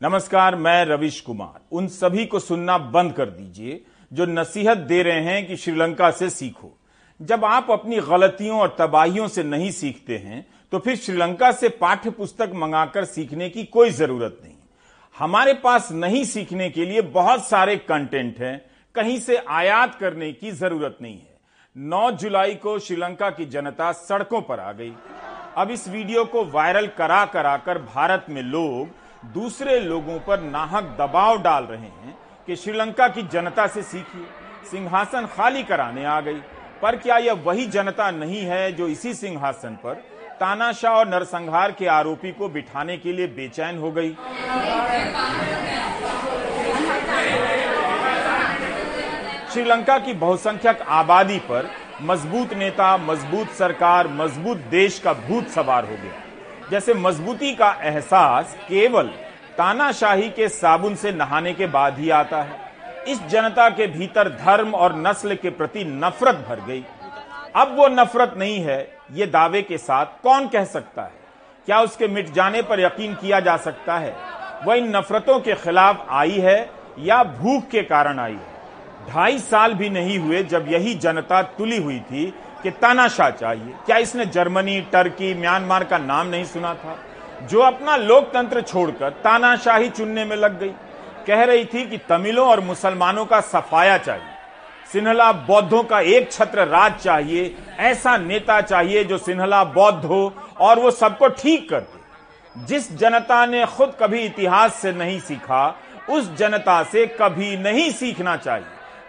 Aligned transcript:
नमस्कार, 0.00 0.54
मैं 0.56 0.84
रविश 0.84 1.20
कुमार। 1.20 1.60
उन 1.72 1.86
सभी 1.88 2.24
को 2.26 2.38
सुनना 2.38 2.76
बंद 2.78 3.12
कर 3.12 3.28
दीजिए, 3.28 3.80
जो 4.12 4.26
नसीहत 4.26 4.78
दे 4.78 5.02
रहे 5.02 5.20
हैं 5.22 5.46
कि 5.46 5.56
श्रीलंका 5.56 6.10
से 6.10 6.28
सीखो। 6.30 6.70
जब 7.20 7.44
आप 7.44 7.70
अपनी 7.70 7.96
गलतियों 8.00 8.58
और 8.60 8.76
तबाहियों 8.78 9.26
से 9.28 9.42
नहीं 9.44 9.70
सीखते 9.70 10.16
हैं 10.16 10.46
तो 10.72 10.78
फिर 10.78 10.96
श्रीलंका 10.96 11.50
से 11.52 11.68
पाठ्य 11.70 12.10
पुस्तक 12.10 12.50
मंगाकर 12.54 13.04
सीखने 13.04 13.48
की 13.48 13.64
कोई 13.66 13.90
ज़रूरत 13.90 14.38
नहीं। 14.42 14.54
हमारे 15.16 15.54
पास 15.54 15.90
नहीं 15.92 16.22
सीखने 16.24 16.70
के 16.70 16.84
लिए 16.84 17.02
बहुत 17.02 17.44
सारे 17.46 17.76
कंटेंट 17.78 18.38
हैं, 18.38 18.60
कहीं 18.94 19.18
से 19.18 19.36
आयात 19.38 19.94
करने 19.94 20.32
की 20.32 20.50
ज़रूरत 20.52 20.98
नहीं 21.02 21.14
है। 21.14 21.36
9 21.76 22.10
जुलाई 22.12 22.54
को 22.56 22.78
श्रीलंका 22.78 23.30
की 23.30 23.46
जनता 23.46 23.90
सड़कों 23.94 24.40
पर 24.42 24.60
आ 24.60 24.70
गई। 24.72 24.92
अब 25.56 25.70
इस 25.70 25.88
वीडियो 25.88 26.24
को 26.24 26.44
वायरल 26.46 26.86
करा 26.98 27.24
करा 27.26 27.56
कर 27.56 27.78
भारत 27.84 28.26
में 28.30 28.42
लोग 28.44 28.96
दूसरे 29.24 29.78
लोगों 29.80 30.18
पर 30.18 30.40
नाहक 30.40 30.84
दबाव 31.00 31.42
डाल 31.42 31.64
रहे 31.64 31.78
हैं 31.78 32.16
कि 32.46 32.56
श्रीलंका 32.56 33.08
की 33.08 33.22
जनता 33.22 33.66
से 33.66 33.82
सीखिए। 33.82 34.26
सिंहासन 34.70 35.26
खाली 35.26 35.62
कराने 35.62 36.04
आ 36.04 36.20
गई। 36.20 36.40
पर 36.82 36.96
क्या 36.96 37.16
यह 37.18 37.32
वही 37.32 37.66
जनता 37.66 38.10
नहीं 38.10 38.42
है 38.42 38.72
जो 38.72 38.88
इसी 38.88 39.14
सिंहासन 39.14 39.78
पर 39.84 39.94
तानाशाह 40.40 40.92
और 40.92 41.08
नरसंहार 41.08 41.72
के 41.72 41.86
आरोपी 41.86 42.32
को 42.32 42.48
बिठाने 42.48 42.96
के 42.96 43.12
लिए 43.12 43.26
बेचैन 43.26 43.78
हो 43.78 43.90
गई? 43.90 44.16
श्रीलंका 49.52 49.98
की 49.98 50.12
बहुसंख्यक 50.14 50.82
आबादी 50.82 51.38
पर 51.38 51.70
मज़बूत 52.02 52.54
नेता, 52.54 52.96
मज़बूत 52.96 53.48
सरकार, 53.48 54.08
मज़बूत 54.08 54.56
देश 54.56 54.98
का 54.98 55.12
भूत 55.12 55.48
सवार 55.48 55.84
हो 55.84 55.96
गया। 55.96 56.27
जैसे 56.70 56.94
मजबूती 56.94 57.54
का 57.54 57.70
एहसास 57.82 58.56
केवल 58.68 59.06
तानाशाही 59.58 60.28
के 60.30 60.48
साबुन 60.48 60.94
से 60.94 61.12
नहाने 61.12 61.52
के 61.54 61.66
बाद 61.66 61.98
ही 61.98 62.10
आता 62.10 62.42
है। 62.42 62.66
इस 63.08 63.22
जनता 63.22 63.68
के 63.68 63.86
भीतर 63.86 64.28
धर्म 64.36 64.74
और 64.74 64.94
नस्ल 64.96 65.34
के 65.34 65.50
प्रति 65.50 65.84
नफरत 65.84 66.44
भर 66.48 66.60
गई। 66.60 66.84
अब 67.56 67.74
वो 67.76 67.86
नफरत 67.88 68.34
नहीं 68.36 68.60
है, 68.60 68.80
ये 69.12 69.26
दावे 69.26 69.62
के 69.62 69.78
साथ 69.78 70.06
कौन 70.22 70.48
कह 70.48 70.64
सकता 70.64 71.02
है? 71.02 71.12
क्या 71.66 71.80
उसके 71.80 72.08
मिट 72.08 72.32
जाने 72.32 72.62
पर 72.62 72.80
यकीन 72.80 73.14
किया 73.14 73.40
जा 73.40 73.56
सकता 73.56 73.98
है? 73.98 74.14
वह 74.66 74.74
इन 74.74 74.96
नफरतों 74.96 75.38
के 75.40 75.54
खिलाफ 75.54 76.06
आई 76.10 76.38
है 76.38 76.70
या 76.98 77.22
भूख 77.24 77.68
के 77.68 77.82
कारण 77.82 78.18
आई 78.18 78.32
है? 78.32 78.56
ढाई 79.08 79.38
साल 79.38 79.74
भी 79.74 79.88
नहीं 79.90 80.18
हुए 80.18 80.42
जब 80.42 80.66
यही 80.68 80.94
जनता 80.94 81.42
तुली 81.42 81.76
हुई 81.76 81.98
थी 82.00 82.32
कि 82.62 82.70
तानाशाह 82.70 83.30
चाहिए। 83.30 83.74
क्या 83.86 83.96
इसने 83.96 84.26
जर्मनी, 84.26 84.80
टर्की, 84.80 85.34
म्यांमार 85.34 85.84
का 85.84 85.98
नाम 85.98 86.26
नहीं 86.26 86.44
सुना 86.44 86.74
था? 86.74 86.98
जो 87.42 87.60
अपना 87.60 87.96
लोकतंत्र 87.96 88.60
छोड़कर 88.60 89.10
तानाशाही 89.10 89.88
चुनने 89.88 90.24
में 90.24 90.36
लग 90.36 90.60
गई। 90.60 90.72
कह 91.26 91.44
रही 91.44 91.64
थी 91.64 91.90
कि 91.90 91.98
तमिलों 91.98 92.48
और 92.48 92.60
मुसलमानों 92.60 93.26
का 93.26 93.40
सफाया 93.40 93.98
चाहिए। 93.98 94.26
सिन्हला 94.92 95.32
बौद्धों 95.32 95.82
का 95.82 96.00
एक 96.00 96.32
छत्र 96.32 96.66
राज 96.66 96.94
चाहिए। 96.94 97.56
ऐसा 97.78 98.16
नेता 98.16 98.60
चाहिए 98.60 99.04
जो 99.04 99.18
सिन्हला 99.18 99.64
बौद्ध 99.64 100.04
हो 100.04 100.34
और 100.60 100.78
वो 100.78 100.90
सबको 100.90 101.28
ठीक 101.28 101.70
कर 101.70 101.80
दे। 101.80 101.98
जिस 102.64 102.96
जनता 102.96 103.46
ने 103.46 103.66
खुद 103.66 103.96
कभी 104.00 104.20
इतिहास 104.20 104.74
से 104.74 104.92
नहीं 104.92 105.20
सीखा, 105.20 105.78
उस 106.10 106.34
जनता 106.34 106.82
से 106.82 107.06
कभी 107.06 107.56
नहीं 107.56 107.90
सीखना 107.90 108.36
चाहिए। 108.36 108.66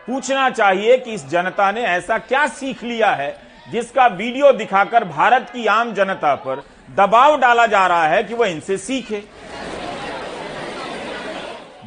पूछना 0.08 0.50
चाहिए 0.50 0.97
कि 0.97 1.14
इस 1.14 1.28
जनता 1.30 1.72
ने 1.72 1.81
ऐसा 1.81 2.17
क्या 2.17 2.45
सीख 2.47 2.83
लिया 2.83 3.11
है 3.11 3.36
जिसका 3.72 4.06
वीडियो 4.08 4.52
दिखाकर 4.52 5.03
भारत 5.06 5.50
की 5.53 5.66
आम 5.67 5.94
जनता 5.94 6.33
पर 6.38 6.64
दबाव 6.95 7.39
डाला 7.39 7.66
जा 7.66 7.86
रहा 7.88 8.08
है 8.08 8.23
कि 8.23 8.33
वह 8.33 8.47
इनसे 8.47 8.78
सीखे। 8.78 9.23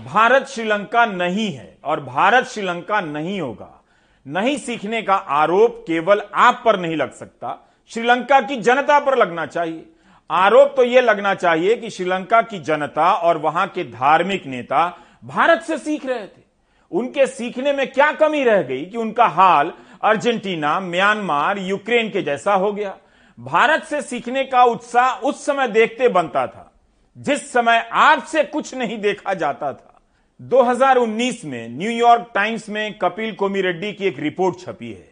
भारत 0.05 0.47
श्रीलंका 0.47 1.05
नहीं 1.07 1.51
है 1.53 1.77
और 1.85 2.01
भारत 2.01 2.47
श्रीलंका 2.47 3.01
नहीं 3.01 3.41
होगा। 3.41 3.69
नहीं 4.27 4.57
सीखने 4.59 5.03
का 5.03 5.15
आरोप 5.15 5.83
केवल 5.87 6.23
आप 6.35 6.63
पर 6.65 6.79
नहीं 6.81 6.97
लग 6.97 7.13
सकता, 7.13 7.59
श्रीलंका 7.91 8.41
की 8.41 8.57
जनता 8.59 8.99
पर 9.01 9.17
लगना 9.19 9.47
चाहिए। 9.47 9.85
आरोप 10.31 10.75
तो 10.77 10.85
यह 10.85 11.01
लगना 11.01 11.35
चाहिए 11.35 11.77
कि 11.77 11.91
श्रीलंका 11.91 12.43
की 12.43 12.59
जनता 12.61 13.13
और 13.13 13.39
वहाँ 13.39 13.67
के 13.67 13.85
धार्मिक 13.85 14.47
नेता 14.47 14.87
भारत 15.25 15.63
से 15.63 15.79
सीख 15.79 16.07
रहे 16.07 16.27
थे। 16.27 16.42
उनके 16.93 17.27
सीखने 17.27 17.73
में 17.73 17.87
क्या 17.93 18.11
कमी 18.13 18.43
रह 18.45 18.63
गई 18.63 18.85
कि 18.85 18.97
उनका 18.97 19.27
हाल 19.27 19.73
अर्जेंटीना, 20.03 20.79
म्यांमार, 20.81 21.59
यूक्रेन 21.59 22.11
के 22.11 22.23
जैसा 22.23 22.55
हो 22.55 22.73
गया? 22.73 22.97
भारत 23.39 23.85
से 23.85 24.01
सीखने 24.03 24.45
का 24.45 24.65
उत्साह 24.65 25.21
उस 25.21 25.45
समय 25.47 25.69
देखते 25.69 26.09
बनता 26.09 26.47
था, 26.47 26.73
जिस 27.17 27.53
समय 27.53 27.89
आपसे 27.93 28.45
कुछ 28.45 28.75
नहीं 28.75 28.99
देखा 28.99 29.35
जाता 29.35 29.73
था। 29.73 30.01
2019 30.41 31.45
में 31.45 31.69
न्यूयॉर्क 31.69 32.31
टाइम्स 32.35 32.69
में 32.69 32.99
कपिल 32.99 33.35
कोमी 33.35 33.61
रेड्डी 33.61 33.93
की 33.93 34.07
एक 34.07 34.19
रिपोर्ट 34.19 34.59
छपी 34.61 34.93
है। 34.93 35.11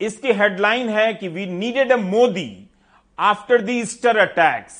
इसकी 0.00 0.32
हेडलाइन 0.32 0.88
है 0.88 1.12
कि 1.14 1.28
we 1.28 1.46
needed 1.46 1.92
a 1.92 1.96
Modi 1.96 2.70
after 3.18 3.62
the 3.62 3.70
Easter 3.70 4.18
attacks. 4.18 4.74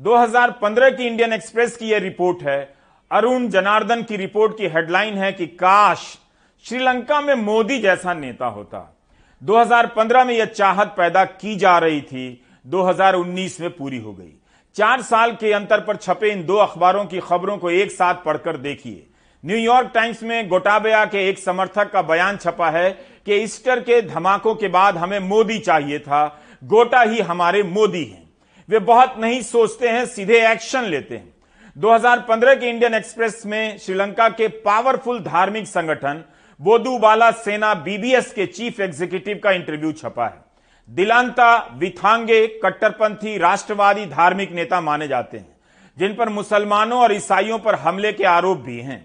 2015 0.00 0.90
की 0.90 1.06
इंडियन 1.06 1.32
एक्सप्रेस 1.32 1.76
की 1.76 1.86
यह 1.86 1.98
रिपोर्ट 1.98 2.42
है। 2.42 2.79
अरुण 3.12 3.48
जनार्दन 3.48 4.02
की 4.02 4.16
रिपोर्ट 4.16 4.58
की 4.58 4.66
हेडलाइन 4.66 5.14
है 5.14 5.32
कि 5.32 5.46
काश 5.46 6.18
श्रीलंका 6.64 7.20
में 7.20 7.34
मोदी 7.34 7.78
जैसा 7.78 8.14
नेता 8.14 8.46
होता। 8.46 8.96
2015 9.42 10.24
में 10.24 10.34
यह 10.34 10.44
चाहत 10.44 10.94
पैदा 10.96 11.24
की 11.24 11.56
जा 11.56 11.78
रही 11.78 12.00
थी। 12.00 12.44
2019 12.66 13.60
में 13.60 13.76
पूरी 13.76 13.98
हो 13.98 14.12
गई। 14.12 14.40
चार 14.74 15.02
साल 15.02 15.32
के 15.32 15.52
अंतर 15.52 15.80
पर 15.80 15.96
छपे 15.96 16.30
इन 16.30 16.46
दो 16.46 16.56
अखबारों 16.56 17.04
की 17.04 17.20
खबरों 17.20 17.58
को 17.58 17.70
एक 17.70 17.90
साथ 17.90 18.14
पढ़कर 18.14 18.56
देखिए। 18.56 19.06
न्यूयॉर्क 19.46 19.90
टाइम्स 19.94 20.22
में 20.22 20.48
गोटाबया 20.48 21.04
के 21.04 21.28
एक 21.28 21.38
समर्थक 21.38 21.90
का 21.90 22.02
बयान 22.02 22.36
छपा 22.36 22.70
है 22.70 22.90
कि 23.26 23.34
ईस्टर 23.34 23.80
के 23.80 24.02
धमाकों 24.02 24.54
के 24.54 24.68
बाद 24.68 24.96
हमें 24.96 25.18
मोदी 25.18 25.58
चाहिए 25.58 25.98
था। 25.98 26.42
गोटा 26.64 27.02
ही 27.02 27.20
हमारे 27.20 27.62
मोदी 27.62 28.04
हैं। 28.04 28.30
वे 28.68 28.78
बहुत 28.78 29.14
नहीं 29.18 29.42
सोचते 29.42 29.88
हैं, 29.88 30.06
सीधे 30.06 30.52
एक्शन 30.52 30.82
लेते 30.82 31.16
हैं। 31.16 31.39
2015 31.80 32.54
के 32.54 32.68
इंडियन 32.68 32.94
एक्सप्रेस 32.94 33.42
में 33.46 33.78
श्रीलंका 33.78 34.28
के 34.30 34.48
पावरफुल 34.64 35.20
धार्मिक 35.20 35.66
संगठन 35.66 36.22
बोदूबाला 36.60 37.30
सेना 37.30 37.72
बीबीएस 37.76 38.32
के 38.32 38.46
चीफ 38.46 38.80
एग्जीक्यूटिव 38.80 39.40
का 39.44 39.50
इंटरव्यू 39.50 39.92
छपा 39.92 40.26
है। 40.26 40.94
दिलांता 40.94 41.56
विथांगे 41.78 42.46
कट्टरपंथी 42.64 43.36
राष्ट्रवादी 43.38 44.06
धार्मिक 44.06 44.52
नेता 44.52 44.80
माने 44.80 45.08
जाते 45.08 45.36
हैं, 45.36 45.56
जिन 45.96 46.14
पर 46.14 46.28
मुसलमानों 46.28 47.00
और 47.00 47.14
ईसाइयों 47.14 47.58
पर 47.58 47.74
हमले 47.76 48.12
के 48.12 48.24
आरोप 48.26 48.58
भी 48.58 48.80
हैं। 48.80 49.02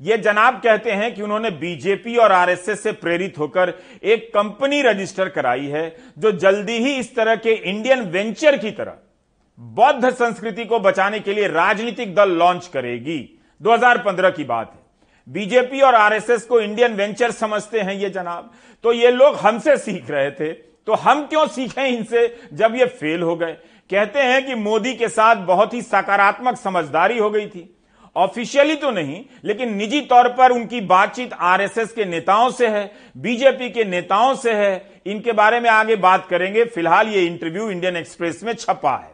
ये 0.00 0.18
जनाब 0.18 0.60
कहते 0.60 0.92
हैं 0.92 1.14
कि 1.14 1.22
उन्होंने 1.22 1.50
बीजेपी 1.58 2.16
और 2.16 2.32
आरएसएस 2.32 2.82
से 2.82 2.92
प्रेरित 2.94 3.38
होकर 3.38 3.78
एक 4.04 4.30
कंपनी 4.34 4.82
रजिस्टर 4.82 5.28
कराई 5.30 5.66
है, 5.66 5.88
जो 6.18 6.32
जल्दी 6.32 6.78
ही 6.78 6.94
इस 6.94 7.14
तरह 7.16 7.36
के 7.36 7.52
इंडियन 7.52 8.10
वेंचर 8.10 8.56
की 8.56 8.70
तरह 8.70 8.98
बौद्ध 9.60 10.10
संस्कृति 10.10 10.64
को 10.64 10.80
बचाने 10.80 11.20
के 11.20 11.34
लिए 11.34 11.48
राजनीतिक 11.48 12.14
दल 12.14 12.30
लॉन्च 12.30 12.66
करेगी। 12.66 13.40
2015 13.62 14.30
की 14.30 14.44
बात 14.44 14.72
है। 14.74 14.82
बीजेपी 15.28 15.80
और 15.80 15.94
आरएसएस 15.94 16.44
को 16.44 16.60
इंडियन 16.60 16.94
वेंचर 16.94 17.30
समझते 17.30 17.80
हैं 17.80 17.94
ये 17.94 18.10
जनाब। 18.10 18.52
तो 18.82 18.92
ये 18.92 19.10
लोग 19.10 19.36
हमसे 19.36 19.76
सीख 19.76 20.10
रहे 20.10 20.30
थे। 20.30 20.52
तो 20.52 20.94
हम 20.94 21.26
क्यों 21.26 21.46
सीखें 21.46 21.84
इनसे 21.84 22.38
जब 22.52 22.74
ये 22.74 22.86
फेल 22.86 23.22
हो 23.22 23.36
गए? 23.36 23.52
कहते 23.90 24.18
हैं 24.18 24.46
कि 24.46 24.54
मोदी 24.54 24.94
के 24.94 25.08
साथ 25.08 25.36
बहुत 25.36 25.74
ही 25.74 25.82
सकारात्मक 25.82 26.56
समझदारी 26.56 27.18
हो 27.18 27.30
गई 27.30 27.46
थी। 27.46 27.76
ऑफिशियली 28.16 28.74
तो 28.74 28.90
नहीं, 28.90 29.24
लेकिन 29.44 29.74
निजी 29.74 30.00
तौर 30.00 30.28
पर 30.28 30.52
उनकी 30.52 30.80
बातचीत 30.80 31.32
आरएसएस 31.32 31.92
के 31.92 32.04
नेताओं 32.04 32.50
से 32.50 32.68
है, 32.68 32.92
बीजेपी 33.16 33.70
के 33.70 33.84
नेताओं 33.84 34.34
से 34.34 34.52
है। 34.52 35.02
इनके 35.06 35.32
बारे 35.32 35.60
में 35.60 35.70
आगे 35.70 35.96
बात 35.96 36.26
करेंगे। 36.26 36.64
फ़िलहाल 36.64 37.08
ये 37.08 37.26
इंटरव्यू 37.26 37.70
इंडियन 37.70 37.96
एक्सप्रेस 37.96 38.42
में 38.42 38.52
छपा 38.52 38.96
है। 38.96 39.11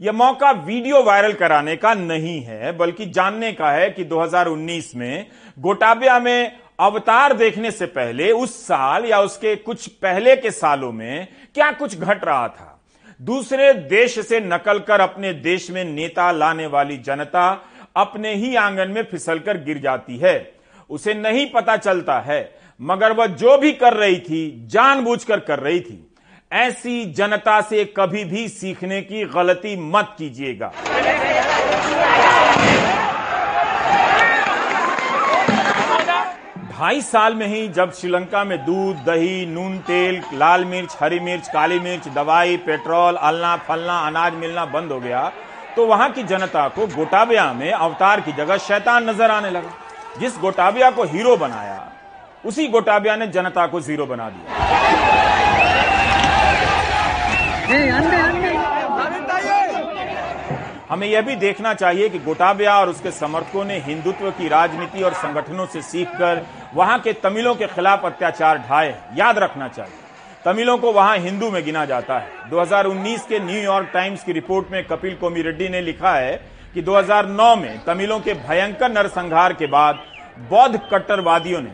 यह 0.00 0.12
मौका 0.12 0.50
वीडियो 0.50 1.02
वायरल 1.02 1.32
कराने 1.32 1.76
का 1.76 1.94
नहीं 1.94 2.42
है, 2.42 2.76
बल्कि 2.76 3.06
जानने 3.06 3.52
का 3.52 3.70
है 3.70 3.90
कि 3.90 4.04
2019 4.04 4.96
में 4.96 5.26
गोटाबिया 5.58 6.18
में 6.18 6.58
अवतार 6.80 7.32
देखने 7.32 7.70
से 7.70 7.86
पहले, 7.86 8.32
उस 8.32 8.66
साल 8.66 9.04
या 9.04 9.20
उसके 9.20 9.56
कुछ 9.56 9.86
पहले 9.86 10.36
के 10.36 10.50
सालों 10.50 10.92
में 10.92 11.28
क्या 11.54 11.70
कुछ 11.72 11.98
घट 11.98 12.24
रहा 12.24 12.48
था? 12.48 12.80
दूसरे 13.22 13.74
देश 13.74 14.26
से 14.26 14.40
नकल 14.40 14.78
कर 14.78 15.00
अपने 15.00 15.32
देश 15.32 15.70
में 15.70 15.84
नेता 15.84 16.32
लाने 16.32 16.66
वाली 16.66 16.96
जनता 16.96 17.64
अपने 17.96 18.34
ही 18.34 18.54
आँगन 18.54 18.88
में 18.88 19.02
फिसलकर 19.02 19.58
गिर 19.58 19.78
जाती 19.78 20.16
है। 20.16 20.52
उसे 20.90 21.14
नहीं 21.14 21.46
पता 21.50 21.76
चलता 21.76 22.20
है, 22.20 22.58
मगर 22.80 23.12
वह 23.12 23.26
जो 23.26 23.58
भी 23.58 23.72
कर 23.72 23.92
रही 23.92 24.16
थी, 24.16 24.66
जानबूझकर 24.66 25.40
कर 25.40 25.58
रही 25.58 25.80
थी। 25.80 26.05
ऐसी 26.52 27.04
जनता 27.12 27.60
से 27.60 27.84
कभी 27.96 28.24
भी 28.24 28.48
सीखने 28.48 29.00
की 29.02 29.24
गलती 29.26 29.76
मत 29.90 30.14
कीजिएगा। 30.18 30.70
ढाई 36.70 37.00
साल 37.02 37.34
में 37.34 37.46
ही 37.46 37.68
जब 37.68 37.92
श्रीलंका 37.92 38.44
में 38.44 38.58
दूध, 38.58 38.96
दही, 39.04 39.46
नून, 39.46 39.78
तेल, 39.80 40.20
लाल 40.34 40.64
मिर्च, 40.64 40.96
हरी 41.00 41.20
मिर्च, 41.20 41.48
काली 41.48 41.78
मिर्च, 41.80 42.08
दवाई, 42.14 42.56
पेट्रोल, 42.66 43.16
अलना, 43.16 43.56
फलना, 43.68 43.98
अनाज 44.00 44.34
मिलना 44.34 44.64
बंद 44.66 44.92
हो 44.92 45.00
गया 45.00 45.30
तो 45.76 45.86
वहाँ 45.86 46.10
की 46.12 46.22
जनता 46.24 46.68
को 46.68 46.86
गोटाबिया 46.86 47.52
में 47.52 47.70
अवतार 47.72 48.20
की 48.20 48.32
जगह 48.34 48.56
शैतान 48.58 49.08
नज़र 49.10 49.30
आने 49.30 49.50
लगा। 49.50 49.70
जिस 50.20 50.38
गोटाबिया 50.38 50.90
को 50.90 51.04
हीरो 51.06 51.36
बनाया, 51.36 51.80
उसी 52.44 52.66
गोटाबिया 52.68 53.16
ने 53.16 53.26
जनता 53.28 53.66
को 53.66 53.80
ज़ीरो 53.80 54.06
बना 54.06 54.28
दिया। 54.30 55.15
हमें 60.90 61.06
यह 61.06 61.20
भी 61.20 61.36
देखना 61.36 61.74
चाहिए 61.74 62.08
कि 62.08 62.18
गोटाबिया 62.18 62.78
और 62.78 62.88
उसके 62.88 63.10
समर्थकों 63.10 63.64
ने 63.64 63.78
हिंदुत्व 63.78 64.30
की 64.30 64.48
राजनीति 64.48 65.02
और 65.02 65.12
संगठनों 65.12 65.66
से 65.66 65.82
सीखकर 65.82 66.46
वहाँ 66.74 66.98
के 66.98 67.12
तमिलों 67.12 67.54
के 67.54 67.66
खिलाफ 67.66 68.04
अत्याचार 68.04 68.58
ढाए। 68.58 68.94
याद 69.16 69.38
रखना 69.38 69.68
चाहिए। 69.68 69.98
तमिलों 70.44 70.78
को 70.78 70.92
वहाँ 70.92 71.16
हिंदू 71.18 71.50
में 71.50 71.64
गिना 71.64 71.84
जाता 71.84 72.18
है। 72.18 72.50
2019 72.50 73.26
के 73.26 73.38
न्यूयॉर्क 73.38 73.90
टाइम्स 73.94 74.24
की 74.24 74.32
रिपोर्ट 74.32 74.70
में 74.72 74.84
कपिल 74.84 75.14
कोमिरेड्डी 75.14 75.68
ने 75.68 75.80
लिखा 75.80 76.14
है 76.14 76.36
कि 76.74 76.82
2009 76.82 77.56
में 77.56 77.84
तमिलों 77.84 78.20
के 78.20 78.34
भयंकर 78.34 78.92
नरसंहार 78.92 79.52
के 79.52 79.66
बाद 79.66 79.98
बौद्ध 80.50 80.80
कट्टरवादियों 80.92 81.60
ने 81.62 81.70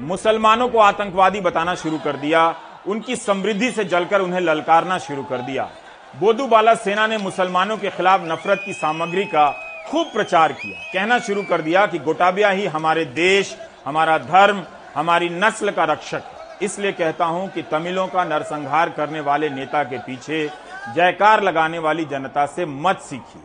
मुसलमानों 0.00 0.68
को 0.68 0.78
आतंकवादी 0.78 1.40
बताना 1.40 1.74
शुरू 1.74 1.98
कर 1.98 2.16
दिया। 2.16 2.54
उनकी 2.86 3.16
समृद्धि 3.16 3.70
से 3.70 3.84
जलकर 3.84 4.20
उन्हें 4.20 4.40
ललकारना 4.40 4.98
शुरू 4.98 5.22
कर 5.22 5.40
दिया। 5.40 5.68
बोधू 6.14 6.46
बाला 6.46 6.74
सेना 6.76 7.06
ने 7.06 7.18
मुसलमानों 7.18 7.76
के 7.76 7.90
खिलाफ 7.90 8.20
नफरत 8.22 8.62
की 8.66 8.72
सामग्री 8.72 9.24
का 9.24 9.50
खूब 9.88 10.06
प्रचार 10.12 10.52
किया। 10.52 10.78
कहना 10.92 11.18
शुरू 11.18 11.42
कर 11.42 11.60
दिया 11.62 11.86
कि 11.86 11.98
गोटाबिया 11.98 12.50
ही 12.50 12.66
हमारे 12.66 13.04
देश, 13.06 13.56
हमारा 13.86 14.16
धर्म, 14.18 14.62
हमारी 14.94 15.28
नस्ल 15.30 15.70
का 15.70 15.84
रक्षक 15.84 16.22
इसलिए 16.62 16.92
कहता 16.92 17.24
हूँ 17.24 17.48
कि 17.48 17.62
तमिलों 17.62 18.06
का 18.06 18.24
नरसंहार 18.24 18.90
करने 18.90 19.20
वाले 19.20 19.48
नेता 19.50 19.82
के 19.84 19.98
पीछे 19.98 20.46
जयकार 20.94 21.42
लगाने 21.42 21.78
वाली 21.78 22.04
जनता 22.04 22.46
से 22.46 22.66
मत 22.66 23.00
सीखिए। 23.00 23.42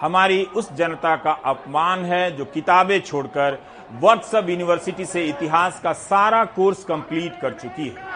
हमारी 0.00 0.42
उस 0.56 0.72
जनता 0.72 1.14
का 1.16 1.32
अपमान 1.46 2.04
है 2.04 2.30
जो 2.36 2.44
किताबें 2.44 3.00
छोड़कर 3.00 3.58
व्हाट्सअप 3.92 4.48
यूनिवर्सिटी 4.48 5.04
से 5.04 5.24
इतिहास 5.24 5.80
का 5.80 5.92
सारा 5.92 6.44
कोर्स 6.50 6.84
कंप्लीट 6.84 7.40
कर 7.40 7.52
चुकी 7.52 7.88
है। 7.88 8.09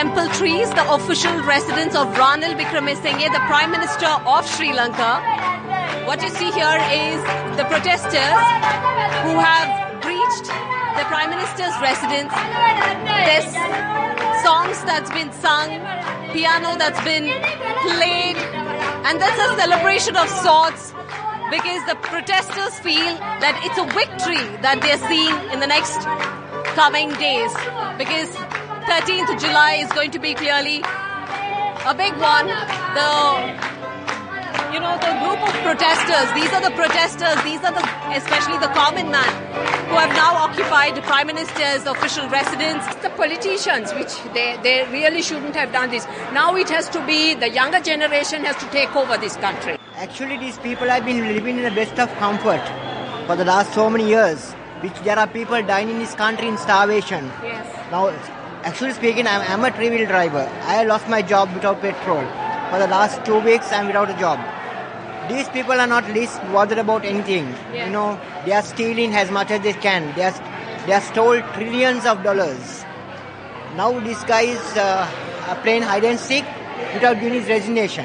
Temple 0.00 0.28
trees, 0.30 0.70
the 0.70 0.94
official 0.94 1.36
residence 1.44 1.94
of 1.94 2.06
Ranil 2.16 2.56
Wickremesinghe, 2.58 3.26
the 3.36 3.42
Prime 3.50 3.70
Minister 3.70 4.08
of 4.34 4.48
Sri 4.48 4.72
Lanka. 4.72 5.20
What 6.08 6.22
you 6.22 6.30
see 6.30 6.50
here 6.60 6.78
is 7.04 7.20
the 7.60 7.66
protesters 7.68 8.40
who 9.24 9.34
have 9.36 9.68
breached 10.00 10.46
the 10.96 11.04
Prime 11.12 11.28
Minister's 11.28 11.76
residence. 11.84 12.32
There's 13.28 13.50
songs 14.40 14.80
that's 14.88 15.10
been 15.10 15.30
sung, 15.32 15.68
piano 16.32 16.78
that's 16.80 17.02
been 17.04 17.28
played, 17.84 18.38
and 19.04 19.20
that's 19.20 19.40
a 19.48 19.48
celebration 19.60 20.16
of 20.16 20.30
sorts 20.30 20.94
because 21.50 21.84
the 21.84 21.96
protesters 22.00 22.72
feel 22.80 23.12
that 23.44 23.54
it's 23.66 23.76
a 23.76 23.84
victory 23.92 24.44
that 24.64 24.80
they're 24.80 25.04
seeing 25.12 25.36
in 25.52 25.60
the 25.60 25.66
next 25.66 26.00
coming 26.74 27.12
days 27.20 27.52
because 27.98 28.32
13th 28.90 29.38
July 29.38 29.74
is 29.74 29.92
going 29.92 30.10
to 30.10 30.18
be 30.18 30.34
clearly 30.34 30.82
a 31.86 31.94
big 31.94 32.12
one. 32.18 32.46
The 32.98 33.10
you 34.74 34.80
know 34.80 34.98
the 34.98 35.12
group 35.22 35.38
of 35.48 35.54
protesters. 35.62 36.26
These 36.34 36.52
are 36.52 36.60
the 36.60 36.74
protesters. 36.74 37.38
These 37.44 37.62
are 37.62 37.70
the 37.70 37.84
especially 38.16 38.58
the 38.58 38.72
common 38.74 39.12
man 39.12 39.30
who 39.90 39.94
have 39.94 40.10
now 40.14 40.34
occupied 40.34 40.96
the 40.96 41.02
prime 41.02 41.28
minister's 41.28 41.86
official 41.86 42.28
residence. 42.30 42.84
The 42.96 43.10
politicians, 43.10 43.94
which 43.94 44.16
they 44.34 44.58
they 44.64 44.82
really 44.90 45.22
shouldn't 45.22 45.54
have 45.54 45.70
done 45.72 45.90
this. 45.90 46.04
Now 46.32 46.56
it 46.56 46.68
has 46.70 46.88
to 46.88 47.06
be 47.06 47.34
the 47.34 47.48
younger 47.48 47.78
generation 47.78 48.44
has 48.44 48.56
to 48.56 48.68
take 48.70 48.96
over 48.96 49.16
this 49.18 49.36
country. 49.36 49.78
Actually, 49.94 50.38
these 50.38 50.58
people 50.58 50.88
have 50.88 51.04
been 51.04 51.22
living 51.28 51.58
in 51.58 51.62
the 51.62 51.76
best 51.78 51.96
of 52.00 52.12
comfort 52.24 52.74
for 53.28 53.36
the 53.36 53.44
last 53.44 53.72
so 53.72 53.88
many 53.88 54.08
years. 54.08 54.50
Which 54.82 55.00
there 55.04 55.18
are 55.18 55.26
people 55.28 55.62
dying 55.62 55.90
in 55.90 55.98
this 56.00 56.14
country 56.14 56.48
in 56.48 56.56
starvation. 56.58 57.26
Yes. 57.44 57.90
Now 57.92 58.06
Actually 58.62 58.92
speaking, 58.92 59.26
I'm, 59.26 59.40
I'm 59.42 59.64
a 59.64 59.74
three-wheel 59.74 60.06
driver. 60.06 60.46
I 60.64 60.84
lost 60.84 61.08
my 61.08 61.22
job 61.22 61.52
without 61.54 61.80
petrol. 61.80 62.20
For 62.70 62.78
the 62.78 62.86
last 62.88 63.24
two 63.24 63.38
weeks, 63.40 63.72
I'm 63.72 63.86
without 63.86 64.10
a 64.10 64.18
job. 64.18 64.38
These 65.30 65.48
people 65.48 65.72
are 65.72 65.86
not 65.86 66.08
least 66.10 66.40
bothered 66.52 66.78
about 66.78 67.04
anything. 67.04 67.46
Yeah. 67.72 67.86
You 67.86 67.92
know, 67.92 68.20
they 68.44 68.52
are 68.52 68.62
stealing 68.62 69.14
as 69.14 69.30
much 69.30 69.50
as 69.50 69.62
they 69.62 69.72
can. 69.72 70.14
They 70.14 70.24
are, 70.24 70.86
they 70.86 70.92
are 70.92 71.00
stole 71.00 71.40
trillions 71.54 72.04
of 72.04 72.22
dollars. 72.22 72.84
Now 73.76 73.98
these 74.00 74.22
guys 74.24 74.58
uh, 74.76 75.08
are 75.48 75.56
playing 75.62 75.82
hide 75.82 76.04
and 76.04 76.18
seek 76.18 76.44
without 76.92 77.14
giving 77.14 77.40
his 77.40 77.48
resignation. 77.48 78.04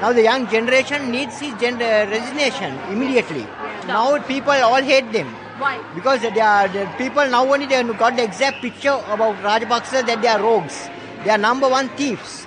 Now 0.00 0.12
the 0.12 0.22
young 0.22 0.48
generation 0.48 1.10
needs 1.10 1.38
his 1.38 1.54
gen- 1.60 1.74
uh, 1.74 2.10
resignation 2.10 2.78
immediately. 2.90 3.46
Now 3.86 4.18
people 4.22 4.52
all 4.52 4.82
hate 4.82 5.12
them. 5.12 5.34
Why? 5.58 5.82
Because 5.94 6.20
they 6.20 6.40
are 6.40 6.68
the 6.68 6.86
people 6.98 7.26
now 7.28 7.50
only 7.50 7.66
they 7.66 7.82
got 7.82 8.16
the 8.16 8.24
exact 8.24 8.60
picture 8.60 8.96
about 9.08 9.36
Rajapaksa 9.36 10.06
that 10.06 10.20
they 10.20 10.28
are 10.28 10.42
rogues. 10.42 10.88
They 11.24 11.30
are 11.30 11.38
number 11.38 11.68
one 11.68 11.88
thieves. 11.90 12.46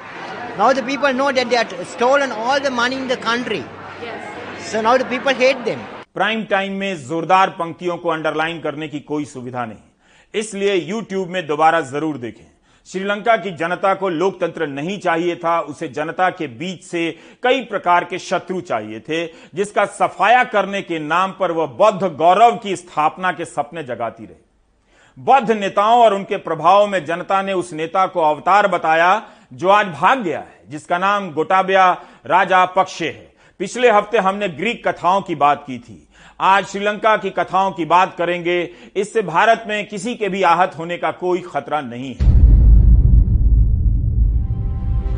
Now 0.57 0.73
the 0.73 0.83
people 0.83 1.11
know 1.13 1.31
that 1.31 1.49
they 1.49 1.55
have 1.55 1.87
stolen 1.87 2.31
all 2.31 2.59
the 2.59 2.69
money 2.69 2.97
in 2.97 3.07
the 3.07 3.17
country. 3.17 3.63
Yes. 4.01 4.71
So 4.71 4.81
now 4.81 4.97
the 4.97 5.05
people 5.05 5.33
hate 5.33 5.65
them. 5.65 5.79
Prime 6.13 6.43
time 6.49 6.73
में 6.79 7.07
जोरदार 7.07 7.49
पंक्तियों 7.59 7.97
को 7.97 8.09
underline 8.09 8.59
करने 8.61 8.87
की 8.87 8.99
कोई 9.09 9.25
सुविधा 9.25 9.65
नहीं 9.65 10.39
इसलिए 10.39 10.75
यूट्यूब 10.75 11.29
में 11.35 11.45
दोबारा 11.47 11.81
ज़रूर 11.91 12.17
देखें 12.17 12.48
श्रीलंका 12.89 13.35
की 13.37 13.51
जनता 13.51 13.93
को 13.93 14.09
लोकतंत्र 14.09 14.67
नहीं 14.67 14.97
चाहिए 14.99 15.35
था, 15.35 15.59
उसे 15.59 15.87
जनता 15.87 16.29
के 16.29 16.47
बीच 16.47 16.83
से 16.83 17.17
कई 17.43 17.61
प्रकार 17.61 18.03
के 18.03 18.19
शत्रु 18.19 18.61
चाहिए 18.61 18.99
थे, 18.99 19.25
जिसका 19.55 19.85
सफाया 19.85 20.43
करने 20.43 20.81
के 20.81 20.99
नाम 20.99 21.31
पर 21.31 21.51
वह 21.51 21.65
बौद्ध 21.65 22.03
गौरव 22.03 22.55
की 22.55 22.75
स्थापना 22.75 23.31
के 23.31 23.45
सपने 23.45 23.83
जगाती 23.83 24.25
रही। 24.25 25.23
बौद्ध 25.23 25.51
नेताओं 25.51 26.03
और 26.03 26.13
उनके 26.13 26.37
प्रभाव 26.37 26.87
में 26.87 27.05
जनता 27.05 27.41
ने 27.41 27.53
उस 27.53 27.73
नेता 27.73 28.07
को 28.07 28.21
अवतार 28.21 28.67
बताया, 28.67 29.21
जो 29.53 29.69
आज 29.69 29.87
भाग 29.87 30.23
गया 30.23 30.39
है, 30.39 30.61
जिसका 30.69 30.97
नाम 30.97 31.31
गोटाबिया 31.31 31.91
राजा 32.25 32.65
पक्षे 32.65 33.07
है। 33.07 33.31
पिछले 33.59 33.91
हफ़्ते 33.91 34.17
हमने 34.17 34.49
ग्रीक 34.49 34.87
कथाओं 34.87 35.21
की 35.21 35.35
बात 35.35 35.63
की 35.67 35.79
थी। 35.79 36.07
आज 36.39 36.65
श्रीलंका 36.65 37.15
की 37.17 37.29
कथाओं 37.29 37.71
की 37.71 37.85
बात 37.85 38.15
करेंगे, 38.17 38.61
इससे 38.95 39.21
भारत 39.21 39.63
में 39.67 39.87
किसी 39.87 40.15
के 40.15 40.29
भी 40.29 40.43
आहत 40.43 40.77
होने 40.77 40.97
का 40.97 41.11
कोई 41.11 41.41
खतरा 41.41 41.81
नहीं 41.81 42.15
है। 42.15 42.38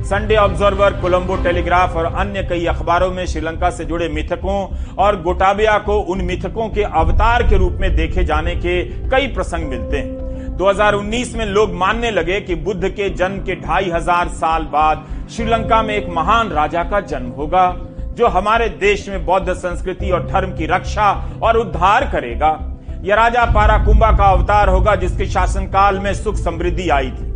संडे 0.01 0.35
ऑब्जर्वर 0.35 0.93
कोलंबो 1.01 1.35
टेलीग्राफ 1.43 1.95
और 1.95 2.05
अन्य 2.05 2.41
कई 2.43 2.65
अखबारों 2.65 3.09
में 3.11 3.25
श्रीलंका 3.25 3.69
से 3.69 3.85
जुड़े 3.85 4.07
मिथकों 4.09 4.57
और 4.95 5.21
गोटाबिया 5.21 5.77
को 5.79 5.97
उन 6.11 6.21
मिथकों 6.21 6.67
के 6.69 6.83
अवतार 6.83 7.43
के 7.43 7.57
रूप 7.57 7.77
में 7.81 7.95
देखे 7.95 8.23
जाने 8.23 8.55
के 8.55 8.81
कई 9.09 9.27
प्रसंग 9.27 9.69
मिलते 9.69 9.97
हैं। 9.97 10.57
2019 10.57 11.35
में 11.35 11.45
लोग 11.45 11.73
मानने 11.75 12.11
लगे 12.11 12.41
कि 12.41 12.55
बुद्ध 12.57 12.89
के 12.89 13.09
जन्म 13.11 13.39
के 13.39 13.55
ढाई 13.57 13.89
हज़ार 13.89 14.27
साल 14.33 14.63
बाद 14.73 15.07
श्रीलंका 15.31 15.81
में 15.83 15.95
एक 15.95 16.09
महान 16.09 16.49
राजा 16.49 16.83
का 16.83 16.99
जन्म 17.01 17.29
होगा, 17.31 17.67
जो 18.13 18.27
हमारे 18.27 18.69
देश 18.69 19.07
में 19.09 19.25
बौद्ध 19.25 19.53
संस्कृति 19.53 20.11
और 20.11 20.27
धर्म 20.27 20.55
की 20.57 20.65
रक्षा 20.67 21.11
और 21.43 21.57
उद्धार 21.57 22.09
करेगा। 22.11 22.57
यह 23.03 23.15
राजा 23.15 23.45
पाराकुंबा 23.45 24.11
का 24.11 24.31
अवतार 24.31 24.69
होगा, 24.69 24.95
जिसके 24.95 25.25
शासनकाल 25.25 25.99
में 25.99 26.13
सुख 26.13 26.35
समृद्धि 26.35 26.89
आई 26.89 27.11
थी। 27.11 27.30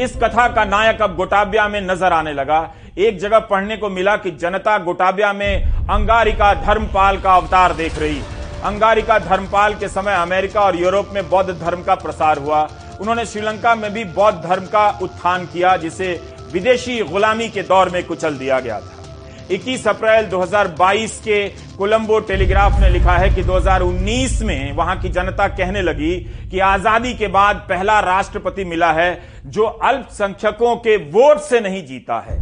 इस 0.00 0.14
कथा 0.16 0.46
का 0.48 0.64
नायक 0.64 1.00
अब 1.02 1.14
गोटाबिया 1.16 1.66
में 1.68 1.80
नज़र 1.80 2.12
आने 2.12 2.32
लगा। 2.32 2.58
एक 2.98 3.18
जगह 3.18 3.38
पढ़ने 3.46 3.76
को 3.76 3.88
मिला 3.90 4.16
कि 4.16 4.30
जनता 4.32 4.76
गोटाबिया 4.78 5.32
में 5.32 5.62
अंगारिका 5.90 6.52
धर्मपाल 6.56 7.20
का 7.20 7.34
अवतार 7.34 7.72
देख 7.74 7.98
रही। 7.98 8.20
अंगारिका 8.64 9.18
धर्मपाल 9.18 9.74
के 9.74 9.88
समय 9.88 10.14
अमेरिका 10.14 10.60
और 10.60 10.76
यूरोप 10.76 11.10
में 11.14 11.28
बौद्ध 11.30 11.50
धर्म 11.52 11.82
का 11.82 11.94
प्रसार 11.96 12.38
हुआ। 12.38 12.62
उन्होंने 13.00 13.24
श्रीलंका 13.26 13.74
में 13.74 13.92
भी 13.92 14.04
बौद्ध 14.04 14.38
धर्म 14.38 14.66
का 14.66 14.88
उत्थान 15.02 15.46
किया, 15.46 15.76
जिसे 15.76 16.20
विदेशी 16.52 17.00
गुलामी 17.02 17.48
के 17.48 17.62
दौर 17.64 17.88
में 17.88 18.04
कुचल 18.06 18.38
दिया 18.38 18.60
गया 18.60 18.80
था। 18.80 18.94
21 19.50 19.86
अप्रैल 19.88 20.26
2022 20.26 21.18
के 21.20 21.46
कोलंबो 21.76 22.18
टेलीग्राफ 22.20 22.80
ने 22.80 22.88
लिखा 22.90 23.12
है 23.12 23.28
कि 23.34 23.42
2019 23.42 24.42
में 24.42 24.72
वहाँ 24.76 24.98
की 25.00 25.08
जनता 25.08 25.46
कहने 25.50 25.82
लगी 25.82 26.14
कि 26.50 26.58
आज़ादी 26.60 27.12
के 27.14 27.26
बाद 27.28 27.64
पहला 27.68 27.98
राष्ट्रपति 28.00 28.64
मिला 28.64 28.90
है 28.92 29.10
जो 29.48 29.64
अल्पसंख्यकों 29.64 30.74
के 30.76 30.96
वोट 31.10 31.38
से 31.40 31.60
नहीं 31.60 31.84
जीता 31.86 32.18
है। 32.20 32.36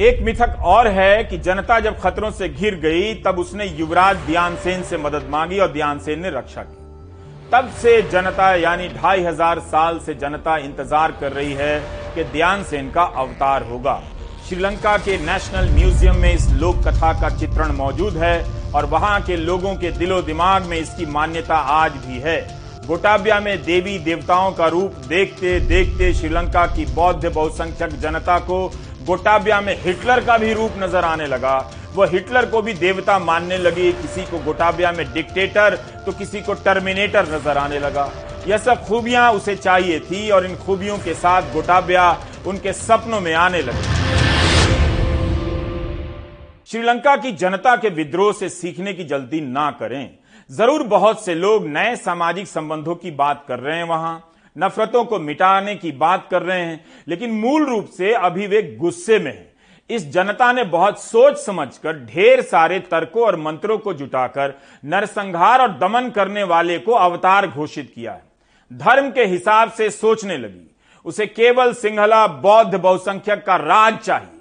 एक 0.00 0.22
मिथक 0.22 0.56
और 0.64 0.86
है 0.88 1.24
कि 1.24 1.38
जनता 1.38 1.78
जब 1.80 1.98
खतरों 2.00 2.30
से 2.30 2.48
घिर 2.48 2.74
गई, 2.74 3.12
तब 3.16 3.38
उसने 3.38 3.66
युवराज 3.68 4.16
ध्यान 4.26 4.56
सेन 4.56 4.82
से 4.82 4.96
मदद 4.98 5.26
मांगी 5.30 5.58
और 5.58 5.72
ध्यान 5.72 5.98
सेन 5.98 6.20
ने 6.20 6.30
रक्षा 6.30 6.62
की। 6.62 6.80
तब 7.52 7.68
से 7.72 8.00
जनता, 8.02 8.54
यानी 8.54 8.88
ढाई 8.90 9.22
हज़ार 9.24 9.58
साल 9.60 9.98
से 9.98 10.14
जनता 10.14 10.56
इंतज़ार 10.58 11.12
कर 11.20 11.32
रही 11.32 11.52
है 11.52 11.78
कि 12.14 12.24
ध्यान 12.24 12.64
सेन 12.64 12.90
का 12.90 13.02
अवतार 13.02 13.62
होगा। 13.62 14.00
श्रीलंका 14.48 14.96
के 14.98 15.18
नेशनल 15.18 15.68
म्यूज़ियम 15.70 16.16
में 16.16 16.32
इस 16.34 16.48
लोक 16.52 16.76
कथा 16.78 17.12
का 17.20 17.28
चित्रण 17.38 17.72
मौजूद 17.72 18.16
है 18.16 18.34
और 18.72 18.86
वहाँ 18.86 19.20
के 19.22 19.36
लोगों 19.36 19.74
के 19.74 19.90
दिलो 19.90 20.20
दिमाग 20.22 20.64
में 20.64 20.76
इसकी 20.78 21.06
मान्यता 21.08 21.56
आज 21.74 21.92
भी 22.06 22.18
है। 22.20 22.40
गोटाबिया 22.82 23.38
में 23.40 23.62
देवी 23.64 23.98
देवताओं 24.00 24.52
का 24.52 24.66
रूप 24.66 24.94
देखते 25.08 25.58
देखते 25.62 26.12
श्रीलंका 26.14 26.64
की 26.66 26.84
बौद्ध 26.94 27.24
बहुसंख्यक 27.26 27.90
जनता 28.00 28.38
को 28.40 28.56
गोटाबिया 29.06 29.60
में 29.60 29.74
हिटलर 29.82 30.24
का 30.24 30.36
भी 30.38 30.52
रूप 30.52 30.72
नज़र 30.78 31.04
आने 31.04 31.26
लगा। 31.26 31.54
वह 31.94 32.08
हिटलर 32.10 32.46
को 32.46 32.62
भी 32.62 32.72
देवता 32.74 33.18
मानने 33.18 33.58
लगी। 33.58 33.92
किसी 33.92 34.22
को 34.22 34.38
गोटाबिया 34.38 34.92
में 34.92 35.04
डिक्टेटर 35.12 35.76
तो 36.06 36.12
किसी 36.12 36.40
को 36.40 36.54
टर्मिनेटर 36.64 37.28
नज़र 37.34 37.58
आने 37.58 37.78
लगा। 37.78 38.10
यह 38.48 38.58
सब 38.58 38.84
खूबियाँ 38.86 39.30
उसे 39.32 39.56
चाहिए 39.56 39.98
थी 40.00 40.28
और 40.30 40.46
इन 40.46 40.56
खूबियों 40.56 40.98
के 40.98 41.14
साथ 41.14 41.52
गोटाबिया 41.52 42.10
उनके 42.46 42.72
सपनों 42.72 43.20
में 43.20 43.32
आने 43.34 43.62
लगे। 43.62 44.00
श्रीलंका 46.66 47.16
की 47.16 47.32
जनता 47.34 47.76
के 47.76 47.88
विद्रोह 47.92 48.32
से 48.32 48.48
सीखने 48.48 48.92
की 48.92 49.04
जल्दी 49.04 49.40
ना 49.42 49.70
करें। 49.80 50.04
ज़रूर 50.50 50.82
बहुत 50.84 51.24
से 51.24 51.34
लोग 51.34 51.66
नए 51.68 51.94
सामाजिक 51.96 52.46
संबंधों 52.48 52.94
की 52.94 53.10
बात 53.12 53.44
कर 53.48 53.58
रहे 53.58 53.76
हैं 53.76 53.84
वहाँ, 53.84 54.32
नफरतों 54.56 55.04
को 55.04 55.18
मिटाने 55.18 55.74
की 55.76 55.92
बात 55.92 56.26
कर 56.30 56.42
रहे 56.42 56.60
हैं, 56.60 56.84
लेकिन 57.08 57.30
मूल 57.32 57.64
रूप 57.66 57.88
से 57.88 58.12
अभी 58.14 58.46
वे 58.46 58.62
गुस्से 58.76 59.18
में 59.18 59.32
हैं। 59.32 59.50
इस 59.90 60.06
जनता 60.12 60.52
ने 60.52 60.64
बहुत 60.64 61.02
सोच 61.02 61.38
समझकर 61.38 62.04
ढेर 62.04 62.42
सारे 62.42 62.78
तर्कों 62.82 63.24
और 63.24 63.36
मंत्रों 63.38 63.78
को 63.78 63.92
जुटाकर 63.94 64.54
नरसंहार 64.84 65.62
और 65.62 65.72
दमन 65.78 66.10
करने 66.10 66.42
वाले 66.44 66.78
को 66.78 66.92
अवतार 66.92 67.46
घोषित 67.46 67.90
किया 67.94 68.12
है। 68.12 68.22
धर्म 68.70 69.10
के 69.10 69.24
हिसाब 69.24 69.70
से 69.70 69.90
सोचने 69.90 70.36
लगी, 70.38 70.70
उसे 71.06 71.26
केवल 71.26 71.72
सिंहला 71.74 72.26
बौद्ध 72.26 72.74
बहुसंख्यक 72.74 73.44
का 73.46 73.56
राज 73.56 73.96
चाहिए, 73.96 74.40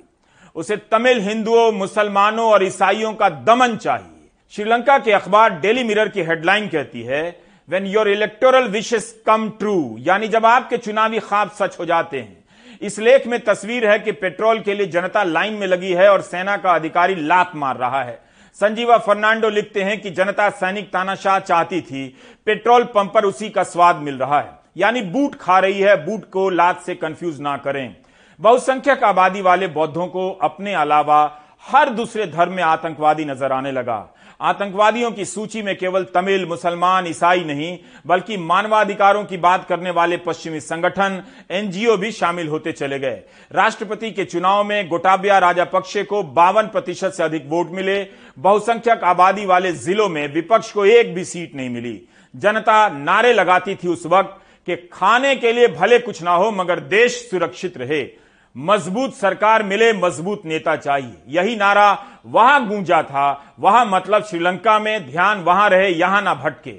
उसे 0.56 0.78
तमिल 0.78 1.22
हिंदुओं, 1.22 1.72
मुसलमानों 1.72 2.52
और 2.52 2.64
ईसाइयों 2.64 3.14
का 3.14 3.30
दमन 3.30 3.76
चाहिए। 3.78 4.11
श्रीलंका 4.54 4.98
के 4.98 5.12
अखबार 5.12 5.54
डेली 5.60 5.84
मिरर 5.84 6.08
की 6.10 6.22
हेडलाइन 6.22 6.68
कहती 6.68 7.02
है 7.02 7.22
when 7.68 7.86
your 7.86 8.08
electoral 8.10 8.68
wishes 8.68 9.04
come 9.26 9.48
true 9.60 9.76
यानी 10.00 10.28
जब 10.28 10.46
आपके 10.46 10.78
चुनावी 10.78 11.20
ख्वाब 11.20 11.52
सच 11.60 11.80
हो 11.80 11.86
जाते 11.86 12.20
हैं। 12.20 12.80
इस 12.82 13.00
लेख 13.00 13.28
में 13.28 13.40
तस्वीर 13.40 13.88
है 13.88 13.98
कि 14.00 14.12
पेट्रोल 14.14 14.60
के 14.60 14.74
लिए 14.74 14.88
जनता 14.88 15.24
लाइन 15.24 15.54
में 15.54 15.66
लगी 15.68 15.94
है 15.94 16.10
और 16.10 16.22
सेना 16.24 16.58
का 16.58 16.72
अधिकारी 16.72 17.16
लात 17.18 17.52
मार 17.56 17.78
रहा 17.78 18.04
है। 18.04 18.20
संजीवा 18.58 18.98
फर्नांडो 19.00 19.50
लिखते 19.50 19.84
हैं 19.84 20.00
कि 20.02 20.10
जनता 20.12 20.50
सैनिक 20.52 20.92
तानाशाह 20.94 21.40
चाहती 21.42 21.82
थी, 21.82 22.08
पेट्रोल 22.48 22.84
पंप 22.86 23.14
पर 23.14 23.26
उसी 23.26 23.50
का 23.50 23.64
स्वाद 23.66 23.96
मिल 23.98 24.18
रहा 24.18 24.40
है। 24.40 24.52
यानी 24.78 25.02
बूट 25.04 25.36
खा 25.36 25.60
रही 25.60 25.80
है, 25.80 25.96
बूट 26.06 26.30
को 26.30 26.50
लात 26.52 26.82
से 26.82 26.96
कंफ्यूज 26.98 27.40
ना 27.42 27.58
करें। 27.58 27.96
बहुसंख्यक 28.40 29.04
आबादी 29.06 29.42
वाले 29.42 29.68
बौद्धों 29.70 30.08
को 30.08 30.32
अपने 30.44 30.74
अलावा 30.76 31.30
हर 31.66 31.90
दूसरे 31.92 32.26
धर्म 32.28 32.54
में 32.54 32.64
आतंकवादी 32.64 33.26
नज़र 33.26 33.52
आने 33.52 33.72
लगा। 33.72 34.08
आतंकवादियों 34.42 35.12
की 35.12 35.26
सूची 35.26 35.62
में 35.62 35.78
केवल 35.78 36.04
तमिल, 36.04 36.46
मुसलमान, 36.46 37.08
ईसाई 37.08 37.44
नहीं, 37.44 37.80
बल्कि 38.08 38.38
मानवाधिकारों 38.38 39.24
की 39.24 39.38
बात 39.38 39.66
करने 39.70 39.90
वाले 39.90 40.18
पश्चिमी 40.18 40.60
संगठन, 40.60 41.24
एनजीओ 41.52 41.98
भी 41.98 42.12
शामिल 42.12 42.48
होते 42.48 42.72
चले 42.72 43.00
गए। 43.00 43.22
राष्ट्रपति 43.52 44.12
के 44.12 44.26
चुनाव 44.26 44.64
में 44.64 44.88
गोटाबिया 44.88 45.38
राजापक्षे 45.38 46.04
को 46.04 46.24
बावन 46.24 46.64
प्रतिशत 46.64 47.12
से 47.12 47.24
अधिक 47.24 47.46
वोट 47.48 47.72
मिले। 47.72 48.08
बहुसंख्यक 48.40 49.04
आबादी 49.04 49.46
वाले 49.46 49.72
जिलों 49.72 50.10
में 50.10 50.34
विपक्ष 50.34 50.72
को 50.72 50.86
एक 50.86 51.16
भी 51.16 51.26
सीट 51.26 51.56
नहीं 51.56 51.70
मिली। 51.70 52.02
जनता 52.36 52.90
नारे 52.90 53.34
लगाती 53.34 53.76
थी 53.76 53.88
उस 53.88 54.06
वक्त 54.06 54.42
कि 54.66 54.76
खाने 54.76 55.36
के 55.36 55.52
लिए 55.52 55.68
भले 55.68 56.00
कुछ 56.00 56.24
ना 56.24 56.32
हो, 56.32 56.52
मगर 56.52 56.80
देश 56.80 57.30
सुरक्षित 57.30 57.78
रहे। 57.78 58.21
मज़बूत 58.56 59.14
सरकार 59.16 59.64
मिले, 59.64 59.92
मज़बूत 59.94 60.42
नेता 60.46 60.76
चाहिए। 60.76 61.16
यही 61.30 61.56
नारा 61.56 61.98
वहाँ 62.26 62.68
गूंजा 62.68 63.02
था, 63.04 63.56
वहाँ 63.60 63.86
मतलब 63.86 64.24
श्रीलंका 64.24 64.78
में 64.80 65.10
ध्यान 65.12 65.42
वहाँ 65.42 65.70
रहे, 65.70 65.90
यहाँ 65.90 66.22
ना 66.22 66.34
भटके। 66.36 66.76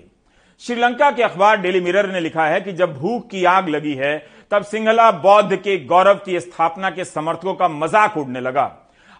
श्रीलंका 0.62 1.10
के 1.10 1.22
अखबार 1.22 1.56
डेली 1.56 1.80
मिरर 1.80 2.10
ने 2.12 2.20
लिखा 2.20 2.46
है 2.46 2.60
कि 2.60 2.72
जब 2.72 2.94
भूख 2.94 3.28
की 3.30 3.44
आग 3.44 3.68
लगी 3.68 3.94
है, 3.94 4.16
तब 4.50 4.62
सिंघला 4.62 5.10
बौद्ध 5.12 5.56
के 5.56 5.78
गौरव 5.86 6.20
की 6.24 6.40
स्थापना 6.40 6.90
के 6.90 7.04
समर्थकों 7.04 7.54
का 7.54 7.68
मज़ाक 7.68 8.16
उड़ने 8.16 8.40
लगा। 8.40 8.70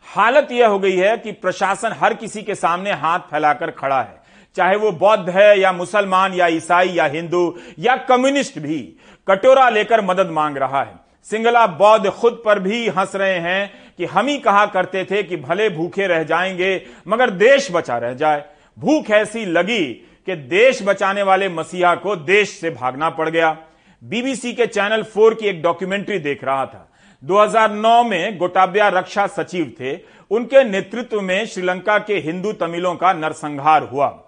हालत 0.07 0.49
यह 0.53 0.69
हो 0.69 0.79
गई 0.79 0.97
है 0.97 1.17
कि 1.17 1.33
प्रशासन 1.33 1.93
हर 1.93 2.15
किसी 2.15 2.43
के 2.43 2.55
सामने 2.55 2.93
हाथ 2.93 3.21
फैलाकर 3.31 3.71
खड़ा 3.71 4.01
है। 4.01 4.21
चाहे 4.57 4.77
वो 4.77 4.91
बौद्ध 4.93 5.29
है 5.31 5.59
या 5.61 5.73
मुसलमान 5.73 6.35
या 6.35 6.47
ईसाई 6.47 6.89
या 6.89 7.05
हिंदू 7.05 7.55
या 7.79 7.97
कम्युनिस्ट 7.99 8.59
भी, 8.59 8.79
कटोरा 9.27 9.69
लेकर 9.69 10.01
मदद 10.01 10.31
मांग 10.31 10.57
रहा 10.57 10.83
है। 10.83 11.01
सिंगला 11.31 11.67
बौद्ध 11.67 12.11
खुद 12.11 12.43
पर 12.45 12.59
भी 12.59 12.89
हंस 12.89 13.17
रहे 13.17 13.39
हैं 13.39 13.73
कि 13.99 14.05
हम 14.05 14.27
ही 14.27 14.39
कहा 14.39 14.67
करते 14.67 15.05
थे 15.05 15.23
कि 15.23 15.37
भले 15.37 15.69
भूखे 15.69 16.07
रह 16.07 16.23
जाएँगे, 16.23 16.87
मगर 17.09 17.31
देश 17.31 17.69
बचा 17.73 17.99
रह 17.99 18.13
जाए। 18.13 18.45
भूख 18.79 19.11
ऐसी 19.11 19.45
लगी 19.45 19.93
कि 20.27 20.37
देश 20.37 20.83
बचाने 20.83 21.23
वाले 21.23 21.49
मसीहा 21.49 21.95
को 21.95 22.17
देश 22.17 22.51
से 22.51 22.71
भागना 22.71 23.11
पड़ 23.11 23.29
गया। 23.29 23.57
बीबीसी 24.05 24.53
के 24.53 24.67
चैनल 24.67 25.03
फोर 25.03 25.35
की 25.35 25.47
एक 25.47 25.63
डॉक्यूमेंट्री 25.63 26.19
देख 26.19 26.45
रहा 26.45 26.67
था। 26.67 26.93
2009 27.25 28.05
में 28.05 28.39
गोटाबिया 28.39 28.89
रक्षा 28.89 29.27
सचिव 29.27 29.73
थे। 29.81 29.99
उनके 30.31 30.65
नेतृत्व 30.65 31.21
में 31.21 31.47
श्रीलंका 31.47 31.99
के 31.99 32.15
हिंदू 32.15 32.53
तमिलों 32.53 32.95
का 32.95 33.13
नरसंहार 33.13 33.83
हुआ। 33.83 34.25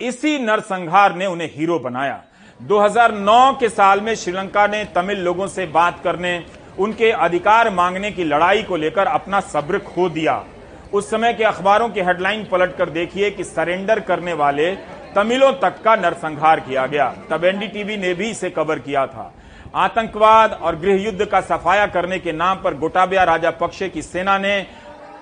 इसी 0.00 0.38
नरसंहार 0.38 1.14
ने 1.14 1.26
उन्हें 1.26 1.50
हीरो 1.54 1.78
बनाया। 1.78 2.24
2009 2.64 3.56
के 3.60 3.68
साल 3.68 4.00
में 4.00 4.14
श्रीलंका 4.14 4.66
ने 4.66 4.84
तमिल 4.84 5.18
लोगों 5.18 5.46
से 5.46 5.64
बात 5.66 5.98
करने, 6.04 6.44
उनके 6.78 7.10
अधिकार 7.10 7.70
मांगने 7.70 8.10
की 8.10 8.24
लड़ाई 8.24 8.62
को 8.62 8.76
लेकर 8.76 9.06
अपना 9.06 9.40
सब्र 9.40 9.78
खो 9.78 10.08
दिया। 10.08 10.44
उस 10.92 11.10
समय 11.10 11.32
के 11.34 11.44
अखबारों 11.44 11.88
की 11.88 12.00
हेडलाइन 12.00 12.44
पलटकर 12.44 12.90
देखिए 12.90 13.30
कि 13.30 13.44
सरेंडर 13.44 14.00
करने 14.00 14.32
वाले 14.32 14.70
तमिलों 15.14 15.52
तक 15.52 15.82
का 15.82 15.96
नरसंहार 15.96 16.60
किया 16.60 16.86
गया। 16.86 17.12
तब 17.30 17.44
एनडीटीवी 17.44 17.96
ने 17.96 18.14
भी 18.14 18.30
इसे 18.30 18.50
कवर 18.50 18.78
किया 18.78 19.06
था। 19.06 19.32
आतंकवाद 19.74 20.52
और 20.52 20.76
गृह 20.76 21.02
युद्ध 21.02 21.24
का 21.24 21.40
सफाया 21.40 21.86
करने 21.86 22.18
के 22.18 22.32
नाम 22.32 22.56
पर 22.56 22.74
गोटाबिया 22.74 23.24
राजा 23.24 23.50
पक्षे 23.50 23.88
की 23.88 24.02
सेना 24.02 24.38
ने 24.38 24.58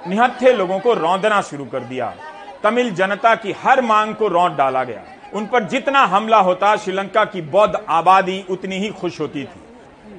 निहत्थे 0.09 0.53
लोगों 0.53 0.79
को 0.79 0.95
रौंदना 0.95 1.41
शुरू 1.41 1.65
कर 1.65 1.81
दिया। 1.81 2.15
तमिल 2.63 2.95
जनता 2.95 3.35
की 3.35 3.55
हर 3.65 3.81
मांग 3.81 4.15
को 4.15 4.29
रौंद 4.29 4.53
डाला 4.53 4.85
गया। 4.85 5.03
उन 5.35 5.47
पर 5.47 5.65
जितना 5.65 6.05
हमला 6.05 6.39
होता, 6.39 6.77
श्रीलंका 6.77 7.25
की 7.25 7.41
बौद्ध 7.41 7.85
आबादी 7.89 8.45
उतनी 8.51 8.79
ही 8.79 8.89
खुश 8.89 9.21
होती 9.21 9.45
थी। 9.45 9.61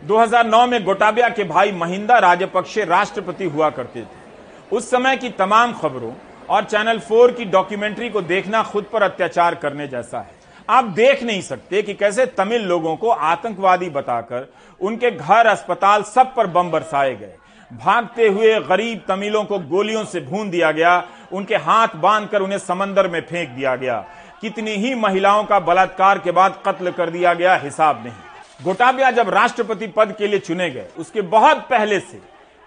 2009 0.04 0.68
में 0.68 0.84
गोटाबिया 0.84 1.30
के 1.30 1.44
भाई 1.44 1.72
महिंदा 1.72 2.18
राजपक्षे 2.18 2.86
राष्ट्रपति 2.86 3.46
हुआ 3.46 3.70
करते 3.70 4.02
थे। 4.02 4.76
उस 4.76 4.90
समय 4.90 5.18
की 5.18 5.30
तमाम 5.30 5.74
खबरों 5.74 6.12
और 6.50 6.64
चैनल 6.64 7.00
फोर 7.00 7.32
की 7.32 7.46
डॉक्यूमेंट्री 7.46 8.10
को 8.10 8.22
देखना 8.22 8.64
खुद 8.64 8.86
पर 8.94 9.04
अत्याचार 9.04 9.56
करने 9.56 9.88
जैसा 9.88 10.20
है। 10.20 10.32
आप 10.70 10.84
देख 10.84 11.24
नहीं 11.24 11.42
सकते 11.42 11.82
कि 11.82 11.94
कैसे 11.94 12.26
तमिल 12.26 12.62
लोगों 12.62 12.96
को 12.96 13.10
आतंकवादी 13.10 13.90
बताकर 13.90 14.54
उनके 14.82 15.12
घर, 15.12 15.46
अस्पताल 15.46 16.04
सब 16.04 16.36
पर 16.36 16.48
बम 16.48 16.72
बरसाए 16.72 17.16
गए। 17.16 17.34
भागते 17.74 18.28
हुए 18.28 18.60
गरीब 18.60 19.02
तमिलों 19.08 19.44
को 19.44 19.60
गोलियों 19.60 20.06
से 20.06 20.20
भून 20.20 20.50
दिया 20.50 20.72
गया, 20.72 21.04
उनके 21.32 21.56
हाथ 21.56 21.88
बांधकर 21.96 22.42
उन्हें 22.42 22.58
समंदर 22.58 23.08
में 23.08 23.22
फेंक 23.22 23.50
दिया 23.50 23.76
गया। 23.76 24.06
कितनी 24.44 24.72
ही 24.72 24.94
महिलाओं 24.96 25.44
का 25.44 25.60
बलात्कार 25.60 26.20
के 26.20 26.32
बाद 26.32 26.62
कत्ल 26.66 26.92
कर 26.92 27.10
दिया 27.10 27.34
गया 27.34 27.56
हिसाब 27.56 28.04
नहीं। 28.04 28.64
गोटाबिया 28.64 29.12
जब 29.12 29.30
राष्ट्रपति 29.30 29.88
पद 29.88 30.14
के 30.18 30.28
लिए 30.28 30.40
चुने 30.40 30.70
गए, 30.70 30.86
उसके 30.98 31.22
बहुत 31.22 31.58
पहले 31.70 32.00
से 32.00 32.22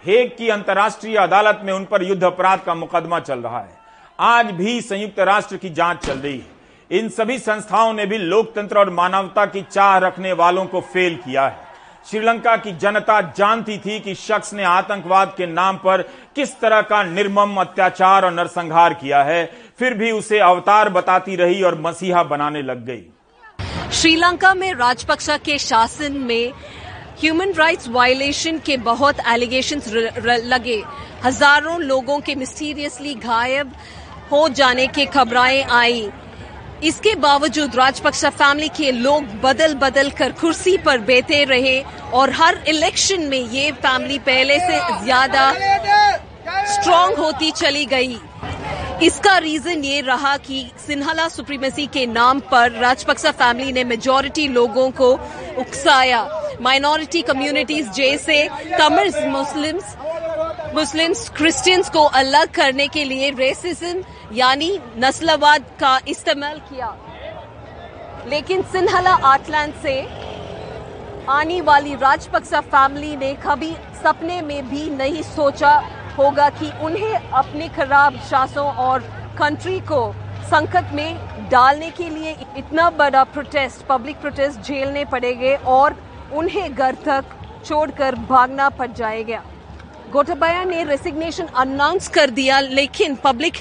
हेग 0.04 0.30
की 0.38 0.48
अंतर्राष्ट्रीय 0.48 1.16
अदालत 1.16 1.60
में 1.64 1.72
उन 1.72 1.84
पर 1.84 2.02
युद्ध 2.02 2.22
अपराध 2.24 2.60
का 2.60 2.74
मुकदमा 2.74 3.20
चल 3.20 3.38
रहा 3.38 3.60
है। 3.60 3.76
आज 4.20 4.50
भी 4.50 4.80
संयुक्त 4.80 5.20
राष्ट्र 5.20 5.56
की 5.56 5.70
जाँच 5.70 6.06
चल 6.06 6.18
रही 6.18 6.38
है। 6.38 6.98
इन 6.98 7.08
सभी 7.08 7.38
संस्थाओं 7.38 7.92
ने 7.92 8.06
भी 8.06 8.18
लोकतंत्र 8.18 8.78
और 8.78 8.90
मानवता 8.90 9.46
की 9.46 9.62
चाह 9.62 9.98
रखने 9.98 10.32
वालों 10.32 10.66
को 10.66 10.80
फेल 10.80 11.16
किया 11.16 11.46
है। 11.48 11.64
श्रीलंका 12.10 12.56
की 12.56 12.72
जनता 12.72 13.20
जानती 13.20 13.78
थी 13.78 14.00
कि 14.00 14.14
शख्स 14.14 14.52
ने 14.54 14.64
आतंकवाद 14.64 15.34
के 15.36 15.46
नाम 15.46 15.76
पर 15.76 16.02
किस 16.36 16.60
तरह 16.60 16.80
का 16.80 17.02
निर्मम 17.02 17.56
अत्याचार 17.56 18.24
और 18.24 18.32
नरसंहार 18.32 18.94
किया 18.94 19.22
है। 19.22 19.65
फिर 19.78 19.94
भी 19.94 20.10
उसे 20.12 20.38
अवतार 20.40 20.88
बताती 20.90 21.36
रही 21.36 21.62
और 21.62 21.80
मसीहा 21.80 22.22
बनाने 22.24 22.62
लग 22.62 22.84
गई। 22.86 23.90
श्रीलंका 23.92 24.52
में 24.54 24.72
राजपक्षा 24.74 25.36
के 25.38 25.58
शासन 25.58 26.12
में 26.20 26.52
ह्यूमन 27.20 27.52
राइट्स 27.52 27.88
वायलेशन 27.88 28.58
के 28.66 28.76
बहुत 28.86 29.20
एलिगेशन 29.28 29.82
लगे। 30.44 30.82
हज़ारों 31.24 31.80
लोगों 31.82 32.18
के 32.20 32.34
मिस्टीरियसली 32.34 33.14
गायब 33.16 33.72
हो 34.32 34.48
जाने 34.50 34.86
की 34.88 35.04
खबरें 35.06 35.64
आई। 35.64 36.08
इसके 36.84 37.14
बावजूद 37.16 37.76
राजपक्षा 37.76 38.30
फैमिली 38.32 38.68
के 38.76 38.90
लोग 38.92 39.24
बदल 39.42 39.74
बदल 39.76 40.10
कर 40.18 40.32
कुर्सी 40.40 40.76
पर 40.78 40.98
बैठे 41.02 41.44
रहे 41.44 41.80
और 42.14 42.30
हर 42.32 42.62
इलेक्शन 42.68 43.22
में 43.28 43.38
ये 43.40 43.70
फैमिली 43.74 44.18
पहले 44.20 44.58
से 44.60 44.78
ज़्यादा 45.04 45.52
स्ट्रांग 46.66 47.14
होती 47.16 47.50
चली 47.52 47.84
गई। 47.86 48.18
इसका 49.02 49.36
रीजन 49.38 49.82
ये 49.84 50.00
रहा 50.00 50.36
कि 50.36 50.58
सिन्हाला 50.86 51.26
सुप्रीमेसी 51.28 51.86
के 51.86 52.04
नाम 52.06 52.38
पर 52.50 52.70
राजपक्सा 52.72 53.30
फैमिली 53.30 53.72
ने 53.72 53.82
मेजोरिटी 53.84 54.46
लोगों 54.48 54.90
को 54.90 55.10
उकसाया। 55.60 56.22
माइनॉरिटी 56.62 57.22
कम्युनिटीज 57.22 57.90
जैसे 57.92 58.42
तमिल 58.72 59.12
मुस्लिम्स 59.28 59.96
मुस्लिम्स 60.74 61.28
क्रिश्चियंस 61.28 61.90
को 61.90 62.04
अलग 62.14 62.50
करने 62.50 62.86
के 62.88 63.04
लिए 63.04 63.30
रेसिज्म 63.30 64.02
यानी 64.32 64.78
नस्लवाद 64.98 65.64
का 65.80 65.98
इस्तेमाल 66.08 66.58
किया। 66.70 66.88
लेकिन 68.28 68.62
सिन्हला 68.72 69.14
आटलैंड 69.24 69.74
से 69.82 70.00
आने 71.30 71.60
वाली 71.60 71.94
राजपक्सा 71.96 72.60
फैमिली 72.72 73.14
ने 73.16 73.32
कभी 73.46 73.72
सपने 74.02 74.40
में 74.42 74.68
भी 74.68 74.88
नहीं 74.90 75.22
सोचा 75.24 75.76
होगा 76.18 76.48
कि 76.50 76.70
उन्हें 76.82 77.14
अपने 77.14 77.68
खराब 77.68 78.18
शासों 78.20 78.66
और 78.66 79.00
कंट्री 79.38 79.78
को 79.80 80.00
संकट 80.44 80.92
में 80.92 81.48
डालने 81.50 81.90
के 81.90 82.08
लिए 82.10 82.36
इतना 82.58 82.88
बड़ा 82.90 83.24
प्रोटेस्ट 83.24 83.86
पब्लिक 83.86 84.20
प्रोटेस्ट 84.20 84.60
झेलने 84.60 85.04
पड़ेंगे 85.04 85.54
और 85.56 85.96
उन्हें 86.32 86.74
घर 86.74 86.94
तक 87.04 87.24
छोड़कर 87.64 88.14
भागना 88.28 88.68
पड़ 88.68 88.90
जाएगा। 88.92 89.42
गोटाबाया 90.12 90.64
ने 90.64 90.84
रेसिग्नेशन 90.84 91.46
अनाउंस 91.56 92.08
कर 92.08 92.30
दिया, 92.30 92.60
लेकिन 92.60 93.14
पब्लिक 93.14 93.54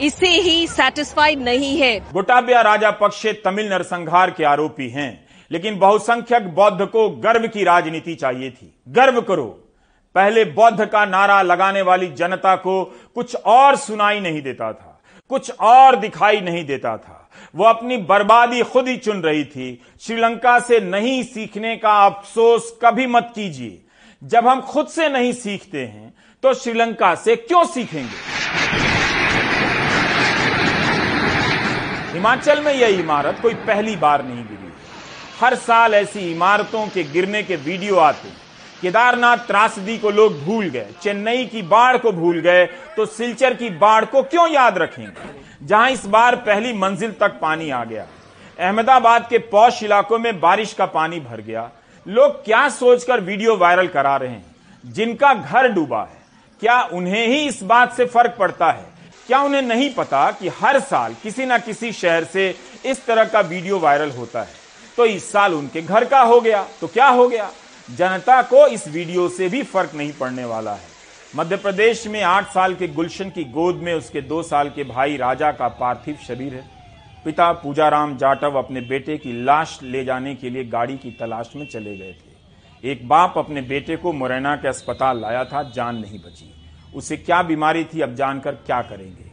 इसे 0.00 0.28
ही 0.28 0.66
सेटिस्फाइड 0.66 1.42
नहीं 1.42 1.76
है। 1.78 1.98
गोटाबिया 2.12 2.60
राजा 2.60 2.90
पक्षे 2.90 3.32
तमिल 3.44 3.68
नरसंहार 3.68 4.30
के 4.30 4.44
आरोपी 4.44 4.88
हैं, 4.88 5.26
लेकिन 5.50 5.78
बहुसंख्यक 5.78 6.54
बौद्ध 6.54 6.86
को 6.86 7.08
गर्व 7.20 7.46
की 7.48 7.64
राजनीति 7.64 8.14
चाहिए 8.14 8.50
थी। 8.50 8.74
गर्व 8.88 9.20
करो। 9.20 9.48
पहले 10.14 10.44
बौद्ध 10.46 10.86
का 10.86 11.04
नारा 11.06 11.40
लगाने 11.42 11.82
वाली 11.82 12.06
जनता 12.10 12.54
को 12.56 12.84
कुछ 13.14 13.34
और 13.36 13.76
सुनाई 13.76 14.20
नहीं 14.20 14.42
देता 14.42 14.72
था, 14.72 15.00
कुछ 15.30 15.50
और 15.52 15.96
दिखाई 15.96 16.40
नहीं 16.40 16.64
देता 16.66 16.96
था। 16.96 17.28
वो 17.54 17.64
अपनी 17.64 17.96
बर्बादी 17.98 18.62
खुद 18.62 18.88
ही 18.88 18.96
चुन 18.96 19.20
रही 19.22 19.44
थी। 19.44 19.82
श्रीलंका 20.00 20.58
से 20.60 20.80
नहीं 20.80 21.22
सीखने 21.24 21.76
का 21.76 21.94
अफसोस 22.06 22.78
कभी 22.84 23.06
मत 23.06 23.32
कीजिए। 23.34 23.78
जब 24.22 24.48
हम 24.48 24.60
खुद 24.62 24.88
से 24.88 25.08
नहीं 25.08 25.32
सीखते 25.34 25.78
हैं 25.78 26.12
तो 26.42 26.54
श्रीलंका 26.54 27.14
से 27.14 27.36
क्यों 27.38 27.64
सीखेंगे? 27.66 28.28
हिमाचल 32.12 32.62
में 32.62 32.72
यह 32.74 33.00
इमारत 33.00 33.38
कोई 33.42 33.54
पहली 33.56 33.96
बार 33.96 34.24
नहीं 34.24 34.44
गिरी। 34.44 34.72
हर 35.40 35.54
साल 35.56 35.94
ऐसी 35.94 36.30
इमारतों 36.32 36.86
के 36.86 37.04
गिरने 37.04 37.42
के 37.42 37.56
वीडियो 37.58 37.96
आते 37.98 38.28
केदारनाथ 38.82 39.36
त्रासदी 39.46 39.96
को 39.98 40.10
लोग 40.10 40.38
भूल 40.44 40.66
गए, 40.66 40.86
चेन्नई 41.02 41.44
की 41.46 41.62
बाढ़ 41.64 41.96
को 41.96 42.12
भूल 42.12 42.38
गए 42.40 42.64
तो 42.96 43.06
सिलचर 43.08 43.54
की 43.54 43.68
बाढ़ 43.70 44.04
को 44.04 44.22
क्यों 44.24 44.48
याद 44.50 44.78
रखेंगे? 44.78 45.12
जहाँ 45.62 45.90
इस 45.90 46.06
बार 46.06 46.36
पहली 46.38 46.72
मंजिल 46.74 47.12
तक 47.20 47.38
पानी 47.40 47.70
आ 47.70 47.82
गया, 47.84 48.06
अहमदाबाद 48.58 49.26
के 49.28 49.38
पौष 49.50 49.82
इलाकों 49.82 50.18
में 50.18 50.40
बारिश 50.40 50.72
का 50.72 50.86
पानी 50.88 51.20
भर 51.20 51.40
गया। 51.40 51.70
लोग 52.06 52.44
क्या 52.44 52.68
सोचकर 52.70 53.20
वीडियो 53.22 53.56
वायरल 53.56 53.88
करा 53.88 54.16
रहे 54.16 54.30
हैं? 54.30 54.44
जिनका 54.84 55.34
घर 55.34 55.68
डूबा 55.68 56.02
है, 56.02 56.18
क्या 56.62 56.80
उन्हें 56.82 57.26
ही 57.26 57.46
इस 57.46 57.62
बात 57.64 57.96
से 57.96 58.06
फ़र्क 58.06 58.36
पड़ता 58.38 58.70
है? 58.70 58.88
क्या 59.28 59.40
उन्हें 59.40 59.62
नहीं 59.62 59.92
पता 59.94 60.30
कि 60.32 60.48
हर 60.60 60.78
साल 60.80 61.14
किसी 61.22 61.46
ना 61.46 61.58
किसी 61.60 61.92
शहर 61.92 62.24
से 62.24 62.54
इस 62.84 63.04
तरह 63.06 63.24
का 63.24 63.40
वीडियो 63.42 63.78
वायरल 63.78 64.10
होता 64.10 64.40
है? 64.40 64.58
तो 64.98 65.06
इस 65.06 65.30
साल 65.32 65.54
उनके 65.54 65.82
घर 65.82 66.04
का 66.04 66.20
हो 66.22 66.40
गया 66.40 66.66
तो 66.80 66.86
क्या 66.88 67.08
हो 67.08 67.28
गया? 67.28 67.50
जनता 67.90 68.40
को 68.42 68.66
इस 68.66 68.86
वीडियो 68.88 69.28
से 69.28 69.48
भी 69.48 69.62
फ़र्क 69.62 69.94
नहीं 69.94 70.12
पड़ने 70.12 70.44
वाला 70.44 70.74
है। 70.74 70.88
मध्य 71.36 71.56
प्रदेश 71.56 72.06
में 72.06 72.22
आठ 72.22 72.48
साल 72.48 72.74
के 72.74 72.88
गुलशन 72.88 73.30
की 73.30 73.44
गोद 73.44 73.76
में 73.76 73.92
उसके 73.94 74.20
दो 74.20 74.42
साल 74.42 74.68
के 74.68 74.84
भाई 74.84 75.16
राजा 75.16 75.50
का 75.52 75.68
पार्थिव 75.68 76.18
शरीर 76.26 76.54
है। 76.54 76.64
पिता 77.24 77.50
पूजाराम 77.52 78.16
जाटव 78.16 78.58
अपने 78.58 78.80
बेटे 78.80 79.16
की 79.18 79.32
लाश 79.44 79.78
ले 79.82 80.04
जाने 80.04 80.34
के 80.34 80.50
लिए 80.50 80.64
गाड़ी 80.64 80.96
की 80.96 81.10
तलाश 81.10 81.50
में 81.56 81.66
चले 81.66 81.96
गए 81.96 82.12
थे। 82.12 82.90
एक 82.90 83.08
बाप 83.08 83.34
अपने 83.38 83.62
बेटे 83.62 83.96
को 83.96 84.12
मुरैना 84.12 84.56
के 84.56 84.68
अस्पताल 84.68 85.20
लाया 85.20 85.44
था, 85.44 85.62
जान 85.62 85.96
नहीं 85.96 86.18
बची। 86.18 86.54
उसे 86.94 87.16
क्या 87.16 87.42
बीमारी 87.42 87.84
थी, 87.84 88.00
अब 88.00 88.14
जानकर 88.14 88.52
क्या 88.52 88.80
करेंगे? 88.82 89.29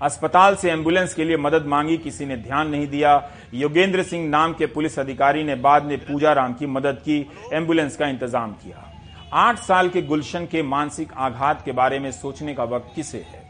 अस्पताल 0.00 0.56
से 0.56 0.70
एंबुलेंस 0.70 1.14
के 1.14 1.24
लिए 1.24 1.36
मदद 1.36 1.66
मांगी, 1.66 1.96
किसी 1.98 2.26
ने 2.26 2.36
ध्यान 2.36 2.68
नहीं 2.68 2.86
दिया। 2.88 3.30
योगेंद्र 3.54 4.02
सिंह 4.02 4.28
नाम 4.28 4.52
के 4.52 4.66
पुलिस 4.66 4.98
अधिकारी 4.98 5.44
ने 5.44 5.54
बाद 5.56 5.84
में 5.84 5.98
पूजा 5.98 6.32
राम 6.32 6.54
की 6.54 6.66
मदद 6.66 7.02
की, 7.04 7.18
एंबुलेंस 7.52 7.96
का 7.96 8.06
इंतज़ाम 8.06 8.52
किया। 8.54 8.86
आठ 9.32 9.58
साल 9.58 9.88
के 9.88 10.02
गुलशन 10.02 10.46
के 10.46 10.62
मानसिक 10.62 11.12
आघात 11.12 11.64
के 11.64 11.72
बारे 11.72 11.98
में 11.98 12.10
सोचने 12.12 12.54
का 12.54 12.64
वक्त 12.64 12.94
किसे 12.94 13.18
है? 13.18 13.48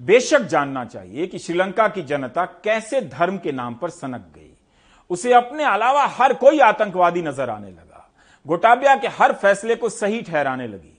बेशक 0.00 0.42
जानना 0.42 0.84
चाहिए 0.84 1.26
कि 1.26 1.38
श्रीलंका 1.38 1.88
की 1.88 2.02
जनता 2.02 2.44
कैसे 2.64 3.00
धर्म 3.00 3.38
के 3.38 3.52
नाम 3.52 3.74
पर 3.74 3.90
सनक 3.90 4.26
गई। 4.34 4.50
उसे 5.10 5.32
अपने 5.32 5.64
अलावा 5.64 6.04
हर 6.18 6.32
कोई 6.34 6.58
आतंकवादी 6.60 7.22
नज़र 7.22 7.50
आने 7.50 7.68
लगा। 7.68 8.08
गोटाबिया 8.46 8.94
के 8.96 9.08
हर 9.08 9.32
फैसले 9.32 9.76
को 9.76 9.88
सही 9.88 10.22
ठहराने 10.22 10.66
लगी। 10.66 10.97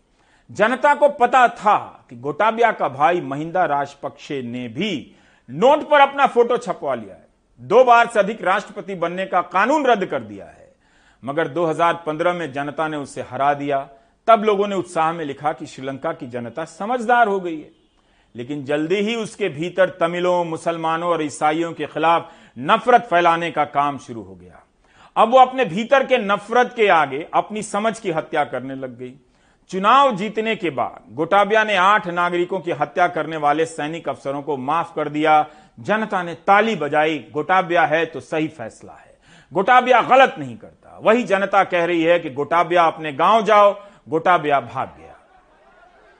जनता 0.51 0.95
को 0.95 1.09
पता 1.09 1.47
था 1.47 2.05
कि 2.09 2.15
गोटाबिया 2.15 2.71
का 2.71 2.89
भाई 2.89 3.21
महिंदा 3.21 3.65
राजपक्षे 3.65 4.41
ने 4.41 4.67
भी 4.67 5.15
नोट 5.49 5.89
पर 5.89 5.99
अपना 5.99 6.27
फ़ोटो 6.27 6.57
छपवा 6.57 6.95
लिया 6.95 7.13
है। 7.13 7.27
दो 7.61 7.83
बार 7.83 8.07
से 8.07 8.19
अधिक 8.19 8.43
राष्ट्रपति 8.43 8.95
बनने 8.95 9.25
का 9.25 9.41
कानून 9.41 9.85
रद्द 9.85 10.05
कर 10.05 10.19
दिया 10.19 10.45
है। 10.45 10.75
मगर 11.25 11.47
2015 11.47 12.33
में 12.33 12.53
जनता 12.53 12.87
ने 12.87 12.97
उसे 12.97 13.21
हरा 13.21 13.53
दिया। 13.53 13.89
तब 14.27 14.43
लोगों 14.43 14.67
ने 14.67 14.75
उत्साह 14.75 15.11
में 15.11 15.25
लिखा 15.25 15.53
कि 15.53 15.65
श्रीलंका 15.65 16.13
की 16.13 16.27
जनता 16.27 16.65
समझदार 16.65 17.27
हो 17.27 17.39
गई 17.39 17.61
है। 17.61 17.71
लेकिन 18.35 18.65
जल्दी 18.65 18.95
ही 18.95 19.15
उसके 19.15 19.49
भीतर 19.49 19.89
तमिलों, 19.89 20.45
मुसलमानों 20.45 21.09
और 21.09 21.23
ईसाइयों 21.23 21.73
के 21.73 21.85
खिलाफ 21.85 22.31
नफरत 22.59 23.01
फैलाने 23.01 23.51
का 23.51 23.65
काम 23.65 23.97
शुरू 23.97 24.21
हो 24.21 24.35
गया। 24.35 24.63
अब 25.15 25.29
वो 25.29 25.39
अपने 25.39 25.65
भीतर 25.65 26.05
के 26.05 26.17
नफरत 26.17 26.73
के 26.75 26.87
आगे 26.87 27.27
अपनी 27.33 27.61
समझ 27.61 27.99
की 27.99 28.11
हत्या 28.11 28.43
करने 28.43 28.75
लग 28.75 28.97
गई। 28.97 29.13
चुनाव 29.69 30.15
जीतने 30.15 30.55
के 30.55 30.69
बाद 30.69 31.15
गोटाबिया 31.15 31.63
ने 31.63 31.75
आठ 31.75 32.07
नागरिकों 32.07 32.59
की 32.59 32.71
हत्या 32.71 33.07
करने 33.07 33.37
वाले 33.37 33.65
सैनिक 33.65 34.09
अफसरों 34.09 34.41
को 34.41 34.57
माफ़ 34.57 34.95
कर 34.95 35.09
दिया। 35.09 35.45
जनता 35.79 36.23
ने 36.23 36.33
ताली 36.33 36.75
बजाई, 36.75 37.25
गोटाबिया 37.33 37.85
है 37.85 38.05
तो 38.05 38.19
सही 38.19 38.47
फैसला 38.47 38.93
है। 38.93 39.17
गोटाबिया 39.53 40.01
गलत 40.01 40.35
नहीं 40.39 40.57
करता। 40.57 40.99
वही 41.03 41.23
जनता 41.23 41.63
कह 41.63 41.85
रही 41.85 42.03
है 42.03 42.19
कि 42.19 42.29
गोटाबिया 42.29 42.83
अपने 42.83 43.13
गाँव 43.13 43.41
जाओ, 43.41 43.81
गोटाबिया 44.09 44.59
भाग 44.59 44.87
गया। 44.87 45.15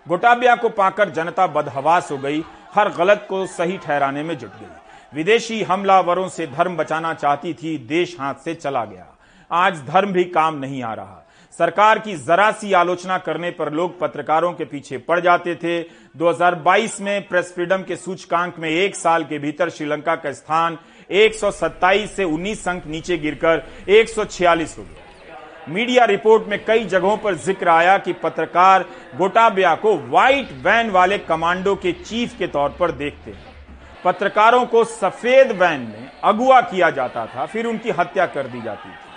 गोटाबिया 0.08 0.56
को 0.56 0.70
पाकर 0.70 1.10
जनता 1.10 1.48
बदहवास 1.48 2.12
हो 2.12 2.18
गई, 2.18 2.44
हर 2.76 2.90
गलत 2.90 3.26
को 3.30 3.46
सही 3.46 3.78
ठहराने 3.78 4.24
में 4.24 4.38
जुट 4.38 4.50
गई। 4.50 4.68
विदेशी 5.14 5.64
हमलावरों 5.64 6.28
से 6.28 6.48
धर्म 6.48 6.78
बचाना 6.78 7.14
चाहती 7.14 7.54
थी, 7.54 7.78
देश 7.78 8.18
हाथ 8.20 8.36
से 8.36 8.56
चला 8.56 8.86
गया। 8.86 9.06
आज 9.52 9.86
धर्म 9.88 10.12
भी 10.12 10.24
काम 10.24 10.56
नहीं 10.56 10.84
आ 10.84 10.94
रहा। 10.94 11.26
सरकार 11.54 12.00
की 12.00 12.16
जरा 12.16 12.52
सी 12.52 12.72
आलोचना 12.74 13.18
करने 13.18 13.50
पर 13.52 13.72
लोग 13.74 14.00
पत्रकारों 14.00 14.52
के 14.54 14.66
पीछे 14.66 14.98
पड़ 15.00 15.20
जाते 15.20 15.56
थे। 15.56 15.80
2022 16.16 17.00
में 17.02 17.28
प्रेस 17.28 17.52
फ्रीडम 17.56 17.84
के 17.84 17.96
सूचकांक 17.96 18.60
में 18.60 18.70
एक 18.70 18.96
साल 18.96 19.24
के 19.24 19.40
भीतर 19.40 19.70
श्रीलंका 19.70 20.16
का 20.16 20.32
स्थान 20.32 20.78
127 21.14 22.16
से 22.16 22.24
19 22.26 22.68
अंक 22.68 22.86
नीचे 22.88 23.18
गिरकर 23.18 23.64
146 23.90 24.78
हो 24.78 24.84
गया। 24.84 25.74
मीडिया 25.74 26.06
रिपोर्ट 26.06 26.48
में 26.48 26.64
कई 26.66 26.86
जगहों 26.86 27.18
पर 27.18 27.36
ज़िक्र 27.38 27.70
आया 27.70 27.98
कि 27.98 28.14
पत्रकार 28.14 28.86
गोटाबिया 29.18 29.76
को 29.76 29.98
व्हाइट 29.98 30.52
वैन 30.64 30.90
वाले 30.90 31.18
कमांडो 31.18 31.76
के 31.76 31.92
चीफ 31.94 32.38
के 32.38 32.48
तौर 32.48 32.76
पर 32.80 32.92
देखते 32.94 33.32
हैं। 33.32 33.58
पत्रकारों 34.06 34.66
को 34.66 34.84
सफ़ेद 34.86 35.52
वैन 35.52 35.80
में 35.82 36.10
अगुआ 36.24 36.62
किया 36.62 36.90
जाता 36.92 37.26
था, 37.26 37.46
फिर 37.46 37.66
उनकी 37.66 37.90
हत्या 37.90 38.26
कर 38.28 38.48
दी 38.48 38.62
जाती 38.62 38.90
थी। 38.90 39.09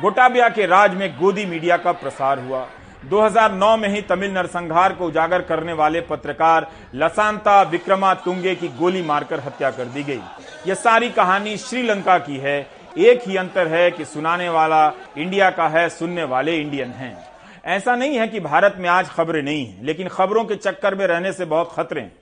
गोटाबिया 0.00 0.48
के 0.48 0.66
राज 0.66 0.94
में 0.94 1.18
गोदी 1.18 1.44
मीडिया 1.44 1.76
का 1.76 1.92
प्रसार 1.92 2.38
हुआ। 2.38 2.66
2009 3.04 3.76
में 3.76 3.88
ही 3.88 4.02
तमिल 4.02 4.30
नरसंहार 4.30 4.92
को 4.92 5.06
उजागर 5.06 5.42
करने 5.42 5.72
वाले 5.72 6.00
पत्रकार 6.00 6.70
लसांता 6.94 7.62
विक्रमा 7.62 8.14
तुंगे 8.14 8.54
की 8.54 8.68
गोली 8.68 9.02
मारकर 9.02 9.40
हत्या 9.40 9.70
कर 9.70 9.84
दी 9.84 10.02
गई। 10.02 10.20
यह 10.66 10.74
सारी 10.74 11.10
कहानी 11.10 11.56
श्रीलंका 11.56 12.18
की 12.18 12.36
है। 12.36 12.66
एक 12.98 13.28
ही 13.28 13.36
अंतर 13.36 13.66
है 13.66 13.90
कि 13.90 14.04
सुनाने 14.04 14.48
वाला 14.48 14.92
इंडिया 15.18 15.50
का 15.50 15.68
है, 15.68 15.88
सुनने 15.88 16.24
वाले 16.24 16.56
इंडियन 16.56 16.90
हैं। 16.90 17.26
ऐसा 17.64 17.96
नहीं 17.96 18.18
है 18.18 18.28
कि 18.28 18.40
भारत 18.40 18.74
में 18.78 18.88
आज 18.88 19.08
खबरें 19.08 19.42
नहीं 19.42 19.66
है, 19.66 19.84
लेकिन 19.84 20.08
खबरों 20.08 20.44
के 20.44 20.54
चक्कर 20.54 20.94
में 20.94 21.06
रहने 21.06 21.32
से 21.32 21.44
बहुत 21.44 21.72
खतरे 21.76 22.00
हैं। 22.00 22.12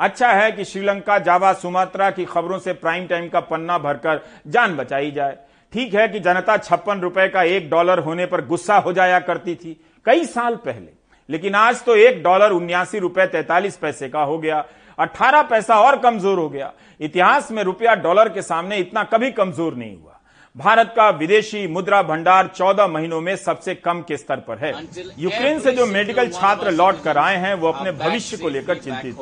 अच्छा 0.00 0.32
है 0.32 0.52
कि 0.52 0.64
श्रीलंका 0.64 1.18
जावा 1.18 1.52
सुमात्रा 1.52 2.10
की 2.10 2.24
खबरों 2.24 2.58
से 2.58 2.72
प्राइम 2.72 3.06
टाइम 3.06 3.28
का 3.28 3.40
पन्ना 3.40 3.78
भरकर 3.78 4.20
जान 4.46 4.76
बचाई 4.76 5.10
जाए। 5.10 5.38
ठीक 5.72 5.94
है 5.94 6.06
कि 6.08 6.20
जनता 6.20 6.56
छप्पन 6.58 7.00
रुपए 7.00 7.28
का 7.28 7.42
एक 7.50 7.70
डॉलर 7.70 7.98
होने 7.98 8.26
पर 8.26 8.44
गुस्सा 8.46 8.76
हो 8.78 8.92
जाया 8.92 9.18
करती 9.20 9.54
थी 9.54 9.76
कई 10.06 10.24
साल 10.26 10.56
पहले 10.56 10.90
लेकिन 11.28 11.54
आज 11.54 11.84
तो 11.84 11.96
एक 11.96 12.22
डॉलर 12.22 12.52
उन्यासी 12.52 12.98
रुपए 12.98 13.26
तैतालीस 13.28 13.76
पैसे 13.76 14.08
का 14.08 14.22
हो 14.22 14.38
गया 14.38 14.64
अठारह 14.98 15.42
पैसा 15.42 15.80
और 15.80 15.96
कमज़ोर 15.98 16.38
हो 16.38 16.48
गया। 16.48 16.72
इतिहास 17.00 17.50
में 17.52 17.62
रुपया 17.64 17.94
डॉलर 17.96 18.28
के 18.28 18.42
सामने 18.42 18.76
इतना 18.78 19.04
कभी 19.04 19.30
कमज़ोर 19.32 19.74
नहीं 19.74 19.96
हुआ। 19.96 20.18
भारत 20.56 20.92
का 20.96 21.08
विदेशी 21.10 21.66
मुद्रा 21.68 22.02
भंडार 22.02 22.50
14 22.56 22.88
महीनों 22.88 23.20
में 23.20 23.34
सबसे 23.36 23.74
कम 23.76 24.02
के 24.02 24.16
स्तर 24.16 24.40
पर 24.48 24.58
है। 24.58 24.72
यूक्रेन 25.18 25.58
से 25.60 25.72
जो 25.72 25.86
मेडिकल 25.86 26.28
छात्र 26.30 26.70
लौट 26.72 27.02
कर 27.04 27.18
आए 27.18 27.36
हैं 27.36 27.54
वो 27.54 27.68
अपने 27.68 27.92
भविष्य 27.94 28.36
को 28.36 28.48
लेकर 28.48 28.78
चिंतित 28.78 29.16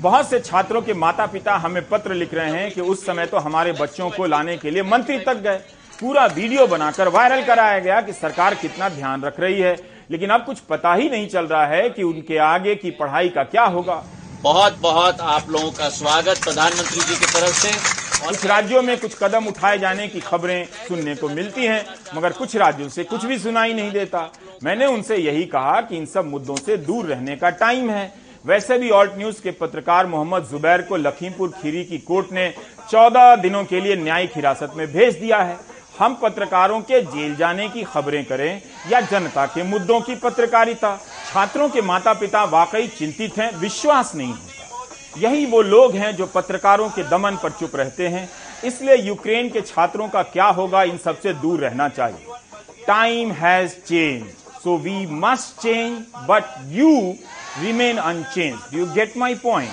बहुत 0.00 0.28
से 0.30 0.40
छात्रों 0.40 0.82
के 0.82 0.94
माता 0.96 1.26
पिता 1.26 1.56
हमें 1.56 1.82
पत्र 1.88 2.14
लिख 2.14 2.34
रहे 2.34 2.50
हैं 2.52 2.70
कि 2.70 2.80
उस 2.82 3.04
समय 3.06 3.26
तो 3.26 3.38
हमारे 3.38 3.72
बच्चों 3.80 4.10
को 4.10 4.26
लाने 4.26 4.56
के 4.56 4.70
लिए 4.70 4.82
मंत्री 4.84 5.18
तक 5.20 5.40
गए। 5.40 5.60
पूरा 6.00 6.24
वीडियो 6.26 6.66
बनाकर 6.66 7.08
वायरल 7.08 7.42
कराया 7.44 7.78
गया 7.78 8.00
कि 8.00 8.12
सरकार 8.12 8.54
कितना 8.54 8.88
ध्यान 8.88 9.22
रख 9.22 9.40
रही 9.40 9.60
है। 9.60 9.76
लेकिन 10.10 10.30
अब 10.30 10.44
कुछ 10.44 10.58
पता 10.60 10.94
ही 10.94 11.08
नहीं 11.10 11.28
चल 11.28 11.46
रहा 11.46 11.66
है 11.66 11.88
कि 11.90 12.02
उनके 12.02 12.38
आगे 12.38 12.74
की 12.74 12.90
पढ़ाई 12.90 13.28
का 13.28 13.42
क्या 13.44 13.64
होगा। 13.64 14.02
बहुत 14.42 14.78
बहुत 14.80 15.20
आप 15.20 15.50
लोगों 15.50 15.70
का 15.70 15.88
स्वागत 15.88 16.42
प्रधानमंत्री 16.44 17.00
जी 17.00 17.16
की 17.16 17.26
तरफ़ 17.26 17.56
से। 17.56 17.72
कुछ 18.26 18.46
राज्यों 18.46 18.82
में 18.82 18.96
कुछ 18.98 19.16
कदम 19.22 19.46
उठाए 19.46 19.78
जाने 19.78 20.08
की 20.08 20.20
खबरें 20.20 20.64
सुनने 20.88 21.14
को 21.14 21.28
मिलती 21.28 21.66
हैं 21.66 21.84
मगर 22.14 22.32
कुछ 22.32 22.56
राज्यों 22.56 22.88
से 22.88 23.04
कुछ 23.04 23.24
भी 23.24 23.38
सुनाई 23.38 23.74
नहीं 23.74 23.90
देता। 23.90 24.30
मैंने 24.64 24.86
उनसे 24.86 25.16
यही 25.16 25.44
कहा 25.44 25.80
कि 25.80 25.96
इन 25.96 26.06
सब 26.06 26.24
मुद्दों 26.24 26.56
से 26.56 26.76
दूर 26.76 27.06
रहने 27.06 27.36
का 27.36 27.50
टाइम 27.50 27.90
है। 27.90 28.12
वैसे 28.46 28.78
भी 28.78 28.90
ऑल्ट 28.90 29.16
न्यूज़ 29.16 29.42
के 29.42 29.50
पत्रकार 29.50 30.06
मोहम्मद 30.06 30.48
जुबैर 30.50 30.82
को 30.82 30.96
लखीमपुर 30.96 31.48
खीरी 31.62 31.84
की 31.84 31.98
कोर्ट 31.98 32.32
ने 32.32 32.52
14 32.90 33.34
दिनों 33.36 33.64
के 33.64 33.80
लिए 33.80 33.96
न्यायिक 33.96 34.30
हिरासत 34.34 34.72
में 34.76 34.86
भेज 34.92 35.14
दिया 35.14 35.38
है। 35.38 35.58
हम 36.00 36.14
पत्रकारों 36.14 36.80
के 36.80 37.00
जेल 37.02 37.34
जाने 37.36 37.68
की 37.68 37.82
खबरें 37.84 38.24
करें 38.24 38.60
या 38.90 39.00
जनता 39.02 39.44
के 39.46 39.62
मुद्दों 39.62 40.00
की 40.00 40.14
पत्रकारिता? 40.14 40.96
छात्रों 41.26 41.68
के 41.68 41.80
माता 41.82 42.14
पिता 42.14 42.44
वाकई 42.46 42.86
चिंतित 42.88 43.38
हैं, 43.38 43.50
विश्वास 43.56 44.14
नहीं 44.14 44.28
होता 44.28 45.20
यही 45.20 45.44
वो 45.46 45.60
लोग 45.62 45.94
हैं 45.94 46.14
जो 46.16 46.26
पत्रकारों 46.26 46.88
के 46.90 47.02
दमन 47.02 47.36
पर 47.42 47.50
चुप 47.50 47.76
रहते 47.76 48.08
हैं। 48.08 48.28
इसलिए 48.64 48.96
यूक्रेन 48.96 49.48
के 49.50 49.60
छात्रों 49.62 50.08
का 50.08 50.22
क्या 50.24 50.46
होगा, 50.46 50.82
इन 50.82 50.98
सबसे 50.98 51.32
दूर 51.34 51.60
रहना 51.60 51.88
चाहिए। 51.90 52.26
Time 52.86 53.32
has 53.32 53.74
change 53.78 54.24
so 54.64 54.76
we 54.78 55.06
must 55.20 55.62
change 55.62 56.02
but 56.30 56.44
you 56.70 57.14
remain 57.60 57.96
unchanged 57.98 58.74
you 58.74 58.86
get 58.86 59.16
my 59.16 59.34
point 59.36 59.70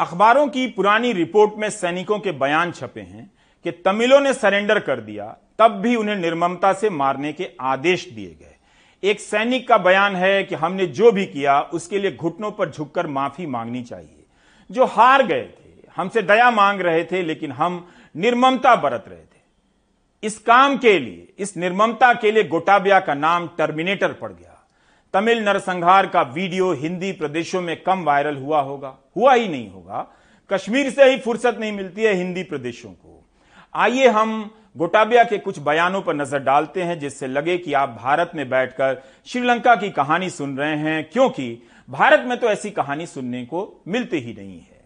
अखबारों 0.00 0.46
की 0.48 0.66
पुरानी 0.68 1.12
रिपोर्ट 1.14 1.58
में 1.58 1.70
सैनिकों 1.70 2.18
के 2.18 2.32
बयान 2.34 2.72
छपे 2.72 3.00
हैं। 3.00 3.30
कि 3.64 3.70
तमिलों 3.70 4.20
ने 4.20 4.34
सरेंडर 4.34 4.78
कर 4.78 5.00
दिया, 5.00 5.36
तब 5.58 5.70
भी 5.70 5.96
उन्हें 5.96 6.16
निर्ममता 6.16 6.72
से 6.72 6.90
मारने 6.90 7.32
के 7.32 7.50
आदेश 7.60 8.08
दिए 8.08 8.36
गए। 8.40 8.56
एक 9.02 9.20
सैनिक 9.20 9.68
का 9.68 9.78
बयान 9.78 10.16
है 10.16 10.44
कि 10.44 10.54
हमने 10.54 10.86
जो 10.86 11.12
भी 11.12 11.26
किया, 11.26 11.60
उसके 11.60 11.98
लिए 11.98 12.12
घुटनों 12.12 12.50
पर 12.50 12.70
झुककर 12.70 13.06
माफ़ी 13.06 13.46
मांगनी 13.46 13.82
चाहिए। 13.82 14.24
जो 14.70 14.84
हार 14.84 15.26
गए 15.26 15.42
थे, 15.42 15.88
हमसे 15.96 16.22
दया 16.22 16.50
मांग 16.50 16.80
रहे 16.80 17.04
थे, 17.04 17.22
लेकिन 17.22 17.52
हम 17.52 17.88
निर्ममता 18.16 18.76
बरत 18.76 19.04
रहे 19.08 19.18
थे। 19.18 19.40
इस 20.22 20.38
काम 20.38 20.76
के 20.78 20.98
लिए, 20.98 21.28
इस 21.38 21.56
निर्ममता 21.56 22.12
के 22.14 22.30
लिए 22.30 22.44
गोटाबिया 22.44 23.00
का 23.00 23.14
नाम 23.14 23.48
टर्मिनेटर 23.58 24.12
पड़ 24.12 24.32
गया। 24.32 24.66
तमिल 25.14 25.42
नरसंहार 25.44 26.06
का 26.06 26.22
वीडियो 26.22 26.72
हिंदी 26.72 27.12
प्रदेशों 27.12 27.62
में 27.62 27.82
कम 27.82 28.04
वायरल 28.04 28.36
हुआ 28.36 28.60
होगा, 28.60 28.98
हुआ 29.16 29.34
ही 29.34 29.48
नहीं 29.48 29.70
होगा। 29.70 30.06
कश्मीर 30.50 30.90
से 30.90 31.10
ही 31.10 31.18
फुर्सत 31.18 31.56
नहीं 31.60 31.72
मिलती 31.72 32.02
है 32.02 32.14
हिंदी 32.14 32.42
प्रदेशों 32.42 32.90
को। 32.90 33.09
आइए 33.74 34.08
हम 34.08 34.50
गोटाबिया 34.76 35.22
के 35.24 35.38
कुछ 35.38 35.58
बयानों 35.58 36.00
पर 36.02 36.14
नज़र 36.14 36.38
डालते 36.38 36.82
हैं, 36.82 36.98
जिससे 36.98 37.26
लगे 37.26 37.56
कि 37.58 37.72
आप 37.72 37.88
भारत 38.02 38.32
में 38.34 38.48
बैठकर 38.50 39.02
श्रीलंका 39.26 39.74
की 39.76 39.90
कहानी 39.90 40.30
सुन 40.30 40.56
रहे 40.58 40.76
हैं, 40.76 41.04
क्योंकि 41.04 41.62
भारत 41.88 42.24
में 42.26 42.36
तो 42.38 42.48
ऐसी 42.48 42.70
कहानी 42.70 43.06
सुनने 43.06 43.44
को 43.44 43.82
मिलती 43.88 44.18
ही 44.18 44.34
नहीं 44.34 44.58
है। 44.58 44.80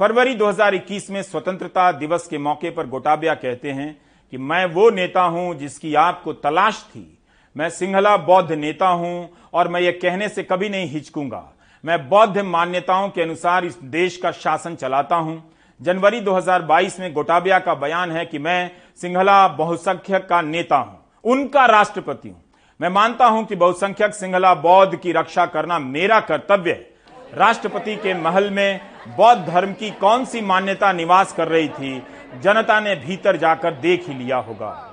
फरवरी 0.00 0.34
2021 0.34 1.10
में 1.10 1.20
स्वतंत्रता 1.22 1.90
दिवस 1.92 2.26
के 2.26 2.38
मौके 2.38 2.70
पर 2.70 2.86
गोटाबिया 2.86 3.34
कहते 3.34 3.72
हैं 3.72 3.96
कि 4.32 4.38
मैं 4.38 4.64
वो 4.66 4.88
नेता 4.90 5.22
हूँ 5.22 5.54
जिसकी 5.54 5.94
आपको 5.94 6.32
तलाश 6.34 6.84
थी। 6.90 7.18
मैं 7.56 7.68
सिंहला 7.70 8.16
बौद्ध 8.18 8.52
नेता 8.52 8.88
हूँ 8.88 9.28
और 9.54 9.68
मैं 9.68 9.80
ये 9.80 9.92
कहने 9.94 10.28
से 10.28 10.42
कभी 10.42 10.68
नहीं 10.68 10.88
हिचकूँगा। 10.88 11.44
मैं 11.84 12.08
बौद्ध 12.08 12.38
मान्यताओं 12.38 13.08
के 13.08 13.22
अनुसार 13.22 13.64
इस 13.64 13.78
देश 13.82 14.16
का 14.16 14.30
शासन 14.32 14.74
चलाता 14.74 15.16
हूँ। 15.16 15.42
जनवरी 15.80 16.20
2022 16.20 16.98
में 17.00 17.12
गोटाबिया 17.12 17.58
का 17.58 17.74
बयान 17.74 18.12
है 18.12 18.24
कि 18.26 18.38
मैं 18.38 18.70
सिंघला 19.00 19.46
बहुसंख्यक 19.48 20.26
का 20.28 20.40
नेता 20.42 20.76
हूँ, 20.76 20.98
उनका 21.24 21.64
राष्ट्रपति 21.66 22.28
हूँ। 22.28 22.42
मैं 22.80 22.88
मानता 22.90 23.26
हूँ 23.26 23.44
कि 23.46 23.56
बहुसंख्यक 23.56 24.14
सिंघला 24.14 24.54
बौद्ध 24.56 24.96
की 24.96 25.12
रक्षा 25.12 25.46
करना 25.46 25.78
मेरा 25.78 26.20
कर्तव्य 26.22 26.70
है। 26.70 26.94
राष्ट्रपति 27.34 27.96
के 27.96 28.14
महल 28.14 28.50
में 28.50 28.80
बौद्ध 29.16 29.46
धर्म 29.46 29.72
की 29.72 29.90
कौन 30.00 30.24
सी 30.24 30.40
मान्यता 30.42 30.92
निवास 30.94 31.32
कर 31.32 31.48
रही 31.48 31.68
थी, 31.68 32.02
जनता 32.42 32.80
ने 32.80 32.94
भीतर 32.96 33.36
जाकर 33.36 33.74
देख 33.76 34.08
ही 34.08 34.14
लिया 34.14 34.36
होगा। 34.38 34.92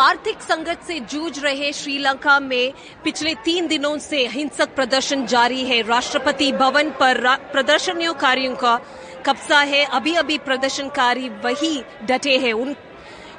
आर्थिक 0.00 0.40
संकट 0.40 0.80
से 0.82 0.98
जूझ 1.02 1.38
रहे 1.38 1.72
श्रीलंका 1.72 2.38
में 2.40 2.72
पिछले 3.04 3.34
तीन 3.44 3.66
दिनों 3.66 3.96
से 3.98 4.26
हिंसक 4.28 4.74
प्रदर्शन 4.74 5.24
जारी 5.26 5.64
है। 5.64 5.80
राष्ट्रपति 5.82 6.50
भवन 6.52 6.90
पर 6.90 7.36
प्रदर्शनकारियों 7.52 8.54
का 8.54 8.78
कब्जा 9.26 9.60
है 9.60 9.84
अभी 9.84 10.14
अभी 10.14 10.38
प्रदर्शनकारी 10.38 11.28
वही 11.44 11.82
डटे 12.04 12.36
हैं। 12.38 12.52
उन 12.52 12.74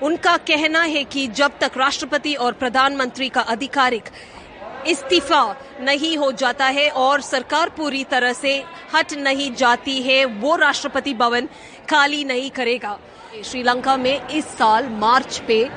उनका 0.04 0.36
कहना 0.38 0.82
है 0.84 1.04
कि 1.04 1.28
जब 1.28 1.52
तक 1.62 1.78
राष्ट्रपति 1.78 2.34
और 2.36 2.54
प्रधानमंत्री 2.54 3.30
का 3.30 3.41
आधिकारिक 3.41 4.10
इस्तीफा 4.88 5.43
नहीं 5.82 6.15
हो 6.17 6.32
जाता 6.32 6.65
है 6.65 6.89
और 6.97 7.21
सरकार 7.21 7.69
पूरी 7.69 8.04
तरह 8.04 8.34
से 8.34 8.54
हट 8.95 9.13
नहीं 9.13 9.54
जाती 9.56 10.02
है 10.02 10.23
वो 10.26 10.56
राष्ट्रपति 10.56 11.13
भवन 11.13 11.47
खाली 11.89 12.23
नहीं 12.23 12.50
करेगा। 12.52 12.97
श्रीलंका 13.45 13.97
में 13.97 14.28
इस 14.28 14.45
साल 14.47 14.89
मार्च 14.89 15.41
पे 15.47 15.69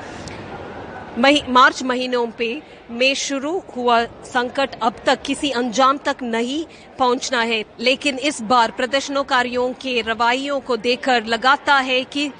मही, 1.17 1.41
मार्च 1.49 1.83
महीनों 1.83 2.25
पे 2.27 2.61
में 2.91 3.13
शुरू 3.13 3.63
हुआ 3.77 4.03
संकट 4.05 4.69
अब 4.83 4.93
तक 5.05 5.21
किसी 5.21 5.51
अंजाम 5.51 5.97
तक 5.97 6.15
नहीं 6.23 6.65
पहुँचना 6.99 7.41
है। 7.41 7.63
लेकिन 7.79 8.17
इस 8.17 8.41
बार 8.41 8.71
प्रदर्शनकारियों 8.71 9.69
के 9.69 10.01
रवैयों 10.01 10.59
को 10.59 10.77
देखकर 10.77 11.25
लगाता 11.25 11.75
है 11.75 12.03
कि 12.03 12.31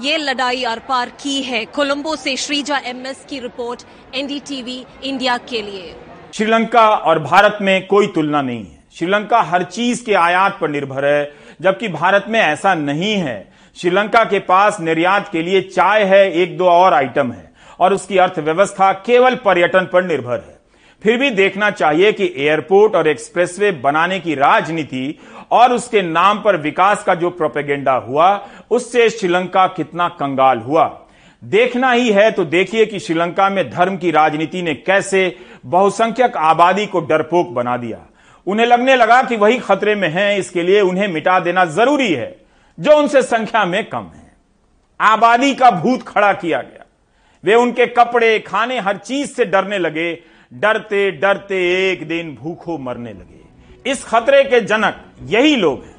ये 0.00 0.16
लड़ाई 0.16 0.64
आर 0.64 0.78
पार 0.78 1.08
की 1.08 1.42
है। 1.42 1.64
कोलंबो 1.64 2.16
से 2.16 2.36
श्रीजा 2.36 2.78
एमएस 2.78 3.26
की 3.28 3.40
रिपोर्ट, 3.40 3.82
एनडीटीवी 4.14 4.86
इंडिया 5.04 5.36
के 5.36 5.62
लिए। 5.62 5.96
श्रीलंका 6.34 6.88
और 6.88 7.18
भारत 7.18 7.58
में 7.62 7.86
कोई 7.86 8.06
तुलना 8.06 8.42
नहीं 8.42 8.66
है। 8.66 8.78
श्रीलंका 8.98 9.40
हर 9.40 9.62
चीज़ 9.62 10.04
के 10.04 10.14
आयात 10.14 10.58
पर 10.60 10.68
निर्भर 10.68 11.04
है, 11.04 11.32
जबकि 11.60 11.88
भारत 11.88 12.24
में 12.28 12.40
ऐसा 12.40 12.74
नहीं 12.74 13.14
है। 13.14 13.52
श्रीलंका 13.76 14.24
के 14.24 14.38
पास 14.38 14.80
निर्यात 14.80 15.28
के 15.32 15.42
लिए 15.42 15.60
चाय 15.60 16.04
है, 16.04 16.32
एक 16.32 16.58
दो 16.58 16.66
और 16.66 16.94
आइटम 16.94 17.32
है। 17.32 17.45
और 17.80 17.94
उसकी 17.94 18.18
अर्थव्यवस्था 18.18 18.92
केवल 19.06 19.34
पर्यटन 19.34 19.88
पर 19.92 20.04
निर्भर 20.04 20.38
है। 20.38 20.54
फिर 21.02 21.16
भी 21.18 21.30
देखना 21.30 21.70
चाहिए 21.70 22.12
कि 22.12 22.32
एयरपोर्ट 22.36 22.94
और 22.94 23.08
एक्सप्रेसवे 23.08 23.70
बनाने 23.72 24.18
की 24.20 24.34
राजनीति 24.34 25.18
और 25.50 25.72
उसके 25.72 26.02
नाम 26.02 26.38
पर 26.38 26.56
विकास 26.56 27.04
का 27.04 27.14
जो 27.14 27.30
प्रोपेगेंडा 27.30 27.92
हुआ, 27.92 28.48
उससे 28.70 29.08
श्रीलंका 29.10 29.66
कितना 29.66 30.08
कंगाल 30.08 30.58
हुआ। 30.58 30.84
देखना 31.42 31.90
ही 31.90 32.10
है 32.10 32.30
तो 32.30 32.44
देखिए 32.44 32.86
कि 32.86 32.98
श्रीलंका 32.98 33.48
में 33.50 33.70
धर्म 33.70 33.96
की 33.96 34.10
राजनीति 34.10 34.62
ने 34.62 34.74
कैसे 34.74 35.36
बहुसंख्यक 35.66 36.36
आबादी 36.36 36.86
को 36.86 37.00
डरपोक 37.00 37.48
बना 37.48 37.76
दिया। 37.76 37.98
उन्हें 38.46 38.66
लगने 38.66 38.96
लगा 38.96 39.22
कि 39.22 39.36
वही 39.36 39.58
खतरे 39.58 39.94
में 39.94 40.08
हैं, 40.08 40.38
इसके 40.38 40.62
लिए 40.62 40.80
उन्हें 40.80 41.08
मिटा 41.08 41.38
देना 41.40 41.64
ज़रूरी 41.64 42.12
है, 42.12 42.36
जो 42.78 42.96
उनसे 42.96 43.22
संख्या 43.22 43.64
में 43.64 43.84
कम 43.84 44.10
है। 44.14 44.32
आबादी 45.00 45.54
का 45.54 45.70
भूत 45.70 46.02
खड़ा 46.02 46.32
किया 46.32 46.60
गया। 46.62 46.85
वे 47.46 47.54
उनके 47.54 47.86
कपड़े, 47.88 48.38
खाने, 48.40 48.78
हर 48.80 48.96
चीज़ 48.98 49.30
से 49.30 49.44
डरने 49.46 49.78
लगे। 49.78 50.12
डरते 50.52 51.10
डरते 51.12 51.56
एक 51.82 52.06
दिन 52.08 52.34
भूखों 52.34 52.78
मरने 52.78 53.10
लगे। 53.10 53.90
इस 53.90 54.04
खतरे 54.04 54.42
के 54.44 54.60
जनक 54.62 54.96
यही 55.24 55.56
लोग 55.56 55.84
हैं। 55.84 55.94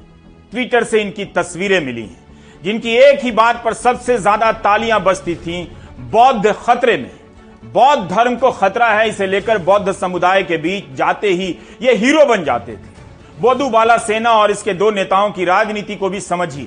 ट्विटर 0.52 0.84
से 0.84 1.00
इनकी 1.02 1.24
तस्वीरें 1.26 1.80
मिली 1.80 2.02
हैं, 2.02 2.62
जिनकी 2.62 2.94
एक 2.98 3.20
ही 3.20 3.30
बात 3.32 3.62
पर 3.64 3.72
सबसे 3.74 4.16
ज़्यादा 4.18 4.50
तालियाँ 4.60 5.00
बजती 5.02 5.34
थीं, 5.36 5.64
बौद्ध 6.10 6.52
खतरे 6.54 6.96
में। 6.96 7.10
बौद्ध 7.64 8.10
धर्म 8.10 8.36
को 8.36 8.50
खतरा 8.52 8.88
है, 8.88 9.08
इसे 9.08 9.26
लेकर 9.26 9.58
बौद्ध 9.60 9.92
समुदाय 9.92 10.42
के 10.42 10.56
बीच 10.58 10.92
जाते 10.96 11.28
ही 11.30 11.48
ये 11.82 11.94
हीरो 11.94 12.24
बन 12.26 12.44
जाते 12.44 12.72
थे। 12.72 13.40
बोधू 13.40 13.68
बाला 13.70 13.96
सेना 13.98 14.30
और 14.32 14.50
इसके 14.50 14.74
दो 14.74 14.90
नेताओं 14.90 15.30
की 15.30 15.44
राजनीति 15.44 15.96
को 15.96 16.08
भी 16.08 16.20
समझिए। 16.20 16.66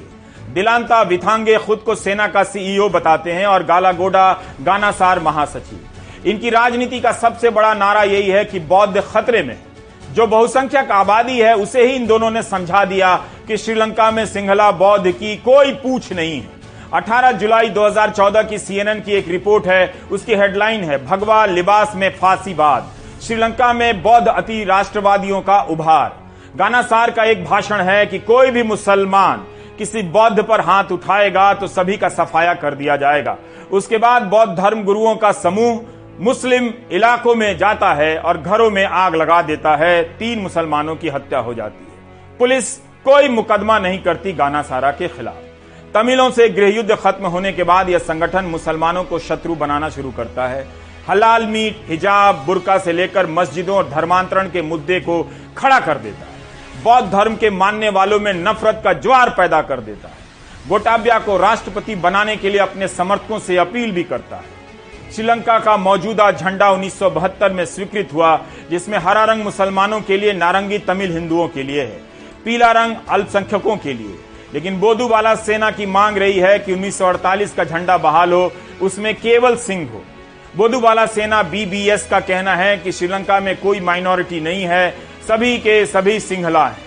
दिलांता 0.53 1.01
विथांगे 1.01 1.57
खुद 1.57 1.79
को 1.79 1.95
सेना 1.95 2.27
का 2.27 2.43
सीईओ 2.43 2.87
बताते 2.89 3.31
हैं 3.31 3.45
और 3.45 3.63
गाला 3.63 3.91
गोडा 3.91 4.31
गानासार 4.61 5.19
महासचिव। 5.19 6.29
इनकी 6.29 6.49
राजनीति 6.49 6.99
का 6.99 7.11
सबसे 7.11 7.49
बड़ा 7.49 7.73
नारा 7.73 8.03
यही 8.03 8.29
है 8.29 8.43
कि 8.45 8.59
बौद्ध 8.59 9.01
खतरे 9.01 9.43
में 9.43 9.57
जो 10.13 10.25
बहुसंख्यक 10.27 10.91
आबादी 10.91 11.39
है, 11.39 11.53
उसे 11.55 11.85
ही 11.85 11.95
इन 11.95 12.07
दोनों 12.07 12.31
ने 12.31 12.41
समझा 12.43 12.83
दिया 12.85 13.15
कि 13.47 13.57
श्रीलंका 13.57 14.09
में 14.11 14.25
सिंहला 14.25 14.71
बौद्ध 14.71 15.11
की 15.11 15.35
कोई 15.35 15.71
पूछ 15.73 16.11
नहीं 16.13 16.41
है। 16.41 16.49
18 16.93 17.31
जुलाई 17.31 17.69
2014 17.69 18.43
की 18.43 18.57
सीएनएन 18.57 18.99
की 19.01 19.11
एक 19.11 19.27
रिपोर्ट 19.27 19.67
है, 19.67 19.93
उसकी 20.11 20.35
हेडलाइन 20.35 20.83
है, 20.83 21.05
भगवा 21.05 21.45
लिबास 21.45 21.93
में 21.95 22.09
फांसीवाद, 22.17 22.91
श्रीलंका 23.21 23.71
में 23.73 24.01
बौद्ध 24.03 24.27
अति 24.27 24.63
राष्ट्रवादियों 24.63 25.41
का 25.41 25.61
उभार। 25.61 26.19
गानासार 26.57 27.11
का 27.11 27.23
एक 27.23 27.45
भाषण 27.45 27.81
है 27.81 28.05
कि 28.05 28.19
कोई 28.19 28.51
भी 28.51 28.63
मुसलमान 28.63 29.45
किसी 29.81 30.01
बौद्ध 30.03 30.43
पर 30.43 30.61
हाथ 30.61 30.91
उठाएगा 30.91 31.53
तो 31.53 31.67
सभी 31.67 31.95
का 31.97 32.09
सफाया 32.09 32.53
कर 32.53 32.75
दिया 32.75 32.95
जाएगा। 32.97 33.35
उसके 33.71 33.97
बाद 33.97 34.23
बौद्ध 34.23 34.53
धर्म 34.55 34.83
गुरुओं 34.83 35.15
का 35.15 35.31
समूह 35.33 35.79
मुस्लिम 36.19 36.69
इलाकों 36.91 37.33
में 37.35 37.57
जाता 37.57 37.93
है 37.93 38.17
और 38.19 38.37
घरों 38.37 38.69
में 38.71 38.83
आग 38.85 39.15
लगा 39.15 39.41
देता 39.41 39.75
है। 39.75 40.03
तीन 40.17 40.39
मुसलमानों 40.39 40.95
की 40.95 41.09
हत्या 41.09 41.39
हो 41.39 41.53
जाती 41.53 41.83
है। 41.83 42.37
पुलिस 42.39 42.75
कोई 43.05 43.29
मुकदमा 43.29 43.79
नहीं 43.79 43.99
करती 43.99 44.33
गाना 44.33 44.61
सारा 44.61 44.91
के 44.91 45.07
खिलाफ। 45.07 45.93
तमिलों 45.93 46.29
से 46.31 46.49
गृह 46.49 46.75
युद्ध 46.75 46.95
खत्म 46.95 47.27
होने 47.27 47.51
के 47.53 47.63
बाद 47.63 47.89
यह 47.89 47.99
संगठन 47.99 48.45
मुसलमानों 48.47 49.03
को 49.03 49.19
शत्रु 49.19 49.55
बनाना 49.55 49.89
शुरू 49.89 50.11
करता 50.11 50.47
है। 50.47 50.65
हलाल 51.09 51.45
मीट, 51.45 51.85
हिजाब, 51.87 52.43
बुरका 52.45 52.77
से 52.77 52.91
लेकर 52.93 53.27
मस्जिदों 53.29 53.77
और 53.77 53.89
धर्मांतरण 53.89 54.49
के 54.49 54.61
मुद्दे 54.61 54.99
को 54.99 55.23
खड़ा 55.57 55.79
कर 55.79 55.97
देता 55.97 56.25
है। 56.25 56.30
बौद्ध 56.83 57.11
धर्म 57.11 57.35
के 57.35 57.49
मानने 57.49 57.89
वालों 57.89 58.19
में 58.19 58.33
नफरत 58.33 58.81
का 58.83 58.93
ज्वार 58.93 59.29
पैदा 59.29 59.61
कर 59.61 59.79
देता 59.79 60.07
है। 60.07 60.15
गोटाबिया 60.69 61.19
को 61.19 61.37
राष्ट्रपति 61.37 61.95
बनाने 61.95 62.35
के 62.35 62.49
लिए 62.49 62.59
अपने 62.59 62.87
समर्थकों 62.87 63.39
से 63.39 63.57
अपील 63.57 63.91
भी 63.91 64.03
करता 64.03 64.35
है। 64.35 64.61
श्रीलंका 65.15 65.59
का 65.59 65.77
मौजूदा 65.77 66.31
झंडा 66.31 66.71
1972 66.71 67.51
में 67.51 67.65
स्वीकृत 67.65 68.09
हुआ, 68.13 68.41
जिसमें 68.69 68.97
हरा 68.97 69.23
रंग 69.23 69.43
मुसलमानों 69.43 70.01
के 70.01 70.17
लिए, 70.17 70.33
नारंगी 70.33 70.77
तमिल 70.77 71.11
हिंदुओं 71.11 71.47
के 71.47 71.63
लिए 71.63 71.81
है, 71.81 72.01
पीला 72.45 72.71
रंग 72.71 72.95
अल्पसंख्यकों 73.09 73.77
के 73.77 73.93
लिए। 73.93 74.15
लेकिन 74.53 74.79
बोधूबाला 74.79 75.35
सेना 75.35 75.71
की 75.71 75.85
मांग 75.85 76.17
रही 76.17 76.39
है 76.39 76.59
कि 76.59 76.73
1948 76.73 77.53
का 77.53 77.63
झंडा 77.63 77.97
बहाल 77.97 78.33
हो, 78.33 78.53
उसमें 78.81 79.15
केवल 79.15 79.55
सिंह 79.55 79.89
हो। 79.91 80.03
बोधूबाला 80.55 81.05
सेना 81.05 81.43
बीबीएस 81.43 82.07
का 82.07 82.19
कहना 82.19 82.55
है 82.55 82.77
कि 82.77 82.91
श्रीलंका 82.91 83.39
में 83.39 83.57
कोई 83.57 83.79
माइनॉरिटी 83.79 84.39
नहीं 84.39 84.63
है 84.63 85.10
सभी 85.31 85.57
के 85.57 85.85
सभी 85.85 86.19
सिंहला 86.19 86.65
हैं। 86.67 86.77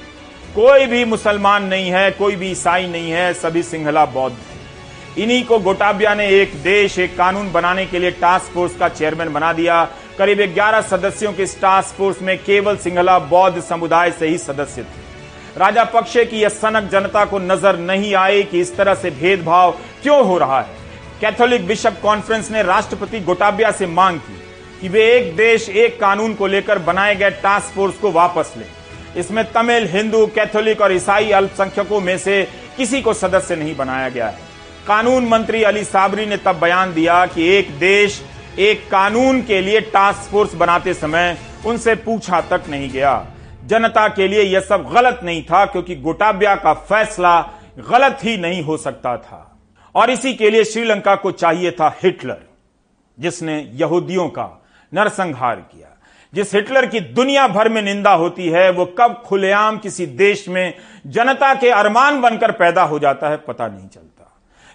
कोई 0.55 0.87
भी 0.87 1.05
मुसलमान 1.05 1.65
नहीं 1.65 1.91
है, 1.91 2.11
कोई 2.11 2.35
भी 2.37 2.51
ईसाई 2.51 2.87
नहीं 2.87 3.11
है, 3.11 3.33
सभी 3.35 3.63
सिंहला 3.63 4.05
बौद्ध 4.07 4.37
इन्हीं 5.19 5.45
को 5.45 5.59
गोटाबिया 5.59 6.15
ने 6.15 6.29
एक 6.31 6.55
देश, 6.63 6.99
एक 6.99 7.17
कानून 7.17 7.51
बनाने 7.53 7.87
के 7.87 7.99
लिए 7.99 8.11
टास्क 8.11 8.53
फोर्स 8.53 8.77
का 8.77 8.89
चेयरमैन 8.89 9.33
बना 9.33 9.53
दिया। 9.53 9.85
करीब 10.19 10.41
11 10.55 10.81
सदस्यों 10.81 11.33
के 11.33 11.43
इस 11.43 11.61
टास्क 11.61 11.97
फोर्स 11.97 12.23
में 12.23 12.37
केवल 12.39 12.77
सिंहला 12.77 13.19
बौद्ध 13.19 13.63
समुदाय 13.63 14.11
से 14.11 14.29
ही 14.29 14.39
सदस्य 14.39 14.83
थे। 14.83 15.59
राजा 15.59 15.85
पक्षे 15.85 16.25
की 16.25 16.41
यह 16.41 16.49
सनक 16.51 16.91
जनता 16.91 17.25
को 17.25 17.39
नज़र 17.39 17.79
नहीं 17.79 18.15
आई 18.15 18.43
कि 18.43 18.61
इस 18.61 18.77
तरह 18.77 18.95
से 18.95 19.11
भेदभाव 19.13 19.79
क्यों 20.03 20.25
हो 20.27 20.39
रहा 20.39 20.61
है। 20.61 20.77
कैथोलिक 21.21 21.67
बिशप 21.67 21.99
कॉन्फ्रेंस 22.03 22.51
ने 22.51 22.63
राष्ट्रपति 22.63 23.21
गोटाबिया 23.21 23.71
से 23.71 23.87
मांग 23.87 24.19
की। 24.19 24.44
कि 24.81 24.89
वे 24.89 25.05
एक 25.13 25.35
देश, 25.37 25.69
एक 25.69 26.01
कानून 26.01 26.35
को 26.35 26.47
लेकर 26.47 26.79
बनाए 26.79 27.15
गए 27.17 27.31
टास्क 27.31 27.75
फोर्स 27.75 27.99
को 27.99 28.11
वापस 28.11 28.55
लें। 28.57 28.67
इसमें 29.17 29.45
तमिल, 29.53 29.87
हिंदू, 29.87 30.27
कैथोलिक 30.27 30.81
और 30.81 30.93
ईसाई 30.93 31.31
अल्पसंख्यकों 31.31 32.01
में 32.01 32.17
से 32.19 32.43
किसी 32.77 33.03
को 33.03 33.15
सदस्य 33.15 33.57
नहीं 33.57 33.77
बनाया 33.77 34.09
गया 34.09 34.29
है। 34.29 34.39
कानून 34.87 35.29
मंत्री 35.29 35.63
अली 35.63 35.85
साबरी 35.85 36.27
ने 36.27 36.37
तब 36.37 36.59
बयान 36.61 36.95
दिया 36.95 37.27
कि 37.27 37.49
एक 37.49 37.71
देश, 37.79 38.23
एक 38.59 38.89
कानून 38.91 39.41
के 39.43 39.61
लिए 39.61 39.81
टास्क 39.81 40.31
फोर्स 40.31 40.55
बनाते 40.55 40.95
समय 40.95 41.37
उनसे 41.67 41.95
पूछा 41.95 42.41
तक 42.41 42.65
नहीं 42.69 42.91
गया। 42.91 43.27
जनता 43.67 44.09
के 44.09 44.29
लिए 44.29 44.43
यह 44.43 44.61
सब 44.61 44.91
गलत 44.95 45.21
नहीं 45.25 45.43
था, 45.43 45.65
क्योंकि 45.65 45.97
गोटाबिया 45.97 46.55
का 46.55 46.73
फैसला 46.73 47.41
गलत 47.91 48.19
ही 48.25 48.37
नहीं 48.37 48.63
हो 48.63 48.77
सकता 48.77 49.17
था। 49.17 49.51
और 49.95 50.11
इसी 50.11 50.35
के 50.35 50.51
लिए 50.51 50.65
श्रीलंका 50.65 51.15
को 51.15 51.31
चाहिए 51.31 51.71
था 51.71 51.97
हिटलर, 52.03 52.41
जिसने 53.19 53.71
यहूदियों 53.75 54.29
का 54.29 54.64
नरसंहार 54.95 55.57
किया। 55.57 55.89
जिस 56.35 56.55
हिटलर 56.55 56.87
की 56.87 57.01
दुनिया 57.01 57.49
भर 57.49 57.69
में 57.69 57.83
निंदा 57.83 58.13
होती 58.13 58.49
है, 58.49 58.71
वो 58.71 58.85
कब 58.85 59.23
खुलेआम 59.27 59.79
किसी 59.79 60.07
देश 60.07 60.49
में 60.49 60.75
जनता 61.07 61.55
के 61.55 61.71
अरमान 61.71 62.21
बनकर 62.21 62.51
पैदा 62.51 62.83
हो 62.83 62.99
जाता 62.99 63.29
है, 63.29 63.37
पता 63.37 63.69
नहीं 63.69 63.89
चलता। 63.89 64.11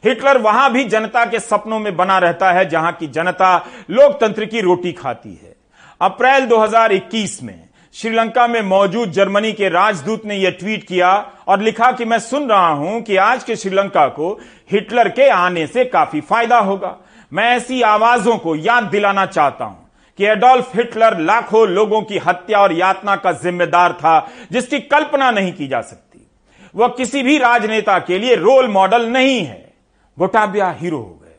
हिटलर 0.05 0.38
वहाँ 0.38 0.71
भी 0.71 0.84
जनता 0.84 1.25
के 1.25 1.39
सपनों 1.39 1.79
में 1.79 1.95
बना 1.95 2.17
रहता 2.17 2.51
है, 2.51 2.69
जहाँ 2.69 2.91
की 2.91 3.08
जनता 3.08 3.65
लोकतंत्र 3.89 4.45
की 4.45 4.62
रोटी 4.62 4.91
खाती 4.91 5.29
है। 5.29 5.55
अप्रैल 6.01 6.45
2021 6.45 7.43
में 7.43 7.69
श्रीलंका 7.93 8.47
में 8.47 8.62
मौजूद 8.62 9.12
जर्मनी 9.12 9.53
के 9.53 9.69
राजदूत 9.69 10.25
ने 10.25 10.36
यह 10.36 10.49
ट्वीट 10.49 10.88
किया 10.88 11.32
और 11.47 11.60
लिखा 11.60 11.91
कि 11.91 12.05
मैं 12.05 12.19
सुन 12.19 12.49
रहा 12.49 12.69
हूँ 12.69 13.01
कि 13.01 13.15
आज 13.15 13.43
के 13.43 13.55
श्रीलंका 13.55 14.08
को 14.08 14.39
हिटलर 14.71 15.10
के 15.10 15.29
आने 15.29 15.67
से 15.67 15.86
काफ़ी 15.86 16.21
फ़ायदा 16.21 16.58
होगा। 16.58 16.97
मैं 17.34 17.55
ऐसी 17.55 17.82
आवाजों 17.82 18.38
को 18.38 18.55
याद 18.55 18.84
दिलाना 18.84 19.25
चाहता 19.25 19.65
हूँ। 19.65 19.88
कि 20.19 20.25
एडोल्फ 20.25 20.75
हिटलर 20.75 21.19
लाखों 21.19 21.67
लोगों 21.67 22.01
की 22.01 22.17
हत्या 22.17 22.60
और 22.60 22.73
यातना 22.73 23.15
का 23.15 23.32
जिम्मेदार 23.32 23.93
था, 23.93 24.32
जिसकी 24.51 24.79
कल्पना 24.79 25.32
नहीं 25.32 25.53
की 25.53 25.67
जा 25.67 25.82
सकती। 25.82 26.27
वह 26.75 26.88
किसी 26.88 27.23
भी 27.23 27.38
राजनेता 27.38 27.99
के 27.99 28.19
लिए 28.19 28.36
रोल 28.36 28.67
मॉडल 28.67 29.05
नहीं 29.05 29.45
है। 29.45 29.73
गोटाबिया 30.19 30.71
हीरो 30.71 30.97
हो 30.97 31.19
गए। 31.23 31.36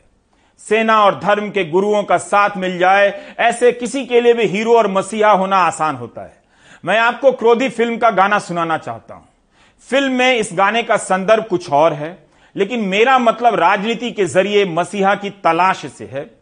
सेना 0.59 1.03
और 1.03 1.19
धर्म 1.19 1.49
के 1.49 1.65
गुरुओं 1.65 2.03
का 2.03 2.17
साथ 2.17 2.49
मिल 2.57 2.77
जाए, 2.77 3.35
ऐसे 3.39 3.71
किसी 3.71 4.05
के 4.05 4.21
लिए 4.21 4.33
भी 4.33 4.45
हीरो 4.45 4.77
और 4.77 4.87
मसीहा 4.87 5.31
होना 5.31 5.57
आसान 5.57 5.95
होता 5.95 6.21
है। 6.21 6.43
मैं 6.85 6.99
आपको 6.99 7.31
क्रोधी 7.31 7.69
फ़िल्म 7.69 7.97
का 7.97 8.09
गाना 8.09 8.39
सुनाना 8.39 8.77
चाहता 8.77 9.13
हूँ। 9.13 9.27
फ़िल्म 9.89 10.13
में 10.13 10.35
इस 10.35 10.49
गाने 10.53 10.83
का 10.83 10.97
संदर्भ 10.97 11.43
कुछ 11.43 11.71
और 11.71 11.93
है, 11.93 12.27
लेकिन 12.55 12.79
मेरा 12.79 13.19
मतलब 13.19 13.55
राजनीति 13.55 14.11
के 14.11 14.25
ज़रिए 14.25 14.65
मसीहा 14.65 15.15
की 15.15 15.29
तलाश 15.29 15.85
से 15.85 16.05
है। 16.05 16.40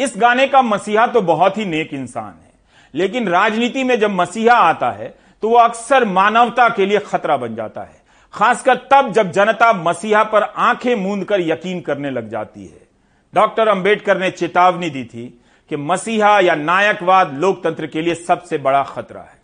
इस 0.00 0.14
गाने 0.16 0.46
का 0.46 0.62
मसीहा 0.62 1.06
तो 1.06 1.20
बहुत 1.22 1.58
ही 1.58 1.64
नेक 1.64 1.94
इंसान 1.94 2.32
है। 2.44 2.50
लेकिन 2.94 3.28
राजनीति 3.28 3.84
में 3.84 3.98
जब 4.00 4.10
मसीहा 4.10 4.54
आता 4.54 4.90
है 4.90 5.14
तो 5.42 5.48
वह 5.48 5.64
अक्सर 5.64 6.04
मानवता 6.04 6.68
के 6.68 6.86
लिए 6.86 6.98
खतरा 6.98 7.36
बन 7.36 7.54
जाता 7.54 7.80
है। 7.80 8.00
खासकर 8.34 8.74
तब 8.90 9.12
जब 9.12 9.30
जनता 9.30 9.72
मसीहा 9.72 10.22
पर 10.24 10.42
आँखें 10.42 10.94
मूंद 10.94 11.24
कर 11.24 11.40
यकीन 11.40 11.80
करने 11.80 12.10
लग 12.10 12.28
जाती 12.28 12.64
है। 12.64 12.88
डॉक्टर 13.34 13.68
अंबेडकर 13.68 14.18
ने 14.18 14.30
चेतावनी 14.30 14.90
दी 14.90 15.04
थी 15.04 15.26
कि 15.70 15.76
मसीहा 15.76 16.38
या 16.40 16.54
नायकवाद 16.54 17.34
लोकतंत्र 17.34 17.86
के 17.86 18.02
लिए 18.02 18.14
सबसे 18.14 18.58
बड़ा 18.58 18.82
खतरा 18.82 19.20
है। 19.20 19.38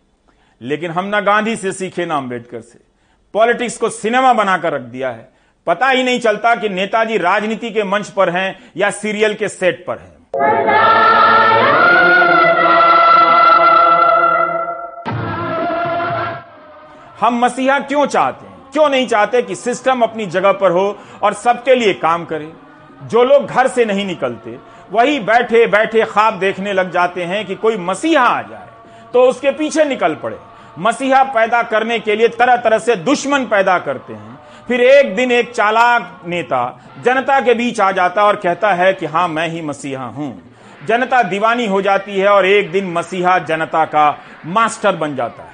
लेकिन 0.60 0.90
हम 0.90 1.04
ना 1.04 1.20
गांधी 1.20 1.56
से 1.56 1.72
सीखे 1.72 2.06
ना 2.06 2.16
अंबेडकर 2.16 2.60
से। 2.60 2.78
पॉलिटिक्स 3.34 3.76
को 3.76 3.88
सिनेमा 3.88 4.32
बनाकर 4.32 4.72
रख 4.72 4.80
दिया 4.80 5.10
है। 5.10 5.28
पता 5.66 5.88
ही 5.88 6.02
नहीं 6.02 6.20
चलता 6.20 6.54
कि 6.54 6.68
नेताजी 6.68 7.18
राजनीति 7.18 7.70
के 7.70 7.84
मंच 7.84 8.10
पर 8.10 8.30
हैं 8.30 8.72
या 8.76 8.90
सीरियल 8.90 9.34
के 9.34 9.48
सेट 9.48 9.84
पर 9.86 9.98
हैं। 9.98 10.15
हम 17.20 17.38
मसीहा 17.40 17.78
क्यों 17.80 18.06
चाहते 18.06 18.46
हैं? 18.46 18.56
क्यों 18.72 18.88
नहीं 18.88 19.06
चाहते 19.06 19.42
कि 19.42 19.54
सिस्टम 19.54 20.02
अपनी 20.02 20.26
जगह 20.26 20.52
पर 20.52 20.70
हो 20.70 20.98
और 21.22 21.32
सबके 21.32 21.74
लिए 21.74 21.92
काम 21.94 22.24
करे? 22.24 22.52
जो 23.02 23.22
लोग 23.24 23.46
घर 23.46 23.68
से 23.68 23.84
नहीं 23.84 24.04
निकलते, 24.06 24.58
वही 24.92 25.18
बैठे 25.20 25.66
बैठे 25.66 26.02
ख्वाब 26.02 26.38
देखने 26.38 26.72
लग 26.72 26.90
जाते 26.90 27.24
हैं 27.24 27.44
कि 27.46 27.54
कोई 27.54 27.76
मसीहा 27.76 28.24
आ 28.24 28.42
जाए 28.42 28.68
तो 29.14 29.22
उसके 29.22 29.50
पीछे 29.50 29.84
निकल 29.84 30.14
पड़े। 30.14 30.38
मसीहा 30.78 31.22
पैदा 31.24 31.62
करने 31.62 31.98
के 31.98 32.16
लिए 32.16 32.28
तरह 32.28 32.56
तरह 32.56 32.78
से 32.78 32.96
दुश्मन 32.96 33.44
पैदा 33.46 33.78
करते 33.78 34.12
हैं। 34.12 34.35
फिर 34.68 34.80
एक 34.80 35.14
दिन 35.16 35.32
एक 35.32 35.50
चालाक 35.52 36.22
नेता 36.26 36.60
जनता 37.04 37.40
के 37.40 37.54
बीच 37.54 37.80
आ 37.80 37.90
जाता 37.92 38.24
और 38.24 38.36
कहता 38.36 38.72
है 38.74 38.92
कि 38.92 39.06
हाँ 39.06 39.26
मैं 39.28 39.48
ही 39.48 39.60
मसीहा 39.62 40.04
हूँ। 40.06 40.30
जनता 40.88 41.22
दीवानी 41.22 41.66
हो 41.66 41.80
जाती 41.82 42.18
है 42.18 42.28
और 42.28 42.46
एक 42.46 42.70
दिन 42.72 42.92
मसीहा 42.92 43.38
जनता 43.38 43.84
का 43.84 44.10
मास्टर 44.46 44.96
बन 44.96 45.14
जाता 45.16 45.42
है। 45.42 45.45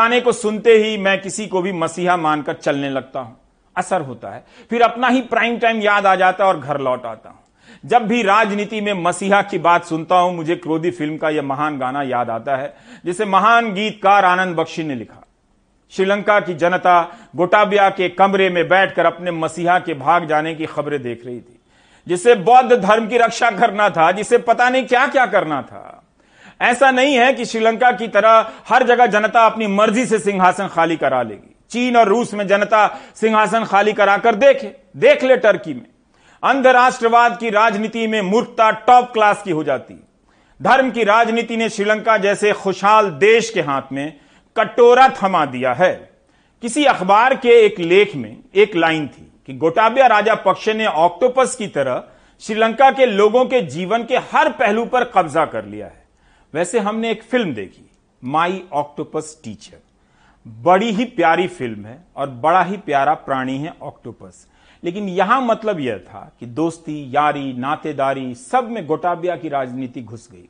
गाने 0.00 0.20
को 0.20 0.32
सुनते 0.34 0.76
ही 0.76 0.96
मैं 0.98 1.20
किसी 1.22 1.46
को 1.46 1.62
भी 1.62 1.72
मसीहा 1.74 2.16
मानकर 2.18 2.54
चलने 2.54 2.90
लगता 2.90 3.20
हूँ। 3.20 3.36
असर 3.76 4.00
होता 4.00 4.28
है। 4.28 4.44
फिर 4.70 4.82
अपना 4.82 5.08
ही 5.08 5.20
प्राइम 5.22 5.58
टाइम 5.58 5.80
याद 5.80 6.06
आ 6.06 6.14
जाता 6.16 6.44
है 6.44 6.50
और 6.50 6.58
घर 6.58 6.80
लौट 6.80 7.04
आता 7.06 7.28
हूँ। 7.28 7.38
जब 7.86 8.06
भी 8.06 8.22
राजनीति 8.22 8.80
में 8.80 8.92
मसीहा 8.94 9.40
की 9.42 9.58
बात 9.58 9.84
सुनता 9.84 10.16
हूँ, 10.16 10.34
मुझे 10.36 10.56
क्रोधी 10.56 10.90
फ़िल्म 10.90 11.16
का 11.16 11.30
यह 11.30 11.42
महान 11.42 11.78
गाना 11.78 12.02
याद 12.02 12.30
आता 12.30 12.56
है, 12.56 12.74
जिसे 13.04 13.24
महान 13.24 13.72
गीतकार 13.74 14.24
आनंद 14.24 14.56
बख्शी 14.56 14.84
ने 14.84 14.94
लिखा। 14.94 15.22
श्रीलंका 15.92 16.38
की 16.40 16.54
जनता 16.54 17.00
गोटाबिया 17.36 17.88
के 17.90 18.08
कमरे 18.08 18.48
में 18.50 18.66
बैठकर 18.68 19.06
अपने 19.06 19.30
मसीहा 19.30 19.78
के 19.78 19.94
भाग 19.94 20.26
जाने 20.26 20.54
की 20.54 20.66
खबरें 20.66 21.02
देख 21.02 21.24
रही 21.26 21.40
थी, 21.40 21.58
जिसे 22.06 22.34
बौद्ध 22.34 22.72
धर्म 22.72 23.08
की 23.08 23.18
रक्षा 23.18 23.50
करना 23.50 23.88
था, 23.90 24.10
जिसे 24.12 24.38
पता 24.40 24.68
नहीं 24.70 24.86
क्या 24.86 25.06
क्या 25.06 25.26
करना 25.26 25.62
था। 25.62 26.02
ऐसा 26.60 26.90
नहीं 26.90 27.14
है 27.14 27.32
कि 27.32 27.44
श्रीलंका 27.44 27.92
की 27.92 28.08
तरह 28.08 28.50
हर 28.68 28.82
जगह 28.82 29.06
जनता 29.06 29.46
अपनी 29.46 29.66
मर्ज़ी 29.66 30.06
से 30.06 30.18
सिंहासन 30.18 30.66
खाली 30.66 30.96
करा 30.96 31.22
लेगी। 31.22 31.56
चीन 31.70 31.96
और 31.96 32.08
रूस 32.08 32.34
में 32.34 32.46
जनता 32.46 32.86
सिंहासन 33.14 33.64
खाली 33.64 33.92
कराकर 33.92 34.34
देखे। 34.34 34.72
देख 34.96 35.24
ले 35.24 35.36
टर्की 35.36 35.74
में। 35.74 35.86
अंधराष्ट्रवाद 36.42 37.38
की 37.38 37.50
राजनीति 37.50 38.06
में 38.06 38.20
मूर्खता 38.22 38.70
टॉप 38.70 39.12
क्लास 39.12 39.42
की 39.42 39.50
हो 39.50 39.64
जाती। 39.64 39.94
धर्म 40.62 40.90
की 40.90 41.04
राजनीति 41.04 41.56
ने 41.56 41.68
श्रीलंका 41.68 42.16
जैसे 42.16 42.52
खुशहाल 42.52 43.10
देश 43.10 43.50
के 43.50 43.60
हाथ 43.60 43.92
में 43.92 44.12
कटोरा 44.56 45.08
थमा 45.22 45.44
दिया 45.44 45.72
है। 45.72 46.10
किसी 46.62 46.84
अखबार 46.84 47.34
के 47.34 47.48
एक 47.48 47.80
लेख 47.80 48.16
में 48.16 48.36
एक 48.54 48.76
लाइन 48.76 49.06
थी 49.08 49.32
कि 49.46 49.54
गोटाबिया 49.54 50.06
राजा 50.06 50.34
पक्ष 50.34 50.68
ने 50.68 50.86
ऑक्टोपस 50.86 51.56
की 51.56 51.66
तरह 51.66 52.04
श्रीलंका 52.40 52.90
के 52.90 53.06
लोगों 53.06 53.44
के 53.44 53.60
जीवन 53.60 54.04
के 54.04 54.16
हर 54.16 54.48
पहलू 54.48 54.84
पर 54.84 55.04
कब्जा 55.04 55.44
कर 55.44 55.64
लिया 55.64 55.86
है। 55.86 55.99
वैसे 56.54 56.78
हमने 56.78 57.10
एक 57.10 57.22
फ़िल्म 57.22 57.54
देखी, 57.54 57.90
माई 58.24 58.62
ऑक्टोपस 58.72 59.40
टीचर। 59.44 59.78
बड़ी 60.48 60.90
ही 60.90 61.04
प्यारी 61.04 61.46
फ़िल्म 61.46 61.86
है 61.86 62.04
और 62.16 62.30
बड़ा 62.30 62.62
ही 62.62 62.76
प्यारा 62.76 63.14
प्राणी 63.14 63.58
है 63.58 63.74
ऑक्टोपस। 63.82 64.46
लेकिन 64.84 65.08
यहाँ 65.08 65.40
मतलब 65.42 65.80
यह 65.80 65.98
था 65.98 66.32
कि 66.40 66.46
दोस्ती, 66.46 67.16
यारी, 67.16 67.52
नातेदारी, 67.52 68.34
सब 68.34 68.70
में 68.70 68.86
गोटाबिया 68.86 69.36
की 69.36 69.48
राजनीति 69.48 70.02
घुस 70.02 70.28
गई। 70.32 70.48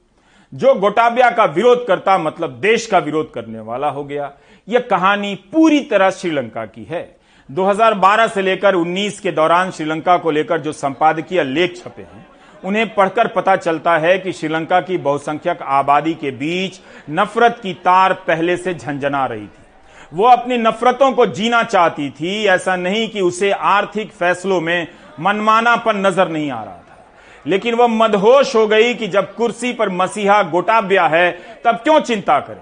जो 0.55 0.75
गोटाबिया 0.75 1.31
का 1.31 1.45
विरोध 1.45 1.87
करता 1.87 2.19
मतलब 2.19 2.51
देश 2.51 2.87
का 2.87 2.99
विरोध 2.99 3.33
करने 3.33 3.61
वाला 3.61 3.89
हो 3.89 4.05
गया। 4.05 4.33
यह 4.69 4.81
कहानी 4.81 5.35
पूरी 5.35 5.81
तरह 5.81 6.11
श्रीलंका 6.11 6.67
की 6.67 6.85
है। 6.85 7.17
2012 7.51 8.27
से 8.27 8.43
लेकर 8.43 8.75
19 8.75 9.21
के 9.21 9.33
दौरान 9.33 9.71
श्रीलंका 9.71 10.17
को 10.19 10.31
लेकर 10.31 10.61
जो 10.61 10.73
संपादकीय 10.73 11.45
लेख 11.45 11.77
छपे 11.77 12.03
हैं 12.03 12.27
उन्हें 12.65 12.95
पढ़कर 12.95 13.27
पता 13.27 13.57
चलता 13.57 13.99
है 13.99 14.19
कि 14.19 14.33
श्रीलंका 14.33 14.81
की 14.81 14.99
बहुसंख्यक 14.99 15.59
आबादी 15.63 16.15
के 16.15 16.31
बीच 16.31 16.81
नफरत 17.11 17.61
की 17.63 17.75
तार 17.75 18.13
पहले 18.13 18.57
से 18.57 18.75
झंझना 18.75 19.27
रही 19.27 19.47
थी। 19.47 19.67
वो 20.15 20.27
अपनी 20.27 20.59
नफरतों 20.59 21.13
को 21.13 21.27
जीना 21.27 21.63
चाहती 21.63 22.11
थी। 22.11 22.45
ऐसा 22.45 22.77
नहीं 22.77 23.09
कि 23.09 23.21
उसे 23.21 23.51
आर्थिक 23.51 24.13
फैसलों 24.13 24.61
में 24.61 24.89
मनमानापन 25.21 25.97
नज़र 25.97 26.29
नहीं 26.29 26.51
आ 26.51 26.65
रहा 26.65 26.75
था। 26.75 27.05
लेकिन 27.47 27.75
वह 27.75 27.87
मदहोश 27.87 28.57
हो 28.57 28.67
गई 28.67 28.95
कि 28.95 29.09
जब 29.09 29.35
कुर्सी 29.35 29.73
पर 29.73 29.89
मसीहा 29.89 30.43
गोटाब्या 30.43 31.07
है, 31.07 31.31
तब 31.65 31.75
क्यों 31.75 32.01
चिंता 32.01 32.41
करें? 32.41 32.61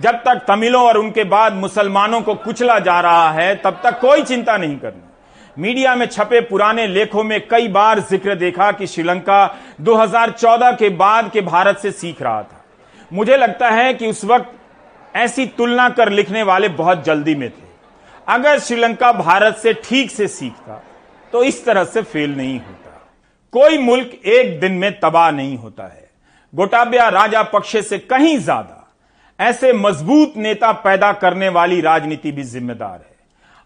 जब 0.00 0.14
तक 0.14 0.44
तमिलों 0.48 0.82
और 0.82 0.96
उनके 0.96 1.24
बाद 1.24 1.52
मुसलमानों 1.52 2.20
को 2.20 2.34
कुचला 2.34 2.78
जा 2.78 3.00
रहा 3.00 3.30
है, 3.30 3.54
तब 3.54 3.80
तक 3.84 4.00
कोई 4.00 4.22
चिंता 4.22 4.56
नहीं 4.56 4.76
करनी। 4.76 5.11
मीडिया 5.56 5.94
में 5.94 6.06
छपे 6.06 6.40
पुराने 6.40 6.86
लेखों 6.86 7.22
में 7.24 7.40
कई 7.48 7.68
बार 7.68 8.00
ज़िक्र 8.00 8.34
देखा 8.34 8.70
कि 8.72 8.86
श्रीलंका 8.86 9.40
2014 9.80 10.76
के 10.78 10.88
बाद 10.90 11.30
के 11.32 11.40
भारत 11.42 11.78
से 11.78 11.90
सीख 11.92 12.22
रहा 12.22 12.42
था। 12.42 12.64
मुझे 13.10 13.36
लगता 13.36 13.70
है 13.70 13.92
कि 13.94 14.06
उस 14.06 14.24
वक्त 14.24 14.52
ऐसी 15.14 15.46
तुलना 15.48 15.88
कर 15.90 16.10
लिखने 16.10 16.42
वाले 16.42 16.68
बहुत 16.70 17.04
जल्दी 17.04 17.34
में 17.34 17.48
थे। 17.50 17.70
अगर 18.26 18.58
श्रीलंका 18.60 19.12
भारत 19.12 19.56
से 19.56 19.72
ठीक 19.84 20.10
से 20.10 20.28
सीखता 20.28 20.82
तो 21.32 21.42
इस 21.44 21.64
तरह 21.64 21.84
से 21.84 22.02
फेल 22.02 22.34
नहीं 22.36 22.58
होता। 22.58 22.98
कोई 23.52 23.78
मुल्क 23.78 24.10
एक 24.26 24.58
दिन 24.60 24.72
में 24.74 24.92
तबाह 25.00 25.30
नहीं 25.30 25.56
होता 25.58 25.84
है। 25.84 26.10
गोटाबिया 26.52 27.08
राजा 27.10 27.42
पक्षे 27.44 27.82
से 27.82 27.98
कहीं 28.00 28.36
ज़्यादा 28.40 28.78
ऐसे 29.38 29.72
मज़बूत 29.74 30.36
नेता 30.38 30.72
पैदा 30.80 31.12
करने 31.14 31.48
वाली 31.50 31.80
राजनीति 31.82 32.32
भी 32.32 32.42
जिम्मेदार 32.44 32.92
है। 32.92 33.11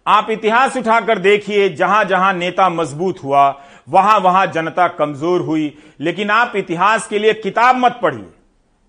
आप 0.06 0.30
इतिहास 0.30 0.76
उठाकर 0.76 1.18
देखिए, 1.18 1.68
जहाँ 1.68 2.04
जहाँ 2.04 2.32
नेता 2.32 2.68
मज़बूत 2.68 3.22
हुआ, 3.24 3.48
वहाँ 3.88 4.18
वहाँ 4.20 4.46
जनता 4.46 4.88
कमज़ोर 4.88 5.40
हुई, 5.40 5.78
लेकिन 6.00 6.30
आप 6.30 6.52
इतिहास 6.56 7.06
के 7.06 7.18
लिए 7.18 7.32
किताब 7.32 7.76
मत 7.76 7.98
पढ़िए। 8.02 8.32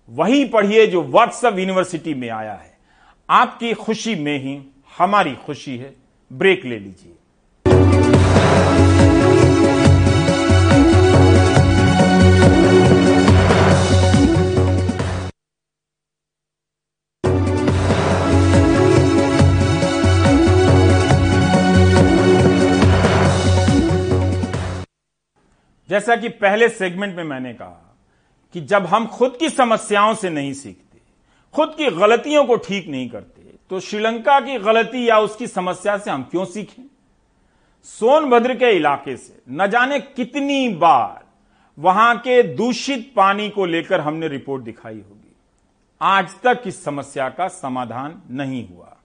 वही 0.08 0.44
पढ़िए 0.44 0.86
जो 0.86 1.02
व्हाट्सएप 1.02 1.58
यूनिवर्सिटी 1.58 2.14
में 2.14 2.28
आया 2.30 2.52
है। 2.52 2.76
आपकी 3.28 3.72
खुशी 3.74 4.14
में 4.14 4.38
ही 4.38 4.58
हमारी 4.98 5.34
खुशी 5.46 5.76
है। 5.76 5.94
ब्रेक 6.30 6.64
ले 6.64 6.78
लीजिए। 6.78 7.17
जैसा 25.88 26.16
कि 26.16 26.28
पहले 26.28 26.68
सेगमेंट 26.68 27.16
में 27.16 27.24
मैंने 27.24 27.52
कहा 27.54 27.96
कि 28.54 28.60
जब 28.60 28.86
हम 28.86 29.06
खुद 29.06 29.36
की 29.40 29.48
समस्याओं 29.48 30.14
से 30.14 30.30
नहीं 30.30 30.52
सीखते, 30.52 30.98
खुद 31.54 31.74
की 31.78 31.90
गलतियों 31.90 32.44
को 32.44 32.56
ठीक 32.56 32.88
नहीं 32.88 33.08
करते 33.08 33.36
तो 33.70 33.80
श्रीलंका 33.80 34.38
की 34.40 34.58
गलती 34.58 35.08
या 35.08 35.18
उसकी 35.18 35.46
समस्या 35.46 35.96
से 35.98 36.10
हम 36.10 36.22
क्यों 36.22 36.44
सीखें? 36.44 36.82
सोनभद्र 37.84 38.54
के 38.54 38.70
इलाके 38.76 39.16
से 39.16 39.42
न 39.50 39.66
जाने 39.66 39.98
कितनी 40.00 40.68
बार 40.68 41.24
वहाँ 41.78 42.16
के 42.18 42.42
दूषित 42.54 43.12
पानी 43.16 43.48
को 43.50 43.64
लेकर 43.66 44.00
हमने 44.00 44.28
रिपोर्ट 44.28 44.62
दिखाई 44.62 44.94
होगी। 44.94 45.34
आज 46.00 46.30
तक 46.44 46.62
इस 46.66 46.82
समस्या 46.84 47.28
का 47.28 47.48
समाधान 47.48 48.22
नहीं 48.30 48.68
हुआ। 48.68 48.96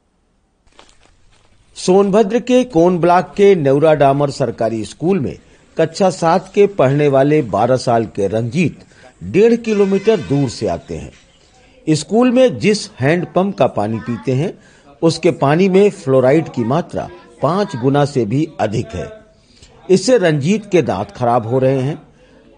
सोनभद्र 1.76 2.40
के 2.40 2.64
कोन 2.64 2.98
ब्लॉक 3.00 3.34
के 3.38 3.54
नेवरा 3.56 3.94
डामर 3.94 4.30
सरकारी 4.30 4.84
स्कूल 4.86 5.20
में 5.20 5.38
कक्षा 5.78 6.10
सात 6.10 6.52
के 6.56 6.68
पढ़ने 6.68 7.08
वाले 7.08 7.42
12 7.42 7.78
साल 7.78 8.06
के 8.06 8.28
रंजीत 8.28 8.80
डेढ़ 9.24 9.56
किलोमीटर 9.56 10.18
दूर 10.20 10.50
से 10.50 10.68
आते 10.68 10.98
हैं। 10.98 11.94
स्कूल 11.96 12.32
में 12.32 12.58
जिस 12.60 12.90
हैंडपंप 12.92 13.58
का 13.58 13.68
पानी 13.68 14.00
पीते 14.00 14.32
हैं 14.32 14.54
उसके 15.02 15.32
पानी 15.32 15.70
में 15.70 15.90
फ्लोराइड 15.90 16.50
की 16.50 16.64
मात्रा 16.64 17.10
पाँच 17.42 17.76
गुना 17.76 18.06
से 18.06 18.26
भी 18.26 18.48
अधिक 18.60 18.88
है। 18.88 19.10
इससे 19.90 20.18
रंजीत 20.18 20.66
के 20.66 20.82
दांत 20.82 21.12
खराब 21.12 21.48
हो 21.48 21.60
रहे 21.60 21.80
हैं। 21.80 22.02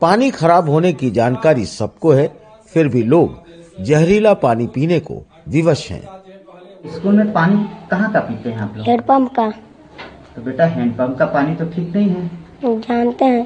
पानी 0.02 0.30
खराब 0.32 0.70
होने 0.70 0.94
की 0.94 1.12
जानकारी 1.12 1.66
सबको 1.66 2.12
है 2.12 2.28
फिर 2.74 2.88
भी 2.88 3.04
लोग 3.04 3.84
जहरीला 3.84 4.34
पानी 4.34 4.68
पीने 4.68 5.00
को 5.00 5.26
विवश 5.48 5.90
हैं। 5.92 6.04
स्कूल 6.96 7.16
में 7.16 7.34
पानी 7.34 7.88
कहाँ 7.92 8.12
का 8.12 8.20
पीते 8.20 8.50
हैं 8.50 8.60
आप 8.60 8.78
लोग? 8.78 8.88
हेडपम्प 8.88 9.32
का। 9.36 9.50
तो 10.36 10.42
बेटा 10.42 10.66
हैंडपंप 10.66 11.18
का 11.18 11.26
पानी 11.26 11.56
तो 11.56 11.66
ठीक 11.66 11.96
नहीं 11.96 12.10
है। 12.10 12.45
जानते 12.64 13.26
हैं। 13.26 13.46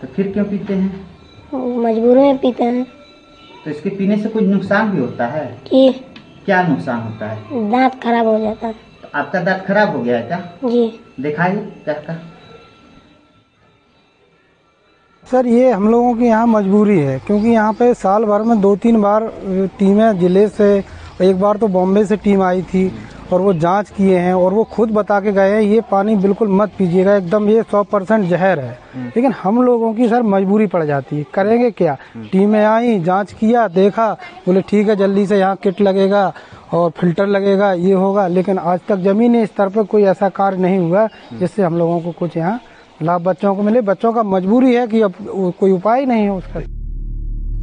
तो 0.00 0.06
फिर 0.06 0.32
क्यों 0.32 0.44
पीते 0.44 0.74
हैं? 0.74 1.06
मजबूरी 1.54 2.20
में 2.20 2.38
पीते 2.38 2.64
हैं। 2.64 2.86
तो 3.64 3.70
इसके 3.70 3.90
पीने 3.90 4.16
से 4.16 4.28
कुछ 4.28 4.42
नुकसान 4.42 4.90
भी 4.90 5.00
होता 5.00 5.26
है? 5.26 5.46
कि 5.66 5.92
क्या 6.44 6.62
नुकसान 6.62 7.00
होता 7.00 7.26
है? 7.26 7.70
दांत 7.70 8.02
खराब 8.02 8.26
हो 8.26 8.38
जाता 8.38 8.66
है। 8.66 8.72
तो 9.02 9.08
आपका 9.14 9.40
दांत 9.40 9.64
खराब 9.66 9.96
हो 9.96 10.02
गया 10.02 10.18
है 10.18 10.26
क्या? 10.26 10.38
जी। 10.64 11.00
दिखाइए 11.20 11.56
क्या 11.84 11.94
का 11.94 12.18
सर 15.24 15.46
ये 15.46 15.70
हम 15.70 15.88
लोगों 15.88 16.14
की 16.14 16.24
यहाँ 16.24 16.46
मजबूरी 16.46 16.98
है 16.98 17.18
क्योंकि 17.18 17.48
यहाँ 17.48 17.72
पे 17.72 17.92
साल 17.94 18.24
भर 18.24 18.42
में 18.42 18.60
दो 18.60 18.74
तीन 18.76 19.00
बार 19.00 19.26
टीमें 19.78 20.18
ज़िले 20.18 20.46
से 20.48 20.68
एक 21.22 21.40
बार 21.40 21.56
तो 21.56 21.68
बॉम्बे 21.68 22.04
से 22.04 22.16
टीम 22.16 22.42
आई 22.42 22.62
थी 22.62 22.86
और 23.32 23.40
वो 23.40 23.52
जाँच 23.54 23.90
किए 23.90 24.18
हैं 24.18 24.34
और 24.34 24.54
वो 24.54 24.64
खुद 24.64 24.90
बता 24.90 25.20
के 25.20 25.32
गए 25.32 25.50
हैं 25.50 25.60
ये 25.62 25.80
पानी 25.90 26.14
बिल्कुल 26.16 26.48
मत 26.50 26.70
पीजिएगा 26.78 27.16
एकदम 27.16 27.48
ये 27.48 27.62
सौ 27.62 27.82
परसेंट 27.84 28.28
जहर 28.28 28.58
है। 28.58 28.78
लेकिन 28.96 29.32
हम 29.32 29.62
लोगों 29.62 29.92
की 29.94 30.08
सर 30.08 30.22
मजबूरी 30.24 30.66
पड़ 30.66 30.84
जाती 30.84 31.16
है। 31.16 31.24
करेंगे 31.34 31.70
क्या? 31.72 31.96
टीमें 32.32 32.64
आई 32.64 32.98
जाँच 33.00 33.32
किया 33.32 33.66
देखा 33.70 34.12
बोले 34.46 34.60
ठीक 34.60 34.88
है 34.88 34.96
जल्दी 34.96 35.26
से 35.26 35.38
यहाँ 35.38 35.56
किट 35.62 35.80
लगेगा 35.80 36.32
और 36.72 36.90
फ़िल्टर 36.90 37.26
लगेगा 37.26 37.72
ये 37.72 37.92
होगा। 37.94 38.26
लेकिन 38.28 38.58
आज 38.58 38.80
तक 38.88 38.96
जमीनी 39.00 39.44
स्तर 39.46 39.68
पर 39.68 39.84
कोई 39.84 40.02
ऐसा 40.04 40.28
कार्य 40.30 40.58
नहीं 40.58 40.78
हुआ 40.78 41.06
जिससे 41.34 41.62
हम 41.62 41.78
लोगों 41.78 42.00
को 42.00 42.12
कुछ 42.12 42.36
यहाँ 42.36 42.60
लाभ 43.02 43.22
बच्चों 43.22 43.54
को 43.56 43.62
मिले। 43.62 43.80
बच्चों 43.82 44.12
का 44.12 44.22
मजबूरी 44.24 44.74
है 44.74 44.86
कि 44.86 45.00
अब 45.00 45.14
कोई 45.60 45.72
उपाय 45.72 46.04
नहीं 46.04 46.22
है 46.22 46.30
उसका। 46.30 46.60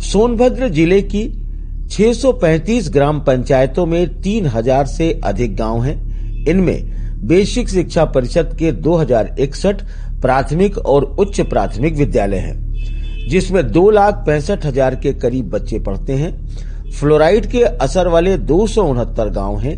सोनभद्र 0.06 0.68
ज़िले 0.70 1.02
की 1.04 1.24
635 1.96 2.90
ग्राम 2.90 3.20
पंचायतों 3.20 3.86
में 3.86 4.22
3000 4.22 4.86
से 4.86 5.12
अधिक 5.24 5.56
गाँव 5.56 5.84
हैं। 5.84 6.46
इनमें 6.48 7.28
बेसिक 7.28 7.70
शिक्षा 7.70 8.04
परिषद 8.06 8.56
के 8.60 8.72
2061 8.82 9.82
प्राथमिक 10.22 10.78
और 10.78 11.04
उच्च 11.20 11.40
प्राथमिक 11.42 11.96
विद्यालय 11.96 12.38
हैं, 12.38 13.28
जिसमें 13.30 13.72
दो 13.72 13.90
लाख 13.90 14.24
पैंसठ 14.26 14.66
हज़ार 14.66 14.96
के 14.96 15.14
करीब 15.14 15.50
बच्चे 15.50 15.80
पढ़ते 15.80 16.14
हैं। 16.14 16.92
फ्लोराइड 16.92 17.46
के 17.46 17.64
असर 17.64 18.08
वाले 18.08 18.38
दो 18.38 18.68
सौ 18.68 18.84
उनहत्तर 18.84 19.30
गाँव 19.30 19.58
हैं। 19.60 19.78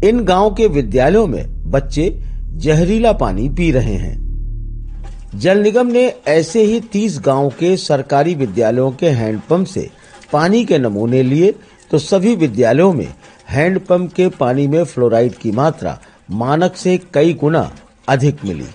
इन 0.00 0.24
गाँव 0.24 0.54
के 0.54 0.66
विद्यालयों 0.70 1.26
में 1.26 1.44
बच्चे 1.70 2.10
जहरीला 2.56 3.12
पानी 3.12 3.48
पी 3.48 3.70
रहे 3.72 3.96
हैं। 3.96 4.18
जल 5.34 5.62
निगम 5.62 5.86
ने 5.86 6.12
ऐसे 6.28 6.64
ही 6.64 6.80
30 6.92 7.20
गाँव 7.20 7.50
के 7.50 7.76
सरकारी 7.78 8.34
विद्यालयों 8.34 8.90
के 8.92 9.08
हैंडपंप 9.10 9.66
से 9.66 9.88
पानी 10.32 10.64
के 10.64 10.78
नमूने 10.78 11.22
लिए 11.22 11.52
तो 11.90 11.98
सभी 11.98 12.34
विद्यालयों 12.36 12.92
में 12.92 13.08
हैंडपंप 13.48 14.12
के 14.12 14.28
पानी 14.38 14.66
में 14.68 14.82
फ्लोराइड 14.84 15.34
की 15.34 15.52
मात्रा 15.52 15.98
मानक 16.32 16.76
से 16.76 16.96
कई 17.14 17.32
गुना 17.34 17.70
अधिक 18.08 18.44
मिली। 18.44 18.66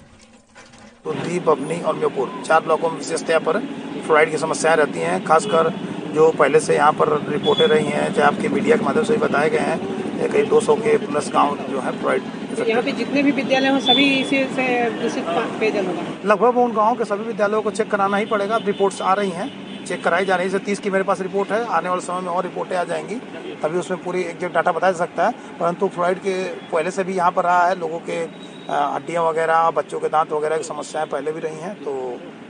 तो 1.06 1.12
दीप 1.14 1.50
अपनी 1.50 1.80
और 1.82 1.96
म्योपुर 1.96 2.32
चार 2.46 2.62
ब्लॉकों 2.62 2.90
में 2.90 2.98
विशेषतया 2.98 3.40
पर 3.40 3.60
फ्लोराइड 4.06 4.32
की 4.32 4.38
समस्याएँ 4.38 4.78
रहती 4.78 5.00
हैं 5.00 5.24
खासकर 5.26 5.72
जो 6.16 6.30
पहले 6.32 6.60
से 6.60 6.76
यहाँ 6.76 6.92
पर 6.94 7.10
रिपोर्टें 7.30 7.66
रही 7.68 7.86
हैं 7.86 8.14
चाहे 8.14 8.28
आपके 8.28 8.50
मीडिया 8.50 8.76
के 8.78 8.86
माध्यम 8.86 9.04
से 9.04 9.14
भी 9.14 9.20
बताए 9.20 9.50
गए 9.50 9.60
हैं 9.60 10.30
कई 10.32 10.44
200 10.50 10.76
के 10.78 10.98
प्लस 10.98 11.30
गाँव 11.34 11.58
जो 11.72 11.80
है 11.80 11.92
फ्लोराइड 12.00 12.68
यहाँ 12.68 12.84
पे 12.84 12.92
जितने 12.94 13.24
भी 13.24 13.32
विद्यालय 13.34 13.70
हो 13.70 13.80
सभी 13.82 14.06
इसी 14.16 14.44
से 14.56 14.68
दूषित 14.92 15.26
पेयजल 15.60 15.86
होगा। 15.86 16.04
लगभग 16.26 16.58
उन 16.58 16.74
गाँव 16.74 16.96
के 16.96 17.06
सभी 17.06 17.24
विद्यालयों 17.24 17.62
को 17.62 17.72
चेक 17.72 17.90
कराना 17.92 18.18
ही 18.18 18.26
पड़ेगा 18.26 18.58
रिपोर्ट्स 18.66 19.02
आ 19.02 19.14
रही 19.14 19.30
हैं। 19.32 19.50
चेक 19.86 20.04
कराई 20.04 20.26
जा 20.26 20.36
रही 20.36 20.50
है। 20.50 20.60
तीस 20.62 20.80
की 20.80 20.90
मेरे 20.90 21.04
पास 21.04 21.22
रिपोर्ट 21.22 21.52
है, 21.52 21.66
आने 21.68 21.90
वाले 21.90 22.02
समय 22.02 22.22
में 22.22 22.30
और 22.30 22.44
रिपोर्टें 22.44 22.76
आ 22.78 22.84
जाएँगी, 22.86 23.16
तभी 23.64 23.78
उसमें 23.80 24.04
पूरी 24.04 24.22
एक 24.24 24.46
डाटा 24.46 24.72
बताया 24.72 24.92
जा 24.92 24.98
सकता 24.98 25.28
है। 25.28 25.58
परंतु 25.60 25.88
फ्लोराइड 25.90 26.20
के 26.20 26.44
पहले 26.72 26.92
से 26.92 27.04
भी 27.04 27.16
यहाँ 27.16 27.32
पर 27.32 27.44
रहा 27.44 27.68
है, 27.68 27.80
लोगों 27.80 28.00
के 28.02 28.18
हड्डियाँ 28.66 29.24
वगैरह, 29.24 29.70
बच्चों 29.72 30.00
के 30.00 30.10
दांत 30.10 30.32
वगैरह 30.32 30.58
की 30.58 30.64
समस्याएँ 30.66 31.08
पहले 31.08 31.32
भी 31.32 31.40
रही 31.40 31.60
हैं 31.60 31.74
तो 31.84 31.92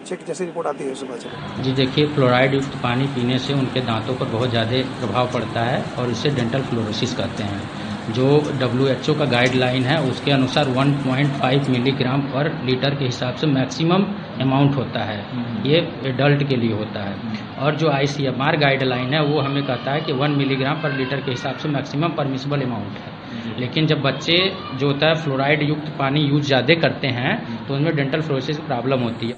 चेक 0.08 0.20
जैसी 0.28 0.46
रिपोर्ट 0.46 0.68
आती 0.68 0.84
है 0.84 0.94
चलेगा। 0.96 1.62
जी, 1.64 1.72
देखिए, 1.74 2.08
फ्लोराइड 2.08 2.54
युक्त 2.54 2.76
पानी 2.84 3.08
पीने 3.16 3.40
से 3.40 3.54
उनके 3.54 3.82
दांतों 3.84 4.16
पर 4.16 4.26
बहुत 4.32 4.50
ज़्यादा 4.50 4.82
प्रभाव 5.00 5.32
पड़ता 5.34 5.62
है 5.62 5.82
और 6.00 6.10
इसे 6.12 6.30
डेंटल 6.32 6.62
फ्लोरोसिस 6.64 7.14
कहते 7.14 7.44
हैं। 7.44 8.14
जो 8.14 8.28
डब्ल्यूएचओ 8.60 9.14
का 9.20 9.26
गाइडलाइन 9.26 9.84
है, 9.84 9.98
उसके 10.10 10.32
अनुसार 10.32 10.70
1.5 10.72 11.70
मिलीग्राम 11.70 12.22
पर 12.34 12.52
लीटर 12.66 12.96
के 12.96 13.06
हिसाब 13.06 13.36
से 13.36 13.48
मैक्सिमम 13.50 14.04
अमाउंट 14.42 14.76
होता 14.76 15.04
है। 15.04 15.18
ये 15.66 15.78
एडल्ट 16.06 16.48
के 16.50 16.56
लिए 16.56 16.74
होता 16.74 17.04
है। 17.04 17.16
और 17.58 17.76
जो 17.76 17.90
आईसीएमआर 17.90 18.58
गाइडलाइन 18.58 19.14
है 19.14 19.22
वो 19.26 19.42
हमें 19.42 19.64
कहता 19.64 19.92
है 19.92 20.02
कि 20.02 20.14
वन 20.14 20.32
मिलीग्राम 20.34 20.82
पर 20.82 20.98
लीटर 20.98 21.22
के 21.22 21.32
हिसाब 21.32 21.58
से 21.58 21.70
मैक्सिमम 21.70 22.16
परमिसिबल 22.18 22.62
अमाउंट 22.62 22.98
है। 22.98 23.60
लेकिन 23.60 23.88
जब 23.88 24.02
बच्चे 24.02 24.38
जो 24.80 24.88
होता 24.88 25.08
है 25.08 25.16
फ्लोराइड 25.16 25.62
युक्त 25.64 25.92
पानी 26.00 26.22
यूज़ 26.22 26.46
ज़्यादा 26.46 26.76
करते 26.82 27.08
हैं 27.18 27.38
तो 27.68 27.74
उनमें 27.74 27.96
डेंटल 27.96 28.22
फ्लोरोसिस 28.22 28.58
की 28.58 28.66
प्रॉब्लम 28.68 29.04
होती 29.04 29.28
है। 29.28 29.38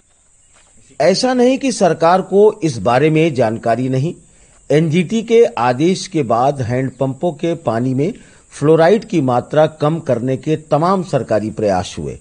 ऐसा 1.00 1.34
नहीं 1.34 1.58
कि 1.58 1.72
सरकार 1.74 2.22
को 2.24 2.52
इस 2.64 2.78
बारे 2.84 3.10
में 3.10 3.34
जानकारी 3.34 3.89
नहीं। 3.89 4.14
एनजीटी 4.70 5.22
के 5.24 5.43
आदेश 5.60 6.08
के 6.08 6.24
बाद 6.26 6.62
हैंडपंपों 6.62 7.32
के 7.34 7.54
पानी 7.66 7.93
में 7.93 8.12
फ्लोराइड 8.54 9.06
की 9.06 9.22
मात्रा 9.24 9.66
कम 9.82 10.00
करने 10.00 10.38
के 10.38 10.56
तमाम 10.72 11.04
सरकारी 11.06 11.50
प्रयास 11.52 11.95
हुए। 12.00 12.18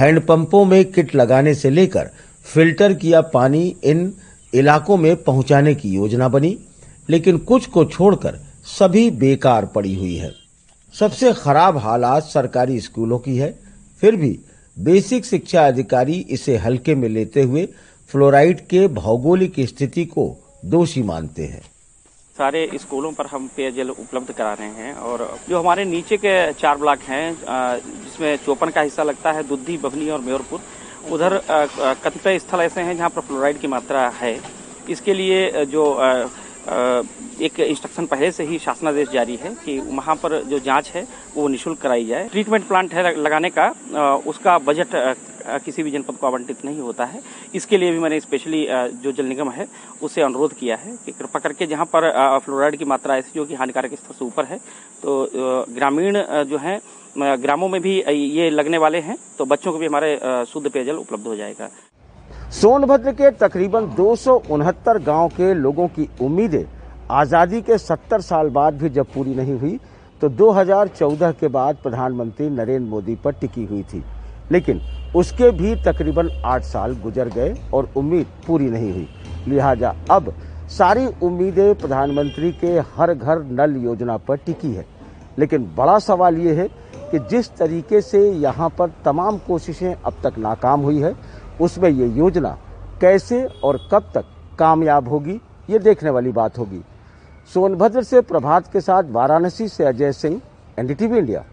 हैंडपंपों 0.00 0.64
में 0.64 0.84
किट 0.84 1.14
लगाने 1.14 1.54
से 1.54 1.70
लेकर 1.70 2.10
फ़िल्टर 2.44 2.92
किया 2.94 3.20
पानी 3.20 3.76
इन 3.84 4.12
इलाकों 4.54 4.96
में 4.96 5.16
पहुँचाने 5.16 5.74
की 5.74 5.88
योजना 5.88 6.28
बनी, 6.28 6.58
लेकिन 7.10 7.38
कुछ 7.38 7.66
को 7.66 7.84
छोड़कर 7.84 8.38
सभी 8.78 9.10
बेकार 9.10 9.66
पड़ी 9.66 9.94
हुई 9.94 10.16
है। 10.16 10.32
सबसे 10.94 11.32
खराब 11.32 11.76
हालात 11.76 12.22
सरकारी 12.22 12.80
स्कूलों 12.80 13.18
की 13.18 13.36
है। 13.36 13.58
फिर 14.00 14.16
भी 14.16 14.38
बेसिक 14.78 15.24
शिक्षा 15.24 15.66
अधिकारी 15.66 16.26
इसे 16.30 16.56
हल्के 16.56 16.94
में 16.94 17.08
लेते 17.08 17.42
हुए 17.42 17.68
फ्लोराइड 18.10 18.60
के 18.66 18.86
भौगोलिक 18.88 19.60
स्थिति 19.60 20.04
को 20.04 20.24
दोषी 20.64 21.02
मानते 21.02 21.44
हैं। 21.44 21.62
सारे 22.40 22.60
स्कूलों 22.76 23.12
पर 23.12 23.26
हम 23.26 23.48
पेयजल 23.56 23.90
उपलब्ध 23.92 24.32
करा 24.32 24.52
रहे 24.54 24.68
हैं 24.74 24.94
और 25.06 25.24
जो 25.48 25.58
हमारे 25.58 25.84
नीचे 25.84 26.16
के 26.16 26.34
चार 26.54 26.76
ब्लॉक 26.78 27.00
हैं 27.08 27.26
जिसमें 28.04 28.36
चौपन 28.46 28.70
का 28.70 28.80
हिस्सा 28.80 29.02
लगता 29.02 29.32
है 29.32 29.42
दुद्धि 29.48 29.76
बभनी 29.78 30.08
और 30.10 30.20
मेयरपुर 30.20 30.60
उधर 31.12 31.40
कतिपय 32.04 32.38
स्थल 32.38 32.60
ऐसे 32.60 32.80
हैं 32.80 32.96
जहाँ 32.96 33.10
पर 33.10 33.20
फ्लोराइड 33.22 33.58
की 33.60 33.66
मात्रा 33.68 34.08
है। 34.20 34.38
इसके 34.88 35.14
लिए 35.14 35.64
जो 35.66 35.84
एक 37.40 37.60
इंस्ट्रक्शन 37.60 38.06
पहले 38.06 38.30
से 38.32 38.44
ही 38.44 38.58
शासनादेश 38.58 39.08
जारी 39.10 39.36
है 39.36 39.54
कि 39.64 39.78
वहाँ 39.80 40.16
पर 40.16 40.42
जो 40.44 40.58
जाँच 40.60 40.90
है, 40.94 41.06
वो 41.36 41.46
निशुल्क 41.48 41.78
कराई 41.80 42.04
जाए। 42.06 42.28
ट्रीटमेंट 42.28 42.66
प्लांट 42.68 42.94
है 42.94 43.14
लगाने 43.18 43.50
का 43.50 43.68
उसका 44.26 44.58
बजट 44.60 44.94
किसी 45.58 45.82
भी 45.82 45.90
जनपद 45.90 46.16
को 46.16 46.26
आवंटित 46.26 46.64
नहीं 46.64 46.80
होता 46.80 47.04
है। 47.04 47.20
इसके 47.54 47.78
लिए 47.78 47.90
भी 47.92 47.98
मैंने 47.98 48.20
स्पेशली 48.20 48.66
जो 48.94 49.12
जल 49.12 49.26
निगम 49.26 49.50
है 49.50 49.66
उससे 50.02 50.22
अनुरोध 50.22 50.52
किया 50.54 50.76
है 50.76 50.96
कि 50.96 51.12
कृपा 51.12 51.38
करके 51.40 51.66
जहाँ 51.66 51.84
पर 51.86 52.10
फ्लोराइड 52.40 52.76
की 52.76 52.84
मात्रा 52.86 53.16
ऐसी 53.16 53.30
जो 53.34 53.44
कि 53.44 53.54
हानिकारक 53.56 53.94
स्तर 53.94 54.14
से 54.14 54.24
ऊपर 54.24 54.44
है 54.44 54.58
तो 55.02 55.28
ग्रामीण 55.70 56.22
जो 56.44 56.58
है 56.58 56.80
ग्रामों 57.18 57.68
में 57.68 57.80
भी 57.82 57.94
ये 57.98 58.50
लगने 58.50 58.78
वाले 58.78 58.98
हैं 59.00 59.16
तो 59.38 59.44
बच्चों 59.46 59.72
को 59.72 59.78
भी 59.78 59.86
हमारे 59.86 60.18
शुद्ध 60.48 60.68
पेयजल 60.68 60.96
उपलब्ध 60.96 61.26
हो 61.26 61.36
जाएगा। 61.36 61.68
सोनभद्र 62.52 63.12
के 63.12 63.30
तकरीबन 63.38 63.86
दो 63.96 64.14
गाँव 65.00 65.28
के 65.30 65.52
लोगों 65.56 65.86
की 65.88 66.08
उम्मीदें 66.22 66.64
आज़ादी 67.12 67.60
के 67.62 67.78
70 67.80 68.20
साल 68.22 68.48
बाद 68.50 68.74
भी 68.78 68.88
जब 68.90 69.06
पूरी 69.12 69.34
नहीं 69.34 69.58
हुई 69.58 69.78
तो 70.22 70.28
2014 70.30 71.32
के 71.32 71.48
बाद 71.50 71.76
प्रधानमंत्री 71.82 72.48
नरेंद्र 72.50 72.88
मोदी 72.88 73.14
पर 73.16 73.32
टिकी 73.34 73.64
हुई 73.64 73.82
थी। 73.84 74.02
लेकिन 74.52 74.80
उसके 75.16 75.50
भी 75.50 75.74
तकरीबन 75.76 76.30
आठ 76.44 76.62
साल 76.62 76.94
गुजर 76.96 77.28
गए 77.28 77.54
और 77.74 77.90
उम्मीद 77.96 78.26
पूरी 78.46 78.70
नहीं 78.70 78.92
हुई। 78.92 79.08
लिहाजा 79.48 79.94
अब 80.10 80.34
सारी 80.68 81.06
उम्मीदें 81.22 81.74
प्रधानमंत्री 81.74 82.52
के 82.52 82.78
हर 82.96 83.14
घर 83.14 83.42
नल 83.42 83.76
योजना 83.76 84.16
पर 84.16 84.36
टिकी 84.36 84.72
है। 84.74 84.86
लेकिन 85.38 85.74
बड़ा 85.76 85.98
सवाल 85.98 86.36
ये 86.36 86.54
है 86.54 86.68
कि 87.10 87.18
जिस 87.18 87.50
तरीके 87.56 88.00
से 88.00 88.30
यहाँ 88.30 88.68
पर 88.68 88.90
तमाम 89.04 89.38
कोशिशें 89.38 89.94
अब 89.94 90.16
तक 90.24 90.38
नाकाम 90.38 90.80
हुई 90.80 91.00
है, 91.00 91.14
उसमें 91.60 91.88
ये 91.90 92.08
योजना 92.08 92.58
कैसे 93.00 93.44
और 93.44 93.88
कब 93.92 94.10
तक 94.14 94.24
कामयाब 94.58 95.08
होगी, 95.08 95.40
ये 95.70 95.78
देखने 95.78 96.10
वाली 96.10 96.32
बात 96.32 96.58
होगी। 96.58 96.80
सोनभद्र 97.54 98.02
से 98.02 98.20
प्रभात 98.20 98.72
के 98.72 98.80
साथ 98.80 99.10
वाराणसी 99.10 99.68
से 99.68 99.84
अजय 99.84 100.12
सिंह, 100.12 100.40
एनडीटीवी 100.78 101.18
इंडिया। 101.18 101.44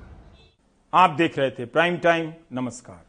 आप 0.94 1.10
देख 1.10 1.40
रहे 1.40 1.52
थे 1.52 1.66
प्राइम 1.66 1.98
टाइम, 1.98 2.34
नमस्कार। 2.54 3.07